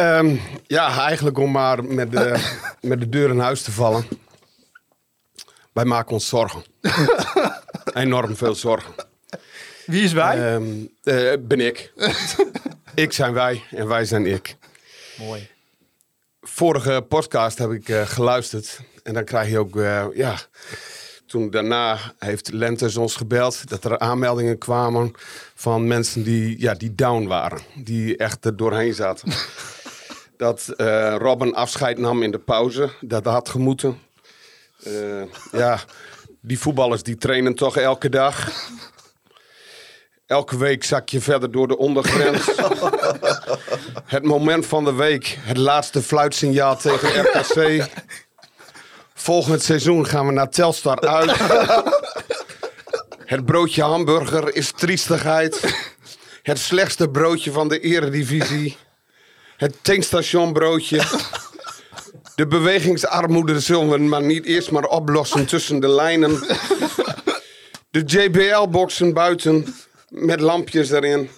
[0.00, 0.36] Ehm,
[0.66, 2.50] ja, eigenlijk om maar met de,
[2.90, 4.04] met de deur in huis te vallen.
[5.72, 6.64] Wij maken ons zorgen.
[7.94, 8.94] Enorm veel zorgen.
[9.86, 10.54] Wie is wij?
[10.54, 10.64] Ehm,
[11.02, 11.92] eh, ben ik.
[12.94, 14.56] ik zijn wij en wij zijn ik.
[15.18, 15.48] Mooi.
[16.40, 18.80] Vorige podcast heb ik eh, geluisterd.
[19.02, 20.38] En dan krijg je ook, eh, ja...
[21.26, 25.12] Toen daarna heeft Lentes ons gebeld dat er aanmeldingen kwamen
[25.54, 27.60] van mensen die, ja, die down waren.
[27.74, 29.32] Die echt er doorheen zaten.
[30.40, 32.90] Dat eh Robin afscheid nam in de pauze.
[33.00, 33.98] Dat had gemoeten.
[34.82, 35.22] Eh,
[35.52, 35.78] ja,
[36.40, 38.50] die voetballers die trainen toch elke dag.
[40.26, 42.46] Elke week zak je verder door de ondergrens.
[44.16, 45.38] het moment van de week.
[45.40, 47.88] Het laatste fluitsignaal tegen RKC.
[49.14, 51.36] Volgend seizoen gaan we naar Telstar uit.
[53.24, 55.74] Het broodje hamburger is triestigheid.
[56.42, 58.76] Het slechtste broodje van de eredivisie.
[59.60, 61.02] Het tankstationbroodje.
[62.34, 66.30] De bewegingsarmoede zullen we maar niet eerst maar oplossen tussen de lijnen.
[67.90, 69.74] De JBL-boxen buiten
[70.08, 71.30] met lampjes erin.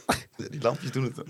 [0.51, 1.15] Die lampjes doen het.
[1.15, 1.27] dan.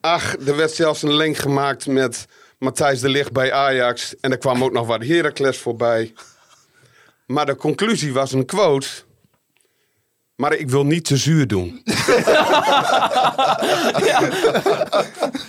[0.00, 2.26] Ach, er werd zelfs een link gemaakt met
[2.58, 4.14] Matthijs de Ligt bij Ajax.
[4.20, 6.14] En er kwam ook nog wat Heracles voorbij.
[7.26, 8.88] Maar de conclusie was een quote.
[10.34, 11.82] Maar ik wil niet te zuur doen.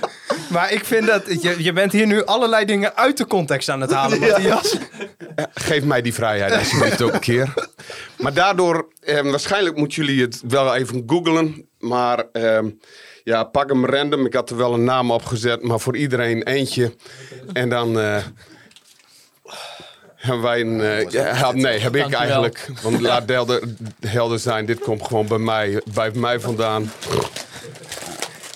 [0.49, 1.41] Maar ik vind dat...
[1.41, 4.77] Je, je bent hier nu allerlei dingen uit de context aan het halen, Matthias.
[5.53, 7.53] Geef mij die vrijheid alsjeblieft ook een keer.
[8.17, 11.67] Maar daardoor, eh, waarschijnlijk moeten jullie het wel even googlen.
[11.79, 12.69] Maar ehm,
[13.23, 14.25] ja, pak hem random.
[14.25, 16.95] Ik had er wel een naam op gezet, maar voor iedereen eentje.
[17.53, 17.99] En dan...
[17.99, 18.17] eh,
[20.15, 20.81] hebben wij een...
[20.81, 22.69] eh, ja, ja, nee, heb ik eigenlijk.
[22.81, 23.63] Want laat helder,
[24.07, 26.91] helder zijn, dit komt gewoon bij mij, bij mij vandaan.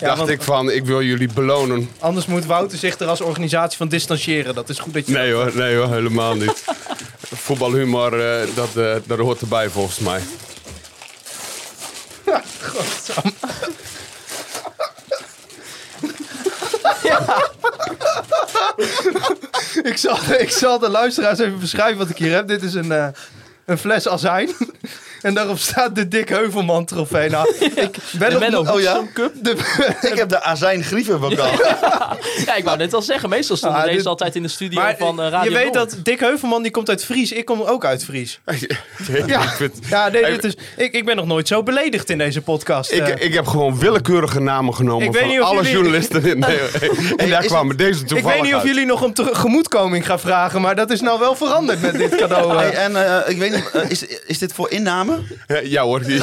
[0.02, 1.90] Dacht want ik van, ik wil jullie belonen.
[1.98, 4.54] Anders moet Wouter zich er als organisatie van distancieren.
[4.54, 5.12] Dat is goed dat je...
[5.12, 6.64] Nee hoor, nee hoor, helemaal niet.
[7.44, 10.20] Voetbalhumor, eh, dat, eh, dat hoort erbij volgens mij.
[19.82, 22.48] Ik zal, ik zal de luisteraars even beschrijven wat ik hier heb.
[22.48, 23.06] Dit is een, eh,
[23.64, 24.50] een fles azijn.
[25.22, 27.30] En daarop staat de Dick Heuvelman trofee.
[27.30, 29.00] Nou, ik ben De op- Oh ja?
[29.14, 29.32] Cup.
[30.12, 31.50] Ik heb de azijn grieven bokaal.
[32.46, 33.28] Ja, ik wou net al zeggen.
[33.28, 35.90] Meestal stonden Ah, deze altijd in de studio Maar van eh, Radio je weet Noord.
[35.90, 37.32] dat Dick Heuvelman die komt uit Fries.
[37.32, 38.40] Ik kom ook uit Fries.
[39.26, 39.42] ja.
[39.42, 42.18] ik, vind- Ja, nee, Hey, dit is, ik, ik ben nog nooit zo beledigd in
[42.18, 42.92] deze podcast.
[42.92, 43.24] ik, eh.
[43.26, 46.24] ik heb gewoon willekeurige namen genomen Ik weet van niet of alle jullie- journalisten.
[46.24, 46.58] In, nee,
[47.16, 48.68] en daar kwamen deze ik toevallig weet niet of uit.
[48.68, 52.56] jullie nog om tegemoetkoming gaan vragen, maar dat is nou wel veranderd met dit cadeau.
[52.56, 52.84] Hey, eh.
[52.84, 55.11] en eh, ik weet niet, is, is dit voor inname?
[55.64, 56.20] Ja hoor, ik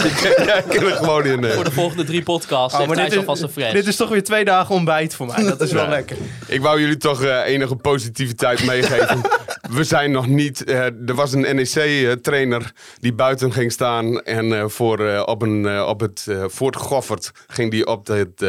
[0.69, 1.43] kan er gewoon in.
[1.43, 1.51] eh.
[1.53, 3.71] Voor de volgende drie podcasts Oh, heeft maar Thijs alvast een fresh.
[3.71, 5.43] dit is toch weer twee dagen ontbijt voor mij.
[5.43, 5.89] Dat is wel Ja.
[5.89, 6.17] lekker.
[6.47, 9.21] Ik wou jullie toch eh, enige positiviteit meegeven.
[9.69, 10.63] We zijn nog niet.
[10.63, 14.21] eh, er was een NEC-trainer die buiten ging staan.
[14.21, 18.43] En eh, voor, op, een, op het Fort Goffert ging die op, het,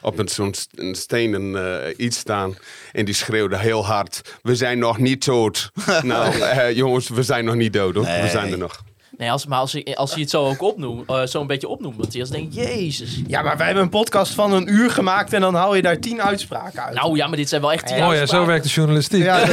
[0.00, 0.54] op een, zo'n
[0.92, 1.56] stenen
[1.96, 2.56] iets staan.
[2.92, 5.70] En die schreeuwde heel hard: We zijn nog niet dood.
[6.02, 8.04] nou, eh, jongens, we zijn nog niet dood hoor.
[8.04, 8.80] We zijn er nog.
[9.20, 11.68] Nee, als, maar als, je- als je het zo ook opnoemt, eh, zo een beetje
[11.68, 13.20] opnoemt, Matthias, dan denk ik, jezus.
[13.26, 15.98] Ja, maar wij hebben een podcast van een uur gemaakt en dan haal je daar
[15.98, 16.94] tien uitspraken uit.
[16.94, 18.46] Nou ja, maar dit zijn wel echt tien Oh ja, zo uitspraken.
[18.46, 19.22] werkt de journalistiek.
[19.24, 19.44] Ja,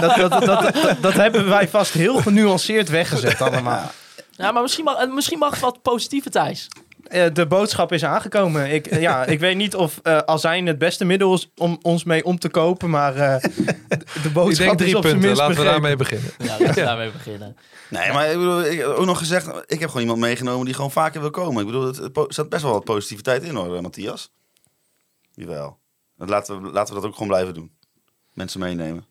[0.00, 3.90] dat, dat, dat, dat, dat, dat hebben wij vast heel genuanceerd weggezet allemaal.
[4.36, 6.68] Ja, maar misschien mag, eh, misschien mag het wat positieve, Thijs.
[7.10, 8.70] Eh, de boodschap is aangekomen.
[8.70, 12.04] Ik, eh, ja, ik weet niet of eh azijn het beste middel is om ons
[12.04, 15.18] mee om te kopen, maar eh, de Ik boodschap denk is drie op zijn punten.
[15.20, 16.30] minst Laten we daarmee beginnen.
[16.38, 17.56] Ja, laten we daarmee beginnen.
[17.90, 20.74] Nee, maar ik bedoel, ik heb ook nog gezegd, ik heb gewoon iemand meegenomen die
[20.74, 21.60] gewoon vaker wil komen.
[21.60, 24.30] Ik bedoel, het- er staat best wel wat positiviteit in hoor, Matthias.
[25.34, 25.78] Jawel.
[26.16, 27.70] Laten we, laten we dat ook gewoon blijven doen.
[28.32, 29.04] Mensen meenemen.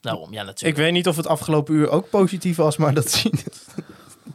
[0.00, 0.78] Daarom, ja, Ik natuurlijk.
[0.78, 3.32] weet niet of het afgelopen uur ook positief was, maar dat, zien,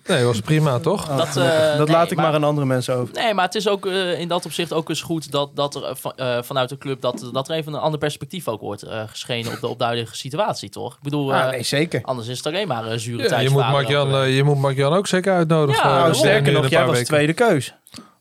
[0.07, 1.07] Nee, was prima, toch?
[1.07, 3.13] dat eh, dat nee, laat ik maar aan andere mensen over.
[3.13, 5.83] Nee, maar het is ook eh, in dat opzicht ook eens goed dat, dat er
[5.83, 9.01] eh, van- vanuit de club dat, dat er even een ander perspectief ook wordt eh,
[9.07, 10.93] geschenen op de, op de huidige situatie, toch?
[10.93, 12.01] Ik bedoel, eh, Ah, nee, zeker.
[12.03, 13.41] anders is het alleen maar een zure Ja, tijd.
[13.43, 15.89] je, moet Mark-Jan, je moet Mark-Jan ook zeker uitnodigen.
[15.89, 17.05] Ja, nou, sterker nog, jij was weken.
[17.07, 17.73] tweede keus.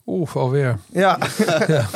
[0.07, 0.79] Oeh, alweer.
[0.93, 1.19] Ja.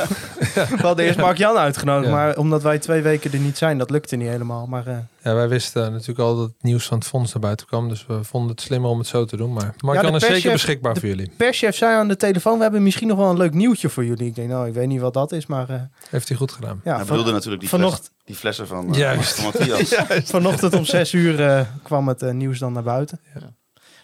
[0.55, 2.15] We hadden eerst Mark-Jan uitgenodigd, Ja.
[2.15, 4.67] maar omdat wij twee weken er niet zijn, dat lukte niet helemaal.
[4.67, 7.67] Maar eh, Ja, wij wisten natuurlijk al dat het nieuws van het fonds naar buiten
[7.67, 7.89] kwam.
[7.89, 9.53] Dus we vonden het slimmer om het zo te doen.
[9.53, 11.31] Maar Mark-Jan is zeker beschikbaar de voor jullie.
[11.37, 14.27] perschef zei aan de telefoon, we hebben misschien nog wel een leuk nieuwtje voor jullie.
[14.27, 15.81] Ik denk, nou, ik weet niet wat dat is, maar eh,
[16.11, 16.81] Heeft hij goed gedaan.
[16.85, 19.35] ja, Hij van- natuurlijk die, vanochtend- fles- die flessen van, eh, Juist.
[19.41, 19.95] van Matthias.
[20.31, 23.21] vanochtend om zes uur eh, kwam het nieuws dan naar buiten.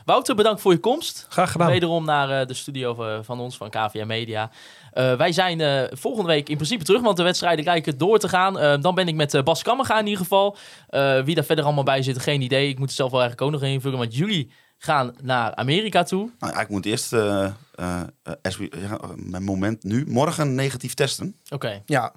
[0.05, 1.27] Wouter, bedankt voor je komst.
[1.29, 1.69] Graag gedaan.
[1.71, 4.51] Wederom naar eh, de studio van, van ons, van KVM Media.
[4.95, 8.29] Eh, wij zijn eh, volgende week in principe terug, want de wedstrijden lijken door te
[8.29, 8.59] gaan.
[8.59, 10.57] Eh, dan ben ik met Bas Kammerga in ieder geval.
[10.89, 12.69] Eh, wie daar verder allemaal bij zit, geen idee.
[12.69, 16.31] Ik moet het zelf wel eigenlijk ook nog invullen, want jullie gaan naar Amerika toe.
[16.39, 17.45] Nou, ja, ik moet eerst, eh,
[17.75, 18.01] eh,
[18.43, 21.37] eh, we- ja, mijn moment nu, morgen negatief testen.
[21.51, 22.13] Oké, Ja,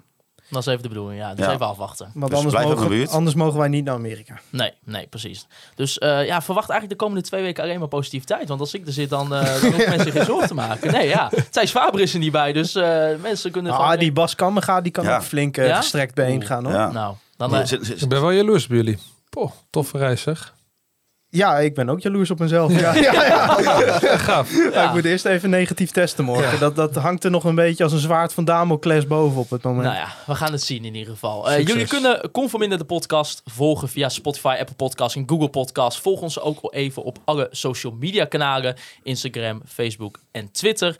[0.49, 1.19] dat is even de bedoeling.
[1.19, 1.53] Ja, dus Ja.
[1.53, 2.11] even afwachten.
[2.13, 4.39] want Dus anders, mogen, anders mogen wij niet naar Amerika.
[4.49, 5.47] Nee, nee, precies.
[5.75, 8.47] Dus eh, ja, verwacht eigenlijk de komende twee weken alleen maar positiviteit.
[8.47, 10.91] Want als ik er zit, dan, eh dan hoeven mensen geen zorgen te maken.
[10.91, 11.31] Nee, ja.
[11.49, 13.99] Thijs Faber is er niet bij, dus eh, mensen kunnen Ah, gewoon...
[13.99, 15.15] die Bas Kammerga, die kan Ja.
[15.15, 15.75] ook flink Ja?
[15.75, 16.93] gestrekt bijeen gaan hoor.
[16.93, 17.55] Nou, dan...
[17.55, 18.97] Eh, Ik ben wel jaloers op jullie.
[19.29, 20.53] Poh, toffe reis zeg.
[21.29, 22.79] Ik ben ook jaloers op mezelf.
[22.79, 24.17] Ja, ja, ja.
[24.17, 24.71] gaaf.
[24.73, 26.59] Ja, ik moet eerst even negatief testen morgen.
[26.59, 29.63] Dat, dat hangt er nog een beetje als een zwaard van Damocles boven op het
[29.63, 29.83] moment.
[29.83, 31.51] Nou ja, we gaan het zien in ieder geval.
[31.51, 36.01] Eh, jullie kunnen Conforminder de podcast volgen via Spotify, Apple Podcasts en Google Podcasts.
[36.01, 38.75] Volg ons ook even op alle social media kanalen.
[39.03, 40.97] Instagram, Facebook en Twitter.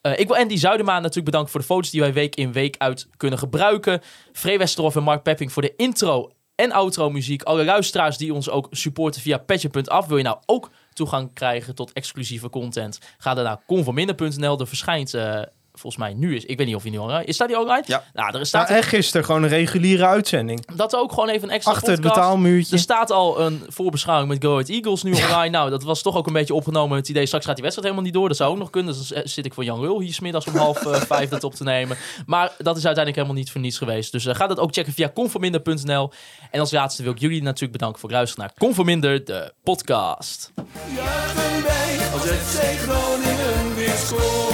[0.00, 2.74] Eh, ik wil Andy Zuidema natuurlijk bedanken voor de foto's die wij week in week
[2.78, 4.00] uit kunnen gebruiken.
[4.32, 6.30] Free Westerhof en Mark Pepping voor de intro
[6.60, 7.42] en outro muziek.
[7.42, 10.06] Alle luisteraars die ons ook supporten via petje.af.
[10.06, 12.98] Wil je nou ook toegang krijgen tot exclusieve content?
[13.18, 14.60] Ga dan naar conforminder.nl.
[14.60, 15.14] Er verschijnt...
[15.14, 15.42] eh,
[15.80, 16.44] Volgens mij nu is.
[16.44, 17.34] Ik weet niet of hij nu online is.
[17.34, 17.82] Staat hij online?
[17.86, 18.04] Ja.
[18.14, 20.66] Nou, er staat Nou, en gisteren gewoon een reguliere uitzending.
[20.76, 22.20] dat ook gewoon even een extra Achter het podcast.
[22.20, 22.72] betaalmuurtje.
[22.74, 25.48] Er staat al een voorbeschouwing met Go Ahead Eagles nu online.
[25.48, 27.26] Nou, dat was toch ook een beetje opgenomen met het idee...
[27.26, 28.28] straks gaat die wedstrijd helemaal niet door.
[28.28, 28.94] Dat zou ook nog kunnen.
[28.94, 31.54] Dus dan zit ik voor Jan Lul hier smiddags om half eh, vijf dat op
[31.54, 31.96] te nemen.
[32.26, 34.12] Maar dat is uiteindelijk helemaal niet voor niets geweest.
[34.12, 36.10] Dus eh, ga dat ook checken via conforminder.nl.
[36.50, 40.52] En als laatste wil ik jullie natuurlijk bedanken voor het luisteren naar Conforminder, de podcast.
[40.94, 44.49] Juichen wij als FC Groningen weer scoort.